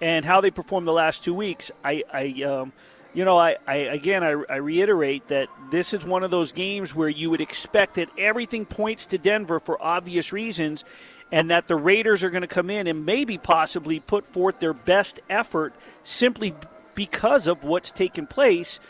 and 0.00 0.24
how 0.24 0.40
they 0.40 0.50
performed 0.50 0.86
the 0.86 0.92
last 0.92 1.24
two 1.24 1.34
weeks. 1.34 1.72
I 1.84 2.04
I 2.12 2.42
um, 2.44 2.72
you 3.12 3.24
know 3.24 3.36
I, 3.36 3.56
I 3.66 3.76
again 3.76 4.22
I, 4.22 4.30
I 4.48 4.56
reiterate 4.56 5.28
that 5.28 5.48
this 5.70 5.92
is 5.92 6.04
one 6.04 6.22
of 6.22 6.30
those 6.30 6.52
games 6.52 6.94
where 6.94 7.08
you 7.08 7.30
would 7.30 7.40
expect 7.40 7.94
that 7.94 8.08
everything 8.16 8.66
points 8.66 9.06
to 9.06 9.18
Denver 9.18 9.58
for 9.60 9.82
obvious 9.82 10.32
reasons. 10.32 10.84
And 11.30 11.50
that 11.50 11.68
the 11.68 11.76
Raiders 11.76 12.24
are 12.24 12.30
going 12.30 12.40
to 12.40 12.46
come 12.46 12.70
in 12.70 12.86
and 12.86 13.04
maybe 13.04 13.36
possibly 13.36 14.00
put 14.00 14.24
forth 14.24 14.60
their 14.60 14.72
best 14.72 15.20
effort 15.28 15.74
simply 16.02 16.54
because 16.98 17.46
of 17.46 17.62
what's 17.62 17.92
taken 17.92 18.26
place 18.26 18.80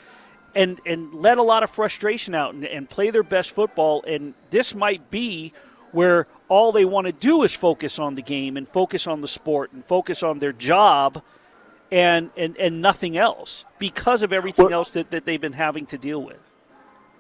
and 0.55 0.81
and 0.87 1.13
let 1.13 1.37
a 1.37 1.43
lot 1.43 1.63
of 1.63 1.69
frustration 1.69 2.35
out 2.35 2.55
and, 2.55 2.65
and 2.65 2.89
play 2.89 3.11
their 3.11 3.23
best 3.23 3.51
football. 3.51 4.03
And 4.05 4.33
this 4.49 4.75
might 4.75 5.11
be 5.11 5.53
where 5.93 6.27
all 6.49 6.73
they 6.73 6.87
want 6.87 7.07
to 7.07 7.13
do 7.13 7.43
is 7.43 7.55
focus 7.55 7.99
on 7.99 8.15
the 8.15 8.23
game 8.23 8.57
and 8.57 8.67
focus 8.67 9.07
on 9.07 9.21
the 9.21 9.29
sport 9.29 9.73
and 9.73 9.85
focus 9.85 10.23
on 10.23 10.39
their 10.39 10.55
job 10.55 11.23
and 11.93 12.31
and, 12.35 12.57
and 12.57 12.81
nothing 12.81 13.19
else 13.19 13.67
because 13.79 14.23
of 14.23 14.33
everything 14.33 14.67
well, 14.67 14.77
else 14.77 14.93
that, 14.93 15.11
that 15.11 15.27
they've 15.27 15.39
been 15.39 15.53
having 15.53 15.85
to 15.85 15.99
deal 15.99 16.23
with. 16.23 16.41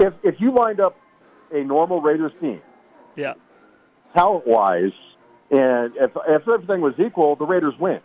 If 0.01 0.14
if 0.22 0.40
you 0.40 0.53
wind 0.53 0.81
up 0.81 0.96
a 1.53 1.62
normal 1.64 2.01
Raiders 2.01 2.33
team, 2.40 2.62
yeah, 3.14 3.35
talent 4.14 4.46
wise, 4.46 4.96
and 5.51 5.92
if 5.96 6.12
if 6.27 6.48
everything 6.48 6.81
was 6.81 6.94
equal, 6.98 7.37
the 7.37 7.44
Raiders 7.44 7.74
win, 7.79 8.01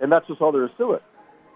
and 0.00 0.10
that's 0.10 0.26
just 0.26 0.40
all 0.40 0.52
there 0.52 0.64
is 0.64 0.70
to 0.78 0.92
it. 0.92 1.02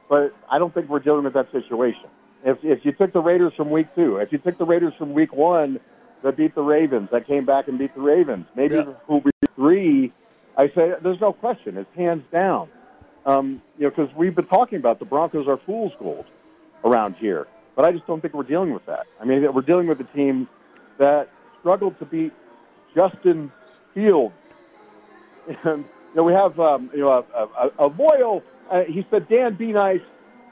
But 0.08 0.34
I 0.50 0.58
don't 0.58 0.72
think 0.72 0.88
we're 0.88 1.00
dealing 1.00 1.24
with 1.24 1.34
that 1.34 1.50
situation. 1.52 2.08
If 2.44 2.58
if 2.62 2.84
you 2.84 2.92
took 2.92 3.12
the 3.12 3.20
Raiders 3.20 3.52
from 3.56 3.70
week 3.70 3.88
two, 3.94 4.16
if 4.18 4.32
you 4.32 4.38
took 4.38 4.58
the 4.58 4.64
Raiders 4.64 4.94
from 4.98 5.12
week 5.12 5.32
one, 5.32 5.80
that 6.22 6.36
beat 6.36 6.54
the 6.54 6.62
Ravens, 6.62 7.08
that 7.12 7.26
came 7.26 7.44
back 7.44 7.68
and 7.68 7.78
beat 7.78 7.94
the 7.94 8.00
Ravens, 8.00 8.46
maybe 8.54 8.76
Yeah. 8.76 9.20
three, 9.54 10.12
I 10.56 10.68
say 10.68 10.94
there's 11.02 11.20
no 11.20 11.32
question, 11.32 11.76
it's 11.76 11.94
hands 11.94 12.24
down. 12.32 12.68
Um, 13.26 13.60
you 13.76 13.84
know, 13.84 13.90
because 13.90 14.14
we've 14.16 14.34
been 14.34 14.46
talking 14.46 14.78
about 14.78 14.98
the 14.98 15.04
Broncos 15.04 15.46
are 15.46 15.58
fool's 15.58 15.92
gold 15.98 16.24
around 16.84 17.16
here, 17.16 17.46
but 17.76 17.84
I 17.84 17.92
just 17.92 18.06
don't 18.06 18.20
think 18.20 18.32
we're 18.34 18.42
dealing 18.44 18.72
with 18.72 18.86
that. 18.86 19.06
I 19.20 19.24
mean, 19.24 19.52
we're 19.52 19.60
dealing 19.62 19.86
with 19.86 20.00
a 20.00 20.04
team 20.16 20.48
that 20.98 21.28
struggled 21.60 21.98
to 21.98 22.06
beat 22.06 22.32
Justin 22.94 23.52
Fields 23.94 24.34
and 25.64 25.84
you 26.10 26.16
know, 26.16 26.24
we 26.24 26.32
have 26.32 26.58
um, 26.58 26.90
you 26.92 27.00
know 27.00 27.24
a, 27.34 27.42
a, 27.42 27.70
a 27.78 27.86
loyal. 27.86 28.42
Uh, 28.70 28.82
he 28.82 29.06
said, 29.10 29.28
"Dan, 29.28 29.54
be 29.54 29.72
nice." 29.72 30.00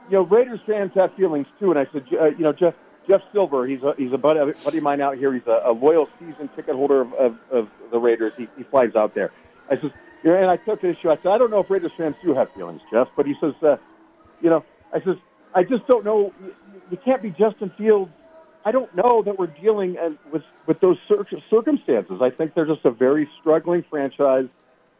You 0.08 0.18
know, 0.18 0.22
Raiders 0.22 0.60
fans 0.66 0.92
have 0.94 1.14
feelings 1.14 1.46
too. 1.58 1.70
And 1.70 1.78
I 1.78 1.86
said, 1.92 2.04
uh, 2.12 2.26
you 2.26 2.44
know, 2.44 2.52
Jeff 2.52 2.74
Jeff 3.08 3.20
Silver, 3.32 3.66
he's 3.66 3.82
a 3.82 3.94
he's 3.96 4.12
a 4.12 4.18
buddy, 4.18 4.52
buddy 4.64 4.78
of 4.78 4.82
mine 4.82 5.00
out 5.00 5.16
here. 5.16 5.32
He's 5.32 5.46
a, 5.46 5.62
a 5.66 5.72
loyal 5.72 6.08
season 6.18 6.48
ticket 6.54 6.74
holder 6.74 7.00
of, 7.00 7.12
of, 7.14 7.36
of 7.50 7.68
the 7.90 7.98
Raiders. 7.98 8.32
He, 8.36 8.48
he 8.56 8.64
flies 8.64 8.94
out 8.96 9.14
there. 9.14 9.32
I 9.70 9.76
said, 9.76 9.92
you 10.22 10.30
know, 10.30 10.36
and 10.36 10.50
I 10.50 10.56
took 10.56 10.82
issue. 10.84 11.10
I 11.10 11.16
said, 11.16 11.28
I 11.28 11.38
don't 11.38 11.50
know 11.50 11.60
if 11.60 11.70
Raiders 11.70 11.92
fans 11.96 12.16
do 12.24 12.34
have 12.34 12.52
feelings, 12.54 12.80
Jeff, 12.92 13.08
but 13.16 13.26
he 13.26 13.34
says, 13.40 13.54
uh, 13.62 13.76
you 14.40 14.50
know, 14.50 14.64
I 14.92 15.00
says, 15.00 15.16
I 15.54 15.62
just 15.62 15.86
don't 15.86 16.04
know. 16.04 16.32
You, 16.42 16.54
you 16.90 16.98
can't 17.04 17.22
be 17.22 17.30
Justin 17.30 17.72
Fields. 17.78 18.10
I 18.64 18.72
don't 18.72 18.92
know 18.96 19.22
that 19.22 19.38
we're 19.38 19.46
dealing 19.46 19.96
uh, 19.96 20.10
with 20.32 20.42
with 20.66 20.80
those 20.80 20.98
circumstances. 21.08 22.20
I 22.20 22.30
think 22.30 22.54
they're 22.54 22.66
just 22.66 22.84
a 22.84 22.90
very 22.90 23.28
struggling 23.40 23.84
franchise 23.88 24.48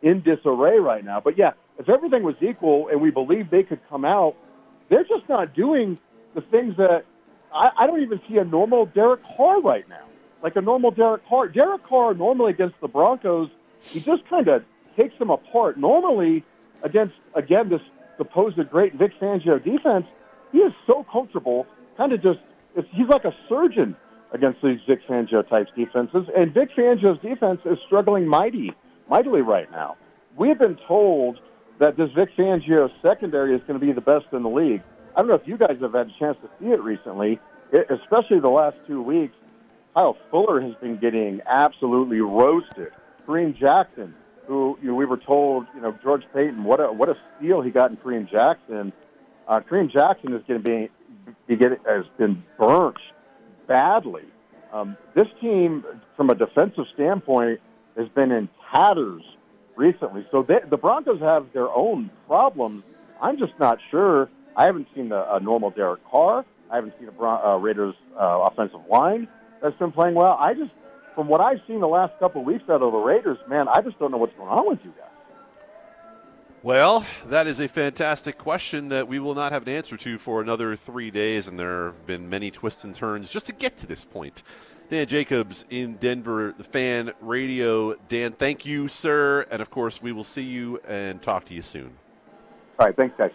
in 0.02 0.22
disarray 0.22 0.78
right 0.78 1.04
now. 1.04 1.20
But 1.20 1.38
yeah, 1.38 1.52
if 1.78 1.88
everything 1.88 2.22
was 2.22 2.37
equal 2.40 2.88
and 2.88 3.00
we 3.00 3.11
believe 3.11 3.50
they 3.50 3.62
could 3.62 3.80
come 3.88 4.04
out, 4.04 4.37
they're 4.88 5.04
just 5.04 5.28
not 5.28 5.54
doing 5.54 5.98
the 6.35 6.40
things 6.42 6.76
that 6.76 7.04
I, 7.52 7.70
I 7.78 7.87
don't 7.87 8.02
even 8.02 8.20
see 8.28 8.38
a 8.38 8.44
normal 8.44 8.87
Derek 8.87 9.20
Carr 9.37 9.61
right 9.61 9.88
now. 9.88 10.04
Like 10.42 10.56
a 10.56 10.61
normal 10.61 10.90
Derek 10.90 11.26
Carr. 11.28 11.48
Derek 11.48 11.85
Carr 11.85 12.14
normally 12.14 12.52
against 12.52 12.80
the 12.80 12.88
Broncos, 12.88 13.48
he 13.82 14.00
just 14.00 14.28
kind 14.28 14.48
of 14.48 14.64
takes 14.96 15.18
them 15.18 15.30
apart. 15.30 15.76
Normally 15.76 16.44
against 16.82 17.14
again 17.35 17.68
this 17.68 17.80
supposed 18.16 18.59
great 18.70 18.94
Vic 18.94 19.12
Fangio 19.20 19.62
defense, 19.62 20.06
he 20.52 20.59
is 20.59 20.72
so 20.87 21.04
comfortable, 21.11 21.66
kind 21.96 22.12
of 22.12 22.22
just 22.22 22.38
he's 22.92 23.09
like 23.09 23.24
a 23.24 23.35
surgeon 23.48 23.96
against 24.32 24.61
these 24.62 24.78
Vic 24.87 25.00
Fangio 25.09 25.46
types 25.48 25.70
defenses. 25.76 26.28
And 26.37 26.52
Vic 26.52 26.70
Fangio's 26.76 27.20
defense 27.22 27.61
is 27.64 27.78
struggling 27.87 28.26
mighty 28.26 28.74
mightily 29.09 29.42
right 29.42 29.71
now. 29.71 29.97
We 30.37 30.49
have 30.49 30.59
been 30.59 30.79
told 30.87 31.38
that 31.79 31.97
this 31.97 32.11
Vic 32.12 32.31
Fangio 32.37 32.90
secondary 33.03 33.55
is 33.55 33.61
going 33.66 33.79
to 33.79 33.85
be 33.85 33.92
the 33.92 34.01
best 34.01 34.27
in 34.33 34.42
the 34.42 34.49
league. 34.49 34.83
I 35.14 35.21
don't 35.21 35.29
know 35.29 35.35
if 35.35 35.47
you 35.47 35.57
guys 35.57 35.79
have 35.81 35.92
had 35.92 36.09
a 36.09 36.19
chance 36.19 36.37
to 36.42 36.51
see 36.61 36.71
it 36.71 36.83
recently, 36.83 37.40
it, 37.73 37.87
especially 37.90 38.40
the 38.40 38.49
last 38.49 38.77
two 38.87 39.03
weeks. 39.03 39.35
Kyle 39.95 40.16
Fuller 40.31 40.61
has 40.61 40.75
been 40.75 40.99
getting 40.99 41.40
absolutely 41.47 42.21
roasted. 42.21 42.92
Kareem 43.27 43.59
Jackson, 43.59 44.14
who 44.47 44.79
you 44.83 44.88
know, 44.88 44.95
we 44.95 45.07
were 45.07 45.16
told, 45.16 45.66
you 45.75 45.81
know, 45.81 45.97
George 46.03 46.23
Paton, 46.35 46.64
what 46.64 46.81
a 46.81 46.92
what 46.92 47.09
a 47.09 47.14
steal 47.37 47.62
he 47.62 47.71
got 47.71 47.90
in 47.90 47.97
Kareem 47.97 48.31
Jackson. 48.31 48.92
Uh, 49.49 49.61
Kareem 49.61 49.90
Jackson 49.90 50.35
is 50.35 50.42
going 50.47 50.62
to 50.62 50.69
be, 50.69 50.90
be 51.47 51.57
getting, 51.57 51.79
has 51.87 52.05
been 52.19 52.42
burnt 52.59 52.99
badly. 53.66 54.25
Um, 54.73 54.97
this 55.14 55.29
team, 55.40 55.85
from 56.16 56.29
a 56.29 56.35
defensive 56.35 56.85
standpoint, 56.92 57.61
has 57.96 58.09
been 58.09 58.30
in 58.30 58.48
tatters 58.72 59.22
recently. 59.76 60.26
So 60.30 60.42
they, 60.42 60.61
the 60.68 60.76
Broncos 60.76 61.20
have 61.20 61.52
their 61.52 61.70
own 61.70 62.11
problems. 62.26 62.85
I'm 63.20 63.38
just 63.38 63.52
not 63.59 63.78
sure. 63.90 64.28
I 64.56 64.64
haven't 64.64 64.88
seen 64.94 65.12
a, 65.12 65.26
a 65.32 65.40
normal 65.40 65.70
Derek 65.70 66.04
Carr. 66.11 66.44
I 66.70 66.76
haven't 66.76 66.94
seen 66.98 67.09
a 67.09 67.12
Bron- 67.12 67.44
uh, 67.44 67.56
Raiders 67.59 67.94
uh, 68.18 68.48
offensive 68.50 68.80
line 68.88 69.28
that's 69.62 69.76
been 69.78 69.92
playing 69.92 70.14
well. 70.14 70.37
I 70.38 70.54
just, 70.54 70.72
from 71.14 71.28
what 71.28 71.40
I've 71.40 71.61
seen 71.66 71.80
the 71.80 71.88
last 71.88 72.18
couple 72.18 72.40
of 72.40 72.46
weeks 72.46 72.64
out 72.68 72.82
of 72.82 72.92
the 72.92 72.98
Raiders, 72.98 73.38
man, 73.48 73.68
I 73.68 73.80
just 73.80 73.98
don't 73.98 74.11
know 74.11 74.18
what's 74.18 74.37
going 74.37 74.48
on 74.48 74.68
with 74.68 74.80
you 74.85 74.90
guys. 74.90 75.11
Well, 76.62 77.06
that 77.26 77.46
is 77.46 77.61
a 77.61 77.68
fantastic 77.68 78.38
question 78.38 78.88
that 78.88 79.06
we 79.06 79.20
will 79.20 79.35
not 79.35 79.52
have 79.52 79.62
an 79.62 79.68
answer 79.68 79.96
to 79.98 80.18
for 80.18 80.40
another 80.40 80.74
three 80.74 81.12
days, 81.12 81.46
and 81.46 81.59
there 81.59 81.87
have 81.87 82.06
been 82.06 82.28
many 82.28 82.50
twists 82.50 82.82
and 82.82 82.92
turns 82.92 83.30
just 83.30 83.46
to 83.46 83.52
get 83.52 83.76
to 83.78 83.87
this 83.87 84.04
point. 84.04 84.42
Dan 84.88 85.07
Jacobs 85.07 85.64
in 85.70 85.96
Denver, 85.96 86.55
the 86.57 86.64
fan 86.64 87.12
radio. 87.20 87.94
Dan, 88.09 88.33
thank 88.33 88.64
you, 88.64 88.88
sir. 88.88 89.46
And 89.51 89.61
of 89.61 89.70
course, 89.70 90.01
we 90.01 90.12
will 90.12 90.25
see 90.25 90.44
you 90.44 90.81
and 90.87 91.20
talk 91.20 91.44
to 91.46 91.55
you 91.55 91.62
soon. 91.62 91.92
All 92.79 92.87
right, 92.87 92.96
thanks, 92.96 93.16
guys. 93.16 93.33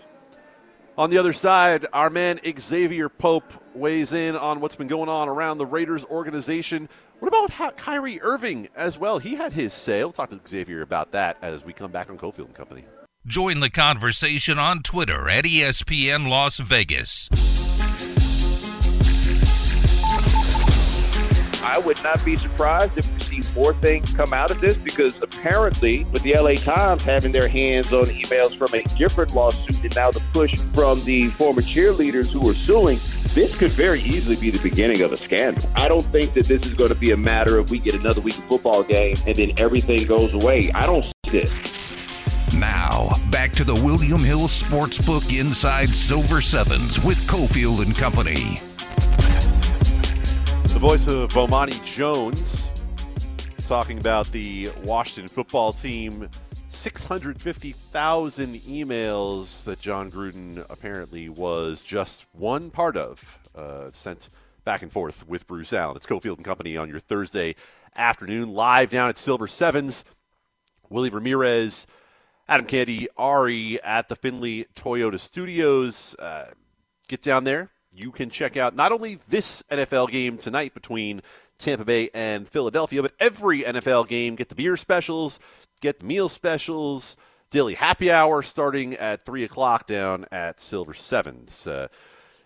On 0.97 1.09
the 1.09 1.17
other 1.17 1.33
side, 1.33 1.87
our 1.93 2.09
man 2.09 2.39
Xavier 2.59 3.09
Pope 3.09 3.51
weighs 3.73 4.13
in 4.13 4.35
on 4.35 4.59
what's 4.59 4.75
been 4.75 4.87
going 4.87 5.09
on 5.09 5.29
around 5.29 5.57
the 5.57 5.65
Raiders 5.65 6.05
organization. 6.05 6.89
What 7.19 7.29
about 7.29 7.77
Kyrie 7.77 8.21
Irving 8.21 8.67
as 8.75 8.99
well? 8.99 9.19
He 9.19 9.35
had 9.35 9.53
his 9.53 9.73
say. 9.73 10.03
We'll 10.03 10.11
talk 10.11 10.29
to 10.31 10.39
Xavier 10.47 10.81
about 10.81 11.11
that 11.11 11.37
as 11.41 11.63
we 11.63 11.73
come 11.73 11.91
back 11.91 12.09
on 12.09 12.17
Cofield 12.17 12.45
and 12.45 12.53
Company. 12.53 12.83
Join 13.25 13.59
the 13.59 13.69
conversation 13.69 14.57
on 14.57 14.81
Twitter 14.81 15.29
at 15.29 15.45
ESPN 15.45 16.27
Las 16.27 16.59
Vegas. 16.59 17.29
I 21.63 21.79
would 21.79 22.01
not 22.03 22.23
be 22.25 22.37
surprised 22.37 22.97
if 22.97 23.13
we 23.13 23.41
see 23.41 23.53
more 23.59 23.73
things 23.73 24.15
come 24.15 24.33
out 24.33 24.51
of 24.51 24.59
this 24.59 24.77
because 24.77 25.21
apparently, 25.21 26.05
with 26.05 26.23
the 26.23 26.33
LA 26.33 26.55
Times 26.55 27.03
having 27.03 27.31
their 27.31 27.47
hands 27.47 27.93
on 27.93 28.05
emails 28.05 28.57
from 28.57 28.73
a 28.73 28.83
different 28.97 29.33
lawsuit 29.35 29.83
and 29.83 29.95
now 29.95 30.11
the 30.11 30.23
push 30.33 30.59
from 30.73 31.03
the 31.03 31.27
former 31.27 31.61
cheerleaders 31.61 32.31
who 32.31 32.49
are 32.49 32.53
suing, 32.53 32.97
this 33.33 33.57
could 33.57 33.71
very 33.71 34.01
easily 34.01 34.35
be 34.35 34.49
the 34.49 34.61
beginning 34.67 35.01
of 35.01 35.11
a 35.11 35.17
scandal. 35.17 35.69
I 35.75 35.87
don't 35.87 36.05
think 36.05 36.33
that 36.33 36.47
this 36.47 36.65
is 36.65 36.73
going 36.73 36.89
to 36.89 36.95
be 36.95 37.11
a 37.11 37.17
matter 37.17 37.57
of 37.57 37.69
we 37.69 37.79
get 37.79 37.95
another 37.95 38.21
week 38.21 38.37
of 38.37 38.43
football 38.45 38.83
game 38.83 39.15
and 39.27 39.35
then 39.35 39.51
everything 39.57 40.05
goes 40.05 40.33
away. 40.33 40.71
I 40.71 40.85
don't 40.85 41.03
see 41.03 41.11
this. 41.29 41.53
Now, 42.57 43.09
back 43.31 43.51
to 43.53 43.63
the 43.63 43.75
William 43.75 44.19
Hill 44.19 44.47
Sportsbook 44.47 45.37
Inside 45.37 45.89
Silver 45.89 46.41
Sevens 46.41 47.03
with 47.03 47.17
Cofield 47.27 47.81
and 47.83 47.95
Company. 47.95 48.57
Voice 50.81 51.05
of 51.05 51.29
Bomani 51.29 51.85
Jones 51.85 52.71
talking 53.67 53.99
about 53.99 54.25
the 54.31 54.71
Washington 54.83 55.27
football 55.27 55.73
team. 55.73 56.27
650,000 56.69 58.55
emails 58.55 59.63
that 59.65 59.79
Jon 59.79 60.09
Gruden 60.09 60.65
apparently 60.71 61.29
was 61.29 61.83
just 61.83 62.25
one 62.31 62.71
part 62.71 62.97
of, 62.97 63.37
uh, 63.53 63.91
sent 63.91 64.29
back 64.65 64.81
and 64.81 64.91
forth 64.91 65.27
with 65.27 65.45
Bruce 65.45 65.71
Allen. 65.71 65.97
It's 65.97 66.07
Cofield 66.07 66.37
and 66.37 66.45
Company 66.45 66.75
on 66.77 66.89
your 66.89 66.99
Thursday 66.99 67.55
afternoon, 67.95 68.51
live 68.51 68.89
down 68.89 69.07
at 69.07 69.17
Silver 69.17 69.45
Sevens. 69.45 70.03
Willie 70.89 71.11
Ramirez, 71.11 71.85
Adam 72.47 72.65
Candee, 72.65 73.05
Ari 73.17 73.79
at 73.83 74.09
the 74.09 74.15
Findlay 74.15 74.65
Toyota 74.73 75.19
Studios. 75.19 76.15
Uh, 76.17 76.49
get 77.07 77.21
down 77.21 77.43
there. 77.43 77.69
You 77.93 78.11
can 78.11 78.29
check 78.29 78.55
out 78.55 78.75
not 78.75 78.91
only 78.91 79.15
this 79.15 79.63
NFL 79.69 80.09
game 80.09 80.37
tonight 80.37 80.73
between 80.73 81.21
Tampa 81.59 81.83
Bay 81.83 82.09
and 82.13 82.47
Philadelphia, 82.47 83.01
but 83.01 83.13
every 83.19 83.63
NFL 83.63 84.07
game. 84.07 84.35
Get 84.35 84.49
the 84.49 84.55
beer 84.55 84.77
specials, 84.77 85.39
get 85.81 85.99
the 85.99 86.05
meal 86.05 86.29
specials, 86.29 87.17
daily 87.49 87.73
happy 87.73 88.09
hour 88.09 88.41
starting 88.41 88.95
at 88.95 89.23
3 89.23 89.43
o'clock 89.43 89.87
down 89.87 90.25
at 90.31 90.57
Silver 90.57 90.93
Sevens. 90.93 91.67
Uh, 91.67 91.89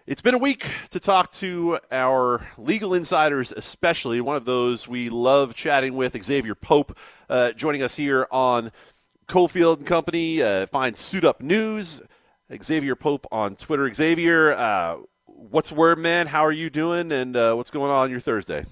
it's 0.08 0.22
been 0.22 0.34
a 0.34 0.40
week 0.40 0.66
to 0.90 1.00
talk 1.00 1.32
to 1.34 1.80
our 1.92 2.48
legal 2.58 2.94
insiders, 2.94 3.52
especially 3.52 4.22
one 4.22 4.36
of 4.36 4.46
those 4.46 4.88
we 4.88 5.10
love 5.10 5.54
chatting 5.56 5.96
with, 5.96 6.22
Xavier 6.24 6.56
Pope, 6.56 6.98
uh, 7.30 7.52
joining 7.52 7.84
us 7.84 7.96
here 7.96 8.28
on 8.32 8.72
Cofield 9.28 9.78
and 9.78 9.88
Company. 9.88 10.42
Uh, 10.42 10.66
find 10.68 10.98
Suit 10.98 11.24
Up 11.24 11.42
News, 11.42 12.02
Xavier 12.64 12.96
Pope 12.96 13.26
on 13.32 13.56
Twitter. 13.56 13.92
Xavier, 13.94 14.54
uh, 14.54 14.98
what's 15.50 15.72
word, 15.72 16.00
man? 16.00 16.28
How 16.28 16.42
are 16.42 16.52
you 16.52 16.70
doing, 16.70 17.12
and 17.12 17.36
uh, 17.36 17.54
what's 17.56 17.70
going 17.70 17.92
on 17.92 18.10
your 18.10 18.20
Thursday? 18.20 18.66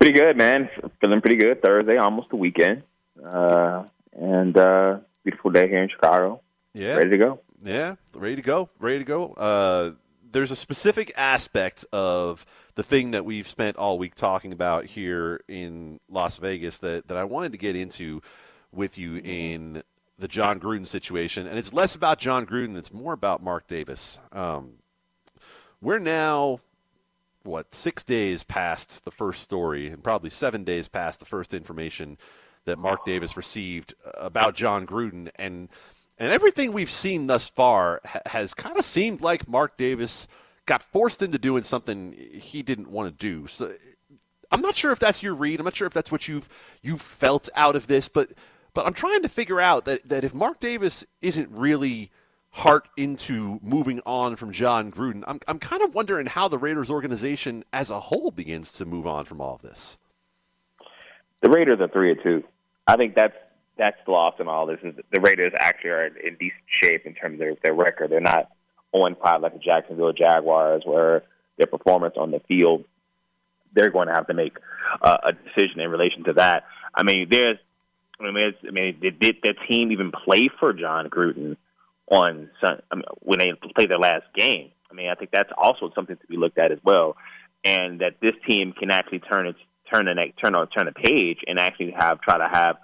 Pretty 0.00 0.18
good, 0.18 0.36
man. 0.36 0.68
Feeling 1.00 1.20
pretty 1.20 1.36
good. 1.36 1.62
Thursday, 1.62 1.96
almost 1.96 2.28
the 2.30 2.36
weekend, 2.36 2.82
uh, 3.24 3.84
and 4.12 4.56
uh, 4.56 4.98
beautiful 5.24 5.50
day 5.50 5.68
here 5.68 5.82
in 5.82 5.88
Chicago. 5.88 6.40
Yeah, 6.74 6.96
Ready 6.96 7.10
to 7.10 7.18
go. 7.18 7.40
Yeah, 7.62 7.94
ready 8.14 8.36
to 8.36 8.42
go. 8.42 8.68
Ready 8.78 8.98
to 8.98 9.04
go. 9.04 9.32
Uh, 9.32 9.92
there's 10.30 10.50
a 10.50 10.56
specific 10.56 11.12
aspect 11.16 11.86
of 11.92 12.44
the 12.74 12.82
thing 12.82 13.12
that 13.12 13.24
we've 13.24 13.48
spent 13.48 13.76
all 13.76 13.96
week 13.96 14.14
talking 14.14 14.52
about 14.52 14.84
here 14.84 15.40
in 15.48 15.98
Las 16.10 16.36
Vegas 16.36 16.78
that, 16.78 17.08
that 17.08 17.16
I 17.16 17.24
wanted 17.24 17.52
to 17.52 17.58
get 17.58 17.74
into 17.74 18.20
with 18.72 18.98
you 18.98 19.16
in 19.24 19.82
the 20.18 20.28
Jon 20.28 20.60
Gruden 20.60 20.86
situation. 20.86 21.46
And 21.46 21.58
it's 21.58 21.72
less 21.72 21.94
about 21.94 22.18
Jon 22.18 22.44
Gruden, 22.44 22.76
it's 22.76 22.92
more 22.92 23.14
about 23.14 23.42
Mark 23.42 23.66
Davis. 23.66 24.20
Um, 24.32 24.74
we're 25.86 26.00
now, 26.00 26.58
what, 27.44 27.72
six 27.72 28.02
days 28.02 28.42
past 28.42 29.04
the 29.04 29.10
first 29.12 29.40
story, 29.40 29.86
and 29.86 30.02
probably 30.02 30.30
seven 30.30 30.64
days 30.64 30.88
past 30.88 31.20
the 31.20 31.26
first 31.26 31.54
information 31.54 32.18
that 32.64 32.76
Mark 32.76 33.04
Davis 33.04 33.36
received 33.36 33.94
about 34.14 34.56
Jon 34.56 34.84
Gruden. 34.84 35.28
And 35.36 35.68
and 36.18 36.32
everything 36.32 36.72
we've 36.72 36.90
seen 36.90 37.28
thus 37.28 37.48
far 37.48 38.00
ha- 38.04 38.18
has 38.26 38.52
kind 38.52 38.76
of 38.76 38.84
seemed 38.84 39.20
like 39.20 39.48
Mark 39.48 39.76
Davis 39.76 40.26
got 40.64 40.82
forced 40.82 41.22
into 41.22 41.38
doing 41.38 41.62
something 41.62 42.16
he 42.32 42.62
didn't 42.62 42.90
want 42.90 43.12
to 43.12 43.16
do. 43.16 43.46
So 43.46 43.72
I'm 44.50 44.62
not 44.62 44.74
sure 44.74 44.90
if 44.90 44.98
that's 44.98 45.22
your 45.22 45.36
read. 45.36 45.60
I'm 45.60 45.64
not 45.64 45.76
sure 45.76 45.86
if 45.86 45.94
that's 45.94 46.10
what 46.10 46.26
you've 46.26 46.48
you 46.82 46.98
felt 46.98 47.48
out 47.54 47.76
of 47.76 47.86
this, 47.86 48.08
but 48.08 48.30
but 48.74 48.86
I'm 48.88 48.92
trying 48.92 49.22
to 49.22 49.28
figure 49.28 49.60
out 49.60 49.84
that 49.84 50.08
that 50.08 50.24
if 50.24 50.34
Mark 50.34 50.58
Davis 50.58 51.06
isn't 51.22 51.48
really 51.52 52.10
heart 52.56 52.88
into 52.96 53.60
moving 53.62 54.00
on 54.06 54.34
from 54.34 54.50
Jon 54.50 54.90
Gruden, 54.90 55.22
I'm 55.26 55.38
I'm 55.46 55.58
kind 55.58 55.82
of 55.82 55.94
wondering 55.94 56.26
how 56.26 56.48
the 56.48 56.58
Raiders 56.58 56.90
organization 56.90 57.64
as 57.72 57.90
a 57.90 58.00
whole 58.00 58.30
begins 58.30 58.72
to 58.72 58.86
move 58.86 59.06
on 59.06 59.26
from 59.26 59.40
all 59.40 59.56
of 59.56 59.62
this. 59.62 59.98
The 61.42 61.50
Raiders 61.50 61.80
are 61.80 61.88
three 61.88 62.10
or 62.10 62.14
two. 62.14 62.44
I 62.86 62.96
think 62.96 63.14
that's 63.14 63.36
that's 63.76 63.98
lost 64.08 64.40
in 64.40 64.48
all 64.48 64.66
this. 64.66 64.78
Is 64.82 64.94
the 65.12 65.20
Raiders 65.20 65.52
actually 65.58 65.90
are 65.90 66.06
in 66.06 66.36
decent 66.36 66.62
shape 66.82 67.04
in 67.04 67.14
terms 67.14 67.34
of 67.34 67.38
their, 67.40 67.54
their 67.62 67.74
record. 67.74 68.10
They're 68.10 68.20
not 68.20 68.50
on 68.92 69.16
five 69.22 69.42
like 69.42 69.52
the 69.52 69.58
Jacksonville 69.58 70.14
Jaguars, 70.14 70.82
where 70.86 71.24
their 71.58 71.66
performance 71.66 72.14
on 72.16 72.30
the 72.30 72.40
field, 72.48 72.84
they're 73.74 73.90
going 73.90 74.08
to 74.08 74.14
have 74.14 74.28
to 74.28 74.34
make 74.34 74.56
uh, 75.02 75.18
a 75.24 75.32
decision 75.32 75.80
in 75.80 75.90
relation 75.90 76.24
to 76.24 76.32
that. 76.34 76.64
I 76.94 77.02
mean, 77.02 77.28
there's, 77.30 77.58
I 78.18 78.30
mean, 78.30 78.54
I 78.66 78.70
mean, 78.70 78.98
did, 78.98 79.20
did 79.20 79.36
the 79.42 79.54
team 79.68 79.92
even 79.92 80.10
play 80.10 80.48
for 80.58 80.72
John 80.72 81.10
Gruden 81.10 81.58
on 82.10 82.50
Sun, 82.60 82.82
I 82.90 82.94
mean, 82.96 83.04
when 83.20 83.38
they 83.38 83.52
play 83.74 83.86
their 83.86 83.98
last 83.98 84.24
game? 84.34 84.70
I 84.90 84.94
mean, 84.94 85.08
I 85.08 85.14
think 85.14 85.30
that's 85.32 85.50
also 85.56 85.90
something 85.94 86.16
to 86.16 86.26
be 86.26 86.36
looked 86.36 86.58
at 86.58 86.72
as 86.72 86.78
well, 86.84 87.16
and 87.64 88.00
that 88.00 88.14
this 88.20 88.34
team 88.46 88.72
can 88.72 88.90
actually 88.90 89.20
turn 89.20 89.46
its 89.46 89.58
turn 89.92 90.06
the 90.06 90.32
turn 90.42 90.54
on 90.54 90.68
turn 90.68 90.88
a 90.88 90.92
page 90.92 91.38
and 91.46 91.58
actually 91.58 91.92
have 91.92 92.20
try 92.20 92.38
to 92.38 92.48
have 92.48 92.76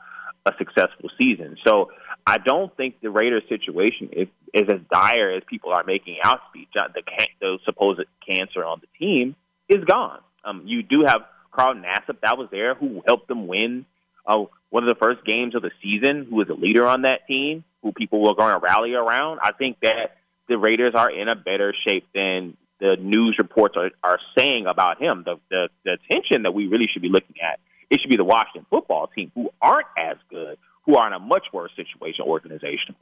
a 0.46 0.52
successful 0.58 1.10
season. 1.20 1.56
So 1.66 1.90
I 2.26 2.38
don't 2.38 2.74
think 2.76 3.00
the 3.00 3.10
Raiders 3.10 3.42
situation 3.48 4.10
is, 4.12 4.28
is 4.52 4.68
as 4.68 4.80
dire 4.90 5.32
as 5.32 5.42
people 5.48 5.72
are 5.72 5.84
making 5.84 6.18
out 6.22 6.36
to 6.36 6.52
be. 6.52 6.68
The, 6.74 7.02
the 7.40 7.58
supposed 7.64 8.02
cancer 8.28 8.64
on 8.64 8.80
the 8.80 8.86
team 8.98 9.36
is 9.68 9.84
gone. 9.84 10.20
Um, 10.44 10.62
you 10.66 10.82
do 10.82 11.04
have 11.06 11.22
Carl 11.52 11.74
Nassib 11.74 12.20
that 12.22 12.38
was 12.38 12.48
there 12.50 12.74
who 12.74 13.02
helped 13.06 13.28
them 13.28 13.46
win 13.46 13.86
uh, 14.26 14.44
one 14.72 14.82
of 14.82 14.88
the 14.88 14.98
first 14.98 15.22
games 15.26 15.54
of 15.54 15.60
the 15.60 15.70
season, 15.82 16.26
who 16.30 16.40
is 16.40 16.48
a 16.48 16.54
leader 16.54 16.86
on 16.86 17.02
that 17.02 17.26
team, 17.28 17.62
who 17.82 17.92
people 17.92 18.22
were 18.22 18.34
going 18.34 18.58
to 18.58 18.58
rally 18.58 18.94
around. 18.94 19.38
I 19.42 19.52
think 19.52 19.76
that 19.82 20.16
the 20.48 20.56
Raiders 20.56 20.94
are 20.94 21.10
in 21.10 21.28
a 21.28 21.36
better 21.36 21.74
shape 21.86 22.06
than 22.14 22.56
the 22.80 22.96
news 22.98 23.36
reports 23.38 23.76
are, 23.76 23.90
are 24.02 24.18
saying 24.36 24.66
about 24.66 25.00
him. 25.00 25.24
The, 25.26 25.36
the 25.50 25.68
the 25.84 25.92
attention 25.92 26.44
that 26.44 26.52
we 26.52 26.68
really 26.68 26.86
should 26.90 27.02
be 27.02 27.10
looking 27.10 27.36
at 27.42 27.60
it 27.90 28.00
should 28.00 28.08
be 28.08 28.16
the 28.16 28.24
Washington 28.24 28.64
football 28.70 29.08
team 29.08 29.30
who 29.34 29.50
aren't 29.60 29.86
as 29.98 30.16
good, 30.30 30.56
who 30.86 30.96
are 30.96 31.06
in 31.06 31.12
a 31.12 31.18
much 31.18 31.44
worse 31.52 31.72
situation 31.76 32.24
organizationally. 32.26 32.96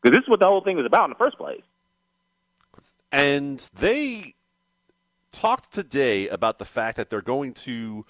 Because 0.00 0.16
this 0.16 0.22
is 0.22 0.28
what 0.30 0.40
the 0.40 0.46
whole 0.46 0.64
thing 0.64 0.78
was 0.78 0.86
about 0.86 1.04
in 1.04 1.10
the 1.10 1.16
first 1.16 1.36
place. 1.36 1.60
And 3.12 3.58
they 3.78 4.36
talked 5.32 5.74
today 5.74 6.28
about 6.28 6.58
the 6.58 6.64
fact 6.64 6.96
that 6.96 7.10
they're 7.10 7.20
going 7.20 7.52
to 7.52 8.02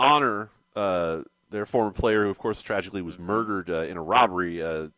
honor 0.00 0.50
uh, 0.74 1.22
their 1.50 1.66
former 1.66 1.90
player, 1.92 2.24
who, 2.24 2.30
of 2.30 2.38
course, 2.38 2.62
tragically 2.62 3.02
was 3.02 3.18
murdered 3.18 3.68
uh, 3.68 3.82
in 3.82 3.96
a 3.96 4.02
robbery, 4.02 4.62
uh, 4.62 4.88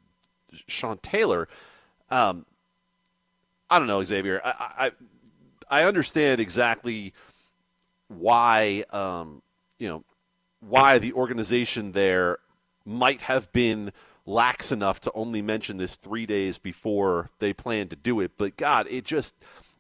Sean 0.66 0.98
Taylor. 0.98 1.48
Um, 2.11 2.46
I 3.70 3.78
don't 3.78 3.88
know, 3.88 4.03
Xavier. 4.03 4.40
I, 4.44 4.90
I, 5.70 5.80
I 5.80 5.84
understand 5.84 6.40
exactly 6.40 7.14
why 8.09 8.84
um, 8.90 9.42
you 9.78 9.88
know 9.88 10.05
why 10.61 10.98
the 10.98 11.12
organization 11.14 11.92
there 11.92 12.38
might 12.84 13.22
have 13.22 13.50
been 13.53 13.92
lax 14.26 14.70
enough 14.70 15.00
to 15.00 15.12
only 15.14 15.42
mention 15.42 15.76
this 15.76 15.96
three 15.96 16.26
days 16.26 16.59
before 16.59 17.30
they 17.38 17.53
planned 17.53 17.90
to 17.90 17.96
do 17.96 18.20
it. 18.20 18.32
But 18.36 18.57
God, 18.57 18.86
it 18.88 19.05
just 19.05 19.34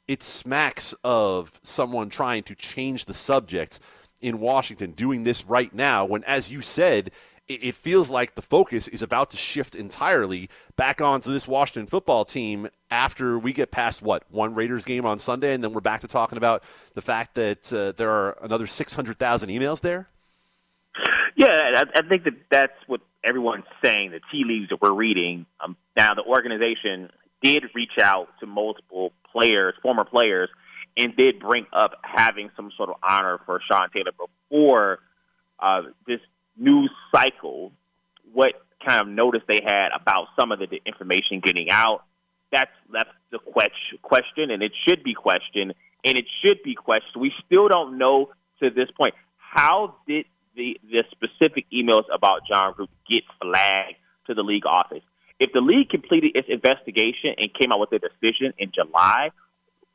it 0.08 0.22
smacks 0.22 0.94
of 1.04 1.60
someone 1.62 2.08
trying 2.08 2.42
to 2.44 2.54
change 2.54 3.04
the 3.04 3.14
subject 3.14 3.78
in 4.22 4.40
Washington, 4.40 4.92
doing 4.92 5.24
this 5.24 5.44
right 5.44 5.74
now 5.74 6.04
when, 6.04 6.24
as 6.24 6.50
you 6.50 6.62
said, 6.62 7.10
it 7.48 7.74
feels 7.74 8.08
like 8.08 8.34
the 8.34 8.42
focus 8.42 8.88
is 8.88 9.02
about 9.02 9.30
to 9.30 9.36
shift 9.36 9.74
entirely 9.74 10.48
back 10.76 11.00
onto 11.00 11.32
this 11.32 11.46
Washington 11.46 11.86
football 11.86 12.24
team 12.24 12.68
after 12.90 13.38
we 13.38 13.52
get 13.52 13.70
past 13.70 14.00
what 14.00 14.24
one 14.30 14.54
Raiders 14.54 14.84
game 14.84 15.04
on 15.04 15.18
Sunday, 15.18 15.52
and 15.52 15.62
then 15.62 15.72
we're 15.72 15.80
back 15.80 16.00
to 16.02 16.08
talking 16.08 16.38
about 16.38 16.62
the 16.94 17.02
fact 17.02 17.34
that 17.34 17.72
uh, 17.72 17.92
there 17.92 18.10
are 18.10 18.38
another 18.42 18.66
six 18.66 18.94
hundred 18.94 19.18
thousand 19.18 19.50
emails 19.50 19.80
there. 19.80 20.08
Yeah, 21.34 21.82
I, 21.94 22.02
think 22.02 22.24
that 22.24 22.34
that's 22.50 22.76
what 22.86 23.00
everyone's 23.24 23.64
saying. 23.82 24.10
The 24.10 24.20
tea 24.30 24.44
leaves 24.46 24.68
that 24.68 24.80
we're 24.80 24.92
reading. 24.92 25.46
Um, 25.60 25.76
now, 25.96 26.14
the 26.14 26.22
organization 26.22 27.10
did 27.42 27.64
reach 27.74 27.98
out 28.00 28.28
to 28.40 28.46
multiple 28.46 29.12
players, 29.32 29.74
former 29.82 30.04
players, 30.04 30.50
and 30.96 31.16
did 31.16 31.40
bring 31.40 31.66
up 31.72 31.92
having 32.02 32.50
some 32.56 32.70
sort 32.76 32.90
of 32.90 32.96
honor 33.02 33.40
for 33.46 33.60
Sean 33.66 33.88
Taylor 33.94 34.12
before 34.12 34.98
uh, 35.58 35.82
this 36.06 36.20
news 36.56 36.90
cycle. 37.14 37.72
What 38.32 38.54
kind 38.84 39.00
of 39.00 39.08
notice 39.08 39.42
they 39.48 39.60
had 39.64 39.88
about 39.98 40.26
some 40.38 40.52
of 40.52 40.58
the 40.58 40.80
information 40.84 41.40
getting 41.40 41.70
out? 41.70 42.04
That's 42.50 42.70
that's 42.92 43.10
the 43.30 43.38
question, 44.02 44.50
and 44.50 44.62
it 44.62 44.72
should 44.86 45.02
be 45.02 45.14
questioned, 45.14 45.74
and 46.04 46.18
it 46.18 46.26
should 46.44 46.62
be 46.62 46.74
questioned. 46.74 47.20
We 47.20 47.32
still 47.46 47.68
don't 47.68 47.96
know 47.96 48.30
to 48.62 48.70
this 48.70 48.90
point 48.96 49.14
how 49.36 49.96
did 50.06 50.26
the, 50.54 50.78
the 50.90 51.04
specific 51.10 51.66
emails 51.72 52.04
about 52.12 52.40
Jon 52.46 52.74
Gruden 52.74 52.88
get 53.08 53.22
flagged 53.40 53.96
to 54.26 54.34
the 54.34 54.42
league 54.42 54.66
office. 54.66 55.02
If 55.38 55.52
the 55.52 55.60
league 55.60 55.88
completed 55.88 56.32
its 56.34 56.48
investigation 56.48 57.34
and 57.38 57.52
came 57.54 57.72
out 57.72 57.80
with 57.80 57.92
a 57.92 57.98
decision 57.98 58.52
in 58.58 58.70
July, 58.72 59.30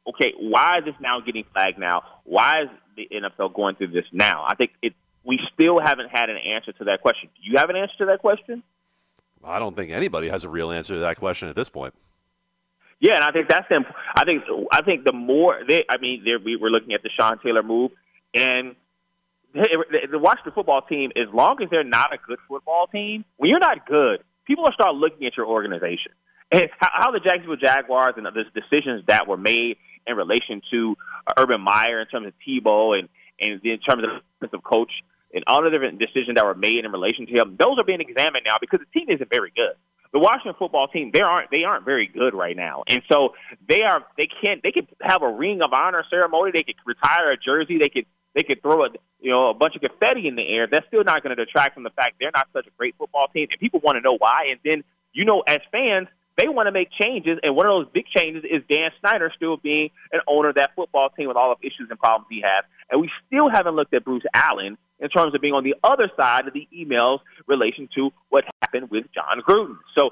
okay, 0.10 0.34
why 0.40 0.80
is 0.80 0.86
this 0.86 0.96
now 1.00 1.20
getting 1.20 1.44
flagged 1.54 1.78
now? 1.78 2.04
Why 2.24 2.64
is 2.64 2.70
the 2.96 3.10
NFL 3.14 3.54
going 3.54 3.76
through 3.76 3.90
this 3.90 4.06
now? 4.12 4.46
I 4.48 4.56
think 4.56 4.72
it, 4.82 4.94
we 5.24 5.40
still 5.54 5.80
haven't 5.80 6.10
had 6.10 6.30
an 6.30 6.38
answer 6.38 6.72
to 6.74 6.86
that 6.86 7.02
question. 7.02 7.30
Do 7.36 7.52
you 7.52 7.58
have 7.58 7.70
an 7.70 7.76
answer 7.76 7.96
to 8.00 8.06
that 8.08 8.20
question? 8.20 8.64
I 9.44 9.60
don't 9.60 9.76
think 9.76 9.92
anybody 9.92 10.30
has 10.30 10.44
a 10.44 10.50
real 10.50 10.72
answer 10.72 10.96
to 10.96 11.00
that 11.02 11.18
question 11.18 11.48
at 11.48 11.56
this 11.56 11.70
point. 11.70 11.94
Yeah, 13.00 13.16
and 13.16 13.24
I 13.24 13.32
think 13.32 13.48
that's 13.48 13.68
the. 13.70 13.84
I 14.16 14.26
think 14.26 14.44
I 14.72 14.82
think 14.82 15.06
the 15.06 15.14
more 15.14 15.60
they, 15.68 15.86
I 15.88 15.98
mean, 15.98 16.26
we 16.44 16.56
were 16.56 16.72
looking 16.72 16.94
at 16.94 17.04
the 17.04 17.10
Sean 17.16 17.38
Taylor 17.40 17.62
move, 17.62 17.92
and 18.34 18.76
the 19.54 20.20
Washington 20.20 20.54
football 20.54 20.82
team, 20.82 21.12
as 21.16 21.32
long 21.34 21.62
as 21.62 21.70
they're 21.70 21.84
not 21.84 22.14
a 22.14 22.18
good 22.18 22.40
football 22.48 22.88
team, 22.88 23.24
when 23.38 23.50
you're 23.50 23.60
not 23.60 23.86
good, 23.86 24.24
people 24.46 24.64
will 24.64 24.72
start 24.72 24.96
looking 24.96 25.28
at 25.28 25.38
your 25.38 25.46
organization. 25.46 26.12
And 26.52 26.70
how, 26.80 26.90
how 26.94 27.12
the 27.12 27.20
Jacksonville 27.20 27.58
Jaguars 27.58 28.14
and 28.18 28.26
the 28.26 28.44
decisions 28.54 29.04
that 29.08 29.28
were 29.28 29.38
made 29.38 29.78
in 30.08 30.16
relation 30.16 30.62
to 30.72 30.96
Urban 31.38 31.62
Meyer 31.62 32.02
in 32.02 32.08
terms 32.08 32.28
of 32.28 32.34
Tebow 32.48 32.98
and, 32.98 33.10
and 33.40 33.64
in 33.64 33.80
terms 33.80 34.04
of 34.04 34.22
defensive 34.40 34.64
coach 34.64 34.92
and 35.34 35.44
all 35.48 35.64
the 35.64 35.70
different 35.70 36.00
decisions 36.00 36.36
that 36.36 36.46
were 36.46 36.56
made 36.56 36.86
in 36.86 36.92
relation 36.92 37.26
to 37.28 37.34
him, 37.34 37.56
those 37.60 37.78
are 37.78 37.84
being 37.84 38.02
examined 38.02 38.44
now 38.46 38.58
because 38.60 38.80
the 38.80 39.00
team 39.00 39.08
isn't 39.10 39.30
very 39.30 39.52
good. 39.56 39.76
The 40.14 40.20
Washington 40.20 40.56
football 40.58 40.88
team, 40.88 41.12
they 41.14 41.22
aren't 41.22 41.52
they 41.52 41.64
aren't 41.64 41.84
very 41.84 42.08
good 42.08 42.34
right 42.34 42.56
now, 42.56 42.84
and 42.88 43.02
so 43.12 43.34
they 43.68 43.84
are 43.84 44.06
they 44.18 44.28
can't 44.42 44.64
they 44.64 44.72
could 44.72 44.88
have 45.02 45.22
a 45.22 45.30
ring 45.30 45.62
of 45.62 45.74
honor 45.74 46.04
ceremony, 46.10 46.52
they 46.54 46.64
could 46.64 46.76
retire 46.86 47.32
a 47.32 47.38
jersey, 47.38 47.78
they 47.78 47.90
could 47.90 48.06
they 48.34 48.44
could 48.44 48.62
throw 48.62 48.86
a 48.86 48.90
you 49.20 49.32
know 49.32 49.50
a 49.50 49.54
bunch 49.54 49.76
of 49.76 49.82
confetti 49.82 50.28
in 50.28 50.36
the 50.36 50.48
air. 50.48 50.66
That's 50.66 50.88
still 50.88 51.04
not 51.04 51.24
going 51.24 51.36
to 51.36 51.46
detract 51.46 51.74
from 51.74 51.84
the 51.84 51.90
fact 51.90 52.16
they're 52.22 52.32
not 52.34 52.48
such 52.54 52.68
a 52.68 52.70
great 52.78 52.96
football 52.98 53.28
team, 53.28 53.48
and 53.52 53.60
people 53.60 53.82
want 53.84 53.98
to 53.98 54.02
know 54.02 54.16
why. 54.18 54.48
And 54.50 54.60
then 54.64 54.84
you 55.12 55.26
know, 55.26 55.44
as 55.46 55.60
fans, 55.72 56.08
they 56.38 56.48
want 56.48 56.68
to 56.68 56.72
make 56.72 56.90
changes, 56.92 57.40
and 57.44 57.56
one 57.56 57.66
of 57.66 57.72
those 57.72 57.92
big 57.92 58.06
changes 58.16 58.44
is 58.44 58.62
Dan 58.70 58.92
Snyder 59.00 59.32
still 59.36 59.58
being 59.58 59.90
an 60.12 60.20
owner 60.28 60.50
of 60.50 60.56
that 60.56 60.72
football 60.76 61.10
team 61.10 61.28
with 61.28 61.38
all 61.38 61.52
of 61.52 61.58
issues 61.62 61.88
and 61.90 61.98
problems 62.00 62.28
he 62.30 62.42
has. 62.42 62.64
And 62.92 63.02
we 63.02 63.10
still 63.26 63.50
haven't 63.50 63.76
looked 63.76 63.94
at 63.94 64.06
Bruce 64.06 64.24
Allen 64.34 64.78
in 65.00 65.10
terms 65.10 65.34
of 65.34 65.42
being 65.42 65.54
on 65.54 65.64
the 65.64 65.76
other 65.84 66.10
side 66.16 66.48
of 66.48 66.54
the 66.54 66.68
emails 66.74 67.20
relation 67.48 67.90
to 67.96 68.12
what 68.30 68.46
happened 68.62 68.90
with 68.92 69.06
Jon 69.14 69.42
Gruden. 69.48 69.78
So 69.98 70.12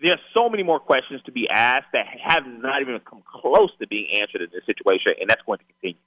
there's 0.00 0.18
so 0.34 0.48
many 0.48 0.62
more 0.62 0.80
questions 0.80 1.20
to 1.26 1.32
be 1.32 1.48
asked 1.48 1.88
that 1.92 2.06
have 2.24 2.46
not 2.46 2.80
even 2.80 2.98
come 3.00 3.22
close 3.30 3.70
to 3.78 3.86
being 3.86 4.08
answered 4.20 4.42
in 4.42 4.48
this 4.52 4.64
situation, 4.66 5.12
and 5.20 5.28
that's 5.28 5.42
going 5.46 5.58
to 5.58 5.64
continue. 5.64 6.00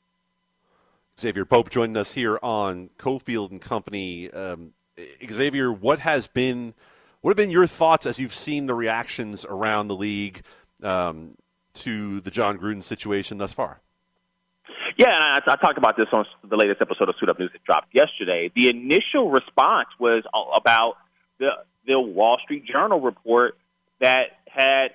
Xavier 1.20 1.46
Pope 1.46 1.70
joining 1.70 1.98
us 1.98 2.14
here 2.14 2.40
on 2.42 2.90
Cofield 2.98 3.52
and 3.52 3.62
Company. 3.62 4.32
Um, 4.32 4.74
Xavier, 5.30 5.72
what 5.72 6.00
has 6.00 6.28
been 6.28 6.74
what 7.22 7.32
have 7.32 7.38
been 7.38 7.50
your 7.50 7.68
thoughts 7.68 8.06
as 8.06 8.20
you've 8.20 8.34
seen 8.34 8.66
the 8.66 8.76
reactions 8.76 9.46
around 9.46 9.88
the 9.88 9.96
league 9.96 10.42
um, 10.84 11.32
to 11.74 12.22
the 12.22 12.32
Jon 12.32 12.58
Gruden 12.58 12.84
situation 12.84 13.38
thus 13.38 13.54
far? 13.54 13.82
Yeah, 14.98 15.14
and 15.14 15.24
I, 15.24 15.54
I, 15.54 15.56
talked 15.56 15.78
about 15.78 15.96
this 15.96 16.08
on 16.12 16.26
the 16.48 16.58
latest 16.58 16.82
episode 16.82 17.10
of 17.10 17.16
Suit 17.20 17.30
Up 17.30 17.40
News 17.40 17.52
that 17.54 17.64
dropped 17.64 17.94
yesterday. 17.94 18.52
The 18.54 18.70
initial 18.70 19.30
response 19.30 19.88
was 20.00 20.24
about 20.56 20.96
the 21.40 21.50
the 21.86 22.00
Wall 22.00 22.38
Street 22.44 22.66
Journal 22.66 23.00
report 23.00 23.58
that 24.00 24.40
had 24.48 24.90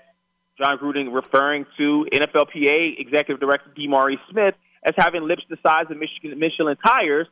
Jon 0.59 0.79
Gruden 0.79 1.12
referring 1.14 1.66
to 1.79 2.07
NFLPA 2.12 3.01
Executive 3.01 3.41
Director 3.41 3.70
DeMaurice 3.77 4.18
Smith 4.31 4.55
as 4.85 4.95
having 4.97 5.27
lips 5.27 5.43
the 5.49 5.57
size 5.66 5.87
of 5.91 5.97
Michigan 5.97 6.39
Michelin 6.39 6.77
tires. 6.77 7.27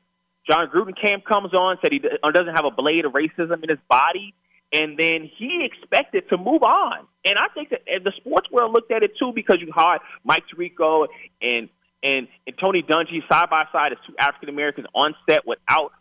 Jon 0.48 0.68
Gruden 0.68 1.00
camp 1.00 1.24
comes 1.24 1.54
on, 1.54 1.78
said 1.80 1.92
he 1.92 1.98
doesn't 2.00 2.54
have 2.54 2.64
a 2.64 2.70
blade 2.70 3.04
of 3.04 3.12
racism 3.12 3.62
in 3.62 3.68
his 3.68 3.78
body, 3.88 4.34
and 4.72 4.98
then 4.98 5.30
he 5.36 5.64
expected 5.64 6.28
to 6.30 6.38
move 6.38 6.62
on. 6.62 7.06
And 7.24 7.36
I 7.38 7.48
think 7.54 7.70
that 7.70 7.82
the 7.86 8.12
sports 8.16 8.50
world 8.50 8.72
looked 8.72 8.90
at 8.90 9.02
it 9.02 9.12
too 9.18 9.32
because 9.34 9.58
you 9.60 9.70
had 9.74 9.98
Mike 10.24 10.44
Tirico 10.52 11.06
and 11.40 11.68
and, 12.04 12.26
and 12.48 12.58
Tony 12.58 12.82
Dungy 12.82 13.26
side 13.30 13.48
by 13.48 13.64
side 13.70 13.92
as 13.92 13.98
two 14.06 14.14
African 14.18 14.48
Americans 14.48 14.88
on 14.92 15.14
set 15.28 15.46
without 15.46 15.92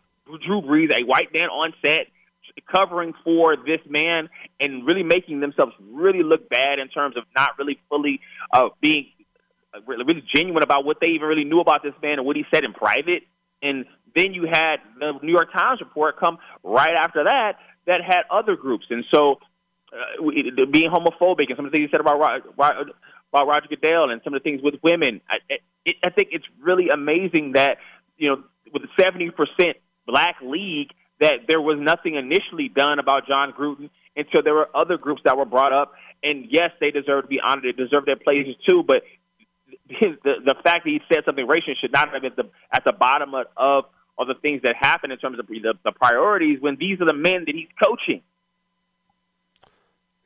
Drew 0.44 0.60
Brees, 0.60 0.92
a 0.92 1.04
white 1.04 1.32
man 1.32 1.48
on 1.48 1.72
set 1.84 2.08
covering 2.70 3.14
for 3.24 3.56
this 3.56 3.80
man 3.88 4.28
and 4.60 4.86
really 4.86 5.02
making 5.02 5.40
themselves 5.40 5.72
really 5.92 6.22
look 6.22 6.48
bad 6.48 6.78
in 6.78 6.88
terms 6.88 7.16
of 7.16 7.24
not 7.36 7.50
really 7.58 7.78
fully 7.88 8.20
uh, 8.52 8.68
being 8.80 9.06
uh, 9.72 9.78
really, 9.86 10.04
really 10.04 10.24
genuine 10.34 10.62
about 10.62 10.84
what 10.84 10.98
they 11.00 11.08
even 11.08 11.28
really 11.28 11.44
knew 11.44 11.60
about 11.60 11.82
this 11.82 11.94
man 12.02 12.18
and 12.18 12.26
what 12.26 12.36
he 12.36 12.44
said 12.52 12.64
in 12.64 12.72
private. 12.72 13.22
And 13.62 13.86
then 14.14 14.34
you 14.34 14.46
had 14.50 14.76
the 14.98 15.12
New 15.22 15.32
York 15.32 15.52
Times 15.52 15.80
report 15.80 16.18
come 16.18 16.38
right 16.62 16.96
after 16.96 17.24
that 17.24 17.56
that 17.86 18.00
had 18.02 18.22
other 18.30 18.56
groups. 18.56 18.86
And 18.90 19.04
so 19.12 19.38
uh, 19.92 20.66
being 20.70 20.90
homophobic 20.90 21.48
and 21.48 21.56
some 21.56 21.66
of 21.66 21.72
the 21.72 21.76
things 21.76 21.90
he 21.90 21.96
said 21.96 22.00
about 22.00 22.42
about 23.32 23.46
Roger 23.46 23.66
Goodell 23.68 24.10
and 24.10 24.20
some 24.24 24.34
of 24.34 24.42
the 24.42 24.50
things 24.50 24.62
with 24.62 24.74
women. 24.82 25.20
I, 25.28 25.36
it, 25.84 25.96
I 26.04 26.10
think 26.10 26.28
it's 26.32 26.46
really 26.60 26.88
amazing 26.88 27.52
that 27.52 27.78
you 28.16 28.28
know 28.28 28.42
with 28.72 28.82
seventy 28.98 29.30
percent 29.30 29.76
black 30.06 30.36
league 30.42 30.90
that 31.20 31.46
there 31.46 31.60
was 31.60 31.78
nothing 31.80 32.14
initially 32.16 32.68
done 32.68 32.98
about 32.98 33.26
Jon 33.26 33.52
Gruden 33.52 33.90
until 34.16 34.42
there 34.42 34.54
were 34.54 34.68
other 34.74 34.98
groups 34.98 35.22
that 35.24 35.36
were 35.36 35.44
brought 35.44 35.72
up. 35.72 35.92
And 36.22 36.46
yes, 36.50 36.70
they 36.80 36.90
deserve 36.90 37.24
to 37.24 37.28
be 37.28 37.40
honored; 37.40 37.64
they 37.64 37.72
deserve 37.72 38.06
their 38.06 38.16
places 38.16 38.56
too. 38.66 38.82
But 38.82 39.02
the 39.88 40.34
the 40.44 40.54
fact 40.62 40.84
that 40.84 40.90
he 40.90 41.00
said 41.12 41.24
something 41.24 41.46
racist 41.46 41.78
should 41.80 41.92
not 41.92 42.12
have 42.12 42.22
been 42.22 42.32
at 42.32 42.36
the 42.36 42.50
at 42.72 42.84
the 42.84 42.92
bottom 42.92 43.34
of, 43.34 43.46
of 43.56 43.84
of 44.18 44.28
the 44.28 44.34
things 44.34 44.62
that 44.62 44.76
happen 44.76 45.10
in 45.10 45.18
terms 45.18 45.38
of 45.38 45.46
the, 45.46 45.74
the 45.84 45.92
priorities 45.92 46.60
when 46.60 46.76
these 46.76 47.00
are 47.00 47.06
the 47.06 47.12
men 47.12 47.44
that 47.46 47.54
he's 47.54 47.68
coaching. 47.82 48.22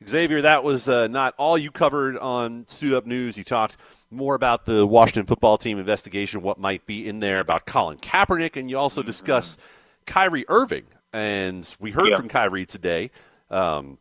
Xavier, 0.05 0.41
that 0.41 0.63
was 0.63 0.87
uh, 0.87 1.07
not 1.07 1.33
all 1.37 1.57
you 1.57 1.71
covered 1.71 2.17
on 2.17 2.67
Suit 2.67 2.93
Up 2.93 3.05
News. 3.05 3.35
You 3.35 3.43
talked 3.43 3.77
more 4.11 4.35
about 4.35 4.65
the 4.65 4.85
Washington 4.85 5.25
football 5.25 5.57
team 5.57 5.79
investigation, 5.79 6.41
what 6.41 6.59
might 6.59 6.85
be 6.85 7.07
in 7.07 7.19
there 7.19 7.39
about 7.39 7.65
Colin 7.65 7.97
Kaepernick, 7.97 8.55
and 8.55 8.69
you 8.69 8.77
also 8.77 9.01
mm-hmm. 9.01 9.07
discussed 9.07 9.59
Kyrie 10.05 10.45
Irving. 10.47 10.85
And 11.11 11.67
we 11.79 11.91
heard 11.91 12.09
yeah. 12.09 12.17
from 12.17 12.27
Kyrie 12.27 12.67
today 12.67 13.09
um, 13.49 13.97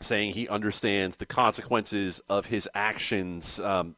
saying 0.00 0.32
he 0.32 0.48
understands 0.48 1.16
the 1.16 1.26
consequences 1.26 2.22
of 2.28 2.46
his 2.46 2.68
actions. 2.74 3.60
Um, 3.60 3.96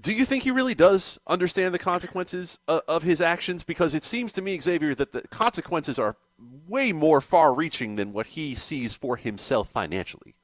do 0.00 0.12
you 0.12 0.24
think 0.24 0.42
he 0.42 0.50
really 0.50 0.74
does 0.74 1.18
understand 1.26 1.74
the 1.74 1.78
consequences 1.78 2.58
of, 2.68 2.82
of 2.86 3.02
his 3.02 3.20
actions? 3.20 3.64
Because 3.64 3.94
it 3.94 4.04
seems 4.04 4.32
to 4.34 4.42
me, 4.42 4.58
Xavier, 4.58 4.94
that 4.94 5.12
the 5.12 5.22
consequences 5.28 5.98
are 5.98 6.16
way 6.68 6.92
more 6.92 7.20
far 7.20 7.54
reaching 7.54 7.96
than 7.96 8.12
what 8.12 8.26
he 8.26 8.54
sees 8.54 8.94
for 8.94 9.16
himself 9.16 9.68
financially. 9.70 10.34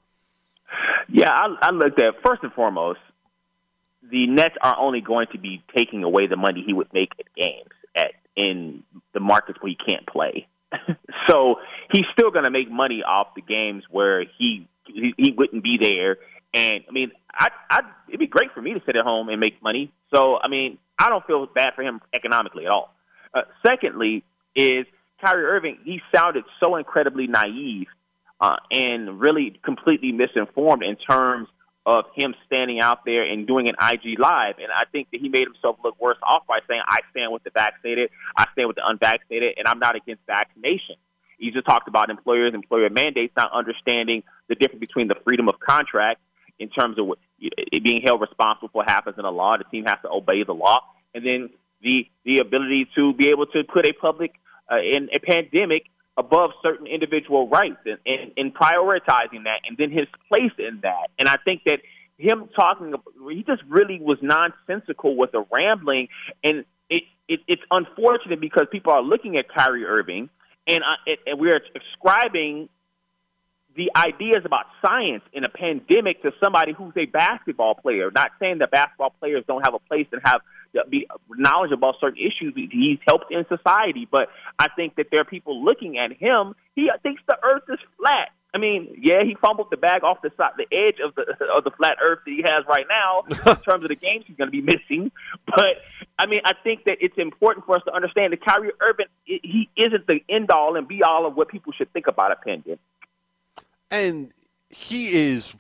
Yeah, 1.09 1.31
I, 1.31 1.69
I 1.69 1.71
looked 1.71 2.01
at 2.01 2.15
first 2.25 2.43
and 2.43 2.53
foremost, 2.53 3.01
the 4.11 4.27
Nets 4.27 4.55
are 4.63 4.79
only 4.79 5.01
going 5.01 5.27
to 5.33 5.39
be 5.39 5.63
taking 5.77 6.03
away 6.03 6.27
the 6.27 6.37
money 6.37 6.63
he 6.67 6.73
would 6.73 6.93
make 6.93 7.13
at 7.19 7.27
games 7.35 7.71
at 7.95 8.13
in 8.35 8.83
the 9.13 9.21
markets 9.21 9.59
where 9.61 9.71
he 9.71 9.77
can't 9.77 10.07
play. 10.07 10.47
so 11.29 11.57
he's 11.93 12.07
still 12.13 12.31
going 12.31 12.45
to 12.45 12.51
make 12.51 12.71
money 12.71 13.03
off 13.07 13.29
the 13.37 13.43
games 13.43 13.85
where 13.91 14.25
he, 14.39 14.67
he 14.87 15.15
he 15.19 15.33
wouldn't 15.37 15.63
be 15.63 15.79
there. 15.81 16.17
And 16.55 16.85
I 16.89 16.93
mean, 16.93 17.13
I 17.33 17.49
I 17.71 17.81
it'd 18.09 18.21
be 18.21 18.27
great 18.27 18.53
for 18.53 18.61
me 18.61 18.75
to 18.75 18.81
sit 18.85 18.97
at 18.97 19.05
home 19.05 19.29
and 19.29 19.41
make 19.41 19.63
money. 19.63 19.93
So 20.15 20.39
I 20.43 20.49
mean, 20.49 20.79
I 20.99 21.09
don't 21.09 21.27
feel 21.27 21.47
bad 21.47 21.75
for 21.75 21.83
him 21.83 22.01
economically 22.13 22.67
at 22.67 22.71
all. 22.71 22.95
Uh, 23.35 23.43
secondly, 23.65 24.23
is 24.55 24.87
Kyrie 25.23 25.45
Irving, 25.45 25.79
he 25.85 26.01
sounded 26.15 26.45
so 26.61 26.77
incredibly 26.77 27.27
naive 27.27 27.87
uh, 28.41 28.57
and 28.71 29.21
really 29.21 29.59
completely 29.65 30.13
misinformed 30.13 30.83
in 30.83 30.97
terms 30.97 31.49
of 31.87 32.05
him 32.15 32.35
standing 32.47 32.81
out 32.81 33.05
there 33.05 33.23
and 33.23 33.47
doing 33.47 33.69
an 33.69 33.75
IG 33.81 34.19
live. 34.19 34.57
And 34.59 34.69
I 34.75 34.85
think 34.91 35.09
that 35.13 35.21
he 35.21 35.29
made 35.29 35.45
himself 35.45 35.77
look 35.83 36.01
worse 36.01 36.19
off 36.23 36.47
by 36.47 36.59
saying, 36.69 36.83
I 36.87 36.99
stand 37.11 37.33
with 37.33 37.45
the 37.45 37.51
vaccinated, 37.51 38.11
I 38.37 38.47
stand 38.53 38.69
with 38.69 38.77
the 38.77 38.87
unvaccinated, 38.87 39.55
and 39.57 39.67
I'm 39.67 39.79
not 39.79 39.97
against 39.97 40.23
vaccination. 40.27 40.97
He 41.39 41.51
just 41.51 41.67
talked 41.67 41.89
about 41.89 42.11
employers, 42.11 42.55
employer 42.55 42.89
mandates, 42.91 43.33
not 43.37 43.51
understanding 43.53 44.23
the 44.49 44.55
difference 44.55 44.81
between 44.81 45.09
the 45.09 45.17
freedom 45.25 45.49
of 45.49 45.59
contract 45.59 46.21
in 46.59 46.69
terms 46.69 46.99
of 46.99 47.07
being 47.83 48.03
held 48.03 48.21
responsible 48.21 48.69
for 48.69 48.79
what 48.79 48.89
happens 48.89 49.17
in 49.19 49.25
the 49.25 49.31
law. 49.31 49.57
The 49.57 49.65
team 49.65 49.85
has 49.87 49.99
to 50.03 50.11
obey 50.11 50.45
the 50.45 50.55
law. 50.55 50.81
And 51.15 51.27
then 51.27 51.51
the, 51.83 52.07
the 52.25 52.39
ability 52.39 52.89
to 52.95 53.13
be 53.15 53.29
able 53.29 53.47
to 53.47 53.65
put 53.65 53.87
a 53.87 53.93
public 53.93 54.33
uh, 54.71 54.77
in 54.77 55.09
a 55.13 55.19
pandemic 55.19 55.85
above 56.17 56.51
certain 56.63 56.87
individual 56.87 57.49
rights 57.49 57.79
and, 57.85 57.99
and, 58.07 58.33
and 58.37 58.55
prioritizing 58.55 59.45
that 59.45 59.61
and 59.67 59.77
then 59.79 59.91
his 59.91 60.07
place 60.29 60.53
in 60.59 60.81
that. 60.83 61.09
And 61.19 61.29
I 61.29 61.37
think 61.45 61.63
that 61.65 61.81
him 62.19 62.49
talking, 62.55 62.95
he 63.31 63.43
just 63.43 63.63
really 63.69 63.99
was 64.01 64.19
nonsensical 64.23 65.17
with 65.17 65.33
the 65.33 65.45
rambling. 65.51 66.09
And 66.45 66.65
it, 66.89 67.03
it, 67.29 67.41
it's 67.49 67.63
unfortunate 67.71 68.41
because 68.41 68.67
people 68.71 68.93
are 68.93 69.03
looking 69.03 69.37
at 69.37 69.49
Kyrie 69.49 69.85
Irving 69.85 70.29
and, 70.67 70.83
uh, 70.85 71.13
and 71.27 71.41
we're 71.41 71.61
ascribing 71.75 72.69
the 73.77 73.91
ideas 73.97 74.43
about 74.45 74.67
science 74.81 75.23
in 75.33 75.45
a 75.45 75.49
pandemic 75.49 76.23
to 76.23 76.33
somebody 76.43 76.73
who's 76.73 76.93
a 76.97 77.07
basketball 77.07 77.75
player. 77.75 78.11
Not 78.11 78.33
saying 78.39 78.59
that 78.59 78.71
basketball 78.71 79.15
players 79.19 79.45
don't 79.47 79.63
have 79.63 79.75
a 79.75 79.79
place 79.79 80.07
and 80.13 80.21
have 80.25 80.41
uh, 80.79 80.83
be 80.89 81.07
knowledgeable 81.29 81.91
about 81.91 82.01
certain 82.01 82.19
issues. 82.19 82.55
He's 82.55 82.99
helped 83.07 83.31
in 83.31 83.45
society, 83.49 84.09
but 84.11 84.29
I 84.59 84.69
think 84.75 84.97
that 84.97 85.07
there 85.11 85.21
are 85.21 85.25
people 85.25 85.65
looking 85.65 85.99
at 85.99 86.13
him. 86.13 86.55
He 86.75 86.89
uh, 86.89 86.99
thinks 87.03 87.23
the 87.27 87.37
Earth 87.43 87.65
is 87.69 87.79
flat. 87.99 88.31
I 88.55 88.59
mean, 88.59 88.95
yeah, 89.01 89.23
he 89.25 89.35
fumbled 89.41 89.69
the 89.71 89.79
bag 89.79 90.05
off 90.05 90.21
the 90.23 90.31
side, 90.37 90.51
the 90.59 90.67
edge 90.71 90.97
of 91.03 91.15
the 91.15 91.23
of 91.57 91.65
the 91.65 91.71
flat 91.71 91.97
Earth 92.03 92.21
that 92.27 92.31
he 92.31 92.43
has 92.45 92.65
right 92.69 92.87
now 92.89 93.25
in 93.31 93.57
terms 93.63 93.85
of 93.85 93.89
the 93.89 93.97
games 93.97 94.25
he's 94.27 94.37
going 94.37 94.51
to 94.51 94.53
be 94.53 94.61
missing. 94.61 95.11
But 95.47 95.81
I 96.19 96.27
mean, 96.27 96.41
I 96.45 96.53
think 96.63 96.85
that 96.85 96.99
it's 97.01 97.17
important 97.17 97.65
for 97.67 97.77
us 97.77 97.83
to 97.87 97.95
understand 97.95 98.33
that 98.33 98.45
Kyrie 98.45 98.73
Irving 98.81 99.07
he 99.25 99.71
isn't 99.77 100.07
the 100.07 100.21
end 100.29 100.51
all 100.51 100.77
and 100.77 100.87
be 100.87 101.03
all 101.03 101.27
of 101.27 101.37
what 101.37 101.49
people 101.49 101.73
should 101.73 101.93
think 101.93 102.07
about 102.07 102.33
a 102.33 102.37
pandemic 102.37 102.81
and 103.93 104.33
he 104.71 105.31
is 105.31 105.55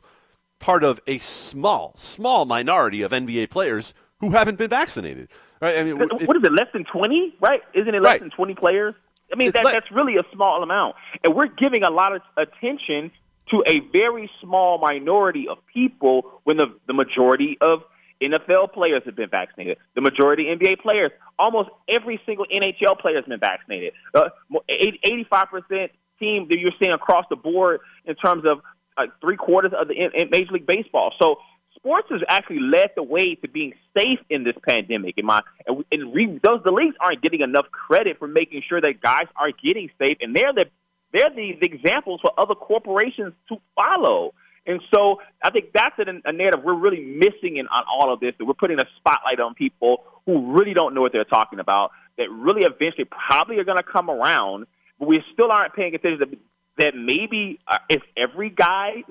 part 0.58 0.82
of 0.82 1.00
a 1.06 1.18
small, 1.18 1.94
small 1.96 2.44
minority 2.44 3.02
of 3.02 3.12
NBA 3.12 3.50
players 3.50 3.94
who 4.20 4.30
haven't 4.30 4.58
been 4.58 4.70
vaccinated. 4.70 5.28
Right? 5.60 5.78
I 5.78 5.84
mean, 5.84 6.00
if, 6.00 6.26
what 6.26 6.36
is 6.36 6.42
it? 6.42 6.52
Less 6.52 6.68
than 6.72 6.84
twenty, 6.84 7.36
right? 7.40 7.60
Isn't 7.74 7.94
it 7.94 8.02
less 8.02 8.12
right. 8.12 8.20
than 8.20 8.30
twenty 8.30 8.54
players? 8.54 8.94
I 9.32 9.36
mean, 9.36 9.50
that, 9.52 9.64
le- 9.64 9.72
that's 9.72 9.90
really 9.90 10.16
a 10.16 10.24
small 10.32 10.62
amount, 10.62 10.96
and 11.22 11.34
we're 11.34 11.46
giving 11.46 11.84
a 11.84 11.90
lot 11.90 12.14
of 12.14 12.22
attention 12.36 13.12
to 13.50 13.62
a 13.66 13.80
very 13.92 14.30
small 14.40 14.78
minority 14.78 15.46
of 15.48 15.58
people 15.72 16.40
when 16.44 16.56
the, 16.56 16.66
the 16.86 16.94
majority 16.94 17.58
of 17.60 17.82
NFL 18.22 18.72
players 18.72 19.02
have 19.04 19.16
been 19.16 19.28
vaccinated. 19.28 19.78
The 19.94 20.00
majority 20.00 20.44
NBA 20.44 20.80
players, 20.80 21.10
almost 21.38 21.70
every 21.88 22.20
single 22.24 22.46
NHL 22.46 22.98
player 22.98 23.16
has 23.16 23.24
been 23.24 23.40
vaccinated. 23.40 23.94
Uh, 24.14 24.30
85% 24.70 25.90
that 26.22 26.58
you're 26.58 26.72
seeing 26.78 26.92
across 26.92 27.24
the 27.28 27.36
board 27.36 27.80
in 28.04 28.14
terms 28.14 28.44
of 28.46 28.60
like 28.96 29.10
three 29.20 29.36
quarters 29.36 29.72
of 29.78 29.88
the 29.88 29.94
in, 29.94 30.10
in 30.14 30.30
Major 30.30 30.52
League 30.52 30.66
Baseball. 30.66 31.12
So 31.20 31.36
sports 31.76 32.08
has 32.10 32.20
actually 32.28 32.60
led 32.60 32.90
the 32.94 33.02
way 33.02 33.34
to 33.36 33.48
being 33.48 33.74
safe 33.96 34.20
in 34.30 34.44
this 34.44 34.54
pandemic. 34.66 35.14
In 35.18 35.26
my 35.26 35.42
and, 35.66 35.84
and 35.90 36.14
re, 36.14 36.38
those 36.42 36.62
the 36.64 36.70
leagues 36.70 36.96
aren't 37.00 37.22
getting 37.22 37.40
enough 37.40 37.66
credit 37.70 38.18
for 38.18 38.28
making 38.28 38.62
sure 38.68 38.80
that 38.80 39.00
guys 39.00 39.26
are 39.36 39.50
getting 39.50 39.90
safe, 40.00 40.18
and 40.20 40.34
they're 40.34 40.52
the 40.52 40.66
they're 41.12 41.30
the, 41.30 41.58
the 41.60 41.66
examples 41.66 42.20
for 42.20 42.32
other 42.38 42.54
corporations 42.54 43.34
to 43.48 43.56
follow. 43.74 44.34
And 44.64 44.80
so 44.94 45.20
I 45.42 45.50
think 45.50 45.72
that's 45.74 45.98
a, 45.98 46.04
a 46.24 46.32
narrative 46.32 46.60
we're 46.64 46.74
really 46.74 47.00
missing 47.00 47.56
in 47.56 47.66
on 47.66 47.84
all 47.90 48.12
of 48.12 48.20
this. 48.20 48.34
That 48.38 48.44
we're 48.44 48.54
putting 48.54 48.78
a 48.78 48.86
spotlight 48.98 49.40
on 49.40 49.54
people 49.54 50.04
who 50.24 50.52
really 50.52 50.72
don't 50.72 50.94
know 50.94 51.00
what 51.00 51.12
they're 51.12 51.24
talking 51.24 51.58
about. 51.58 51.90
That 52.16 52.30
really 52.30 52.62
eventually 52.62 53.06
probably 53.06 53.58
are 53.58 53.64
going 53.64 53.78
to 53.78 53.82
come 53.82 54.08
around 54.08 54.66
but 55.02 55.08
we 55.08 55.20
still 55.32 55.50
aren't 55.50 55.74
paying 55.74 55.96
attention 55.96 56.20
to 56.20 56.38
that 56.78 56.94
maybe 56.94 57.58
uh, 57.66 57.78
if 57.88 58.02
every 58.16 58.50
guy 58.50 59.02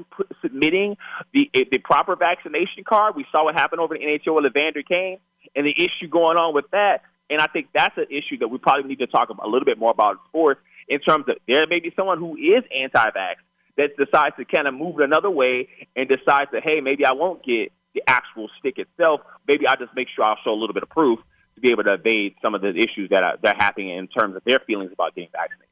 submitting 0.41 0.95
the 1.33 1.51
the 1.53 1.79
proper 1.79 2.15
vaccination 2.15 2.85
card, 2.87 3.17
we 3.17 3.25
saw 3.29 3.43
what 3.43 3.55
happened 3.55 3.81
over 3.81 3.95
the 3.95 3.99
NHL 3.99 4.35
with 4.35 4.45
Evander 4.45 4.83
Kane 4.83 5.17
and 5.53 5.67
the 5.67 5.75
issue 5.75 6.07
going 6.09 6.37
on 6.37 6.53
with 6.53 6.71
that. 6.71 7.01
And 7.29 7.41
I 7.41 7.47
think 7.47 7.67
that's 7.73 7.97
an 7.97 8.05
issue 8.09 8.37
that 8.39 8.47
we 8.47 8.57
probably 8.57 8.87
need 8.87 8.99
to 8.99 9.07
talk 9.07 9.29
a 9.29 9.47
little 9.47 9.65
bit 9.65 9.77
more 9.77 9.91
about 9.91 10.13
in 10.13 10.19
sports 10.29 10.61
in 10.87 11.01
terms 11.01 11.25
of 11.27 11.35
there 11.45 11.67
may 11.67 11.81
be 11.81 11.91
someone 11.93 12.19
who 12.19 12.37
is 12.37 12.63
anti-vax 12.73 13.35
that 13.77 13.97
decides 13.97 14.37
to 14.37 14.45
kind 14.45 14.69
of 14.69 14.73
move 14.73 15.01
it 15.01 15.03
another 15.03 15.29
way 15.29 15.67
and 15.97 16.07
decides 16.07 16.51
that 16.53 16.63
hey, 16.63 16.79
maybe 16.79 17.05
I 17.05 17.11
won't 17.11 17.43
get 17.43 17.73
the 17.93 18.01
actual 18.07 18.49
stick 18.59 18.77
itself. 18.77 19.19
Maybe 19.45 19.67
I'll 19.67 19.75
just 19.75 19.93
make 19.93 20.07
sure 20.15 20.23
I'll 20.23 20.39
show 20.41 20.51
a 20.51 20.59
little 20.59 20.73
bit 20.73 20.83
of 20.83 20.89
proof 20.89 21.19
to 21.55 21.61
be 21.61 21.71
able 21.71 21.83
to 21.83 21.95
evade 21.95 22.35
some 22.41 22.55
of 22.55 22.61
the 22.61 22.69
issues 22.69 23.09
that 23.09 23.23
are, 23.23 23.37
that 23.43 23.55
are 23.57 23.61
happening 23.61 23.89
in 23.89 24.07
terms 24.07 24.37
of 24.37 24.43
their 24.45 24.59
feelings 24.59 24.91
about 24.93 25.13
getting 25.15 25.29
vaccinated. 25.33 25.70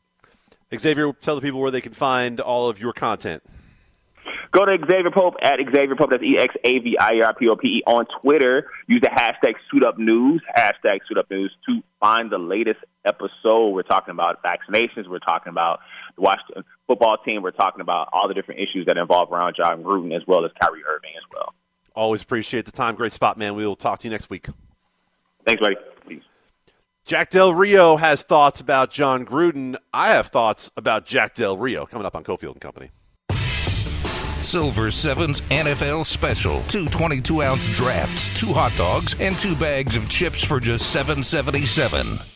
Xavier, 0.78 1.13
tell 1.13 1.36
the 1.36 1.41
people 1.41 1.59
where 1.59 1.72
they 1.72 1.82
can 1.82 1.93
find 1.93 2.39
all 2.39 2.70
of 2.70 2.80
your 2.80 2.93
content. 2.93 3.43
Go 4.51 4.65
to 4.65 4.78
Xavier 4.78 5.11
Pope 5.11 5.36
at 5.41 5.59
Xavier 5.59 5.95
Pope. 5.95 6.09
That's 6.09 6.24
E 6.24 6.38
X 6.38 6.55
A 6.63 6.80
V 6.80 6.97
I 6.97 7.22
R 7.24 7.34
P 7.36 7.47
O 7.47 7.55
P 7.55 7.67
E 7.67 7.84
on 7.86 8.05
Twitter. 8.22 8.70
Use 8.88 9.01
the 9.01 9.09
hashtag 9.09 9.53
Suit 9.72 9.84
Up 9.84 9.99
News, 9.99 10.41
hashtag 10.57 10.99
Suit 11.07 11.20
Up 11.20 11.30
News 11.30 11.55
to 11.67 11.82
find 11.99 12.32
the 12.32 12.39
latest 12.39 12.80
episode. 13.05 13.70
We're 13.70 13.84
talking 13.84 14.11
about 14.11 14.41
vaccinations. 14.41 15.07
We're 15.07 15.20
talking 15.20 15.51
about 15.51 15.82
the 16.15 16.24
Washington 16.24 16.63
football 16.88 17.17
team. 17.17 17.43
We're 17.43 17.51
talking 17.51 17.82
about 17.82 18.09
all 18.11 18.28
the 18.28 18.34
different 18.34 18.59
issues 18.61 18.88
that 18.88 18.97
involve 18.97 19.32
around 19.32 19.55
Jon 19.55 19.84
Gruden 19.84 20.15
as 20.15 20.26
well 20.26 20.43
as 20.45 20.51
Kyrie 20.59 20.84
Irving 20.84 21.11
as 21.15 21.24
well. 21.32 21.53
Always 21.95 22.24
appreciate 22.24 22.65
the 22.65 22.72
time. 22.72 22.95
Great 22.95 23.13
spot, 23.13 23.38
man. 23.38 23.53
We 23.55 23.67
will 23.67 23.76
talk 23.76 23.99
to 23.99 24.07
you 24.07 24.11
next 24.11 24.32
week. 24.32 24.47
Thanks, 25.45 25.61
buddy. 25.61 25.76
Jack 27.10 27.32
Del 27.32 27.55
Rio 27.55 27.97
has 27.97 28.22
thoughts 28.22 28.62
about 28.62 28.91
Jon 28.91 29.26
Gruden. 29.26 29.76
I 29.91 30.10
have 30.10 30.28
thoughts 30.28 30.70
about 30.78 31.07
Jack 31.07 31.34
Del 31.34 31.57
Rio 31.57 31.88
coming 31.88 32.05
up 32.05 32.16
on 32.16 32.24
Cofield 32.24 32.51
and 32.51 32.62
Company. 32.62 32.91
Silver 34.43 34.91
Sevens 34.91 35.41
NFL 35.49 36.05
Special. 36.05 36.62
Two 36.68 36.86
22 36.86 37.41
ounce 37.41 37.68
drafts, 37.70 38.30
two 38.39 38.53
hot 38.53 38.76
dogs, 38.78 39.16
and 39.20 39.36
two 39.36 39.55
bags 39.55 39.97
of 39.97 40.07
chips 40.07 40.43
for 40.43 40.60
just 40.60 40.95
$7.77. 40.95 42.36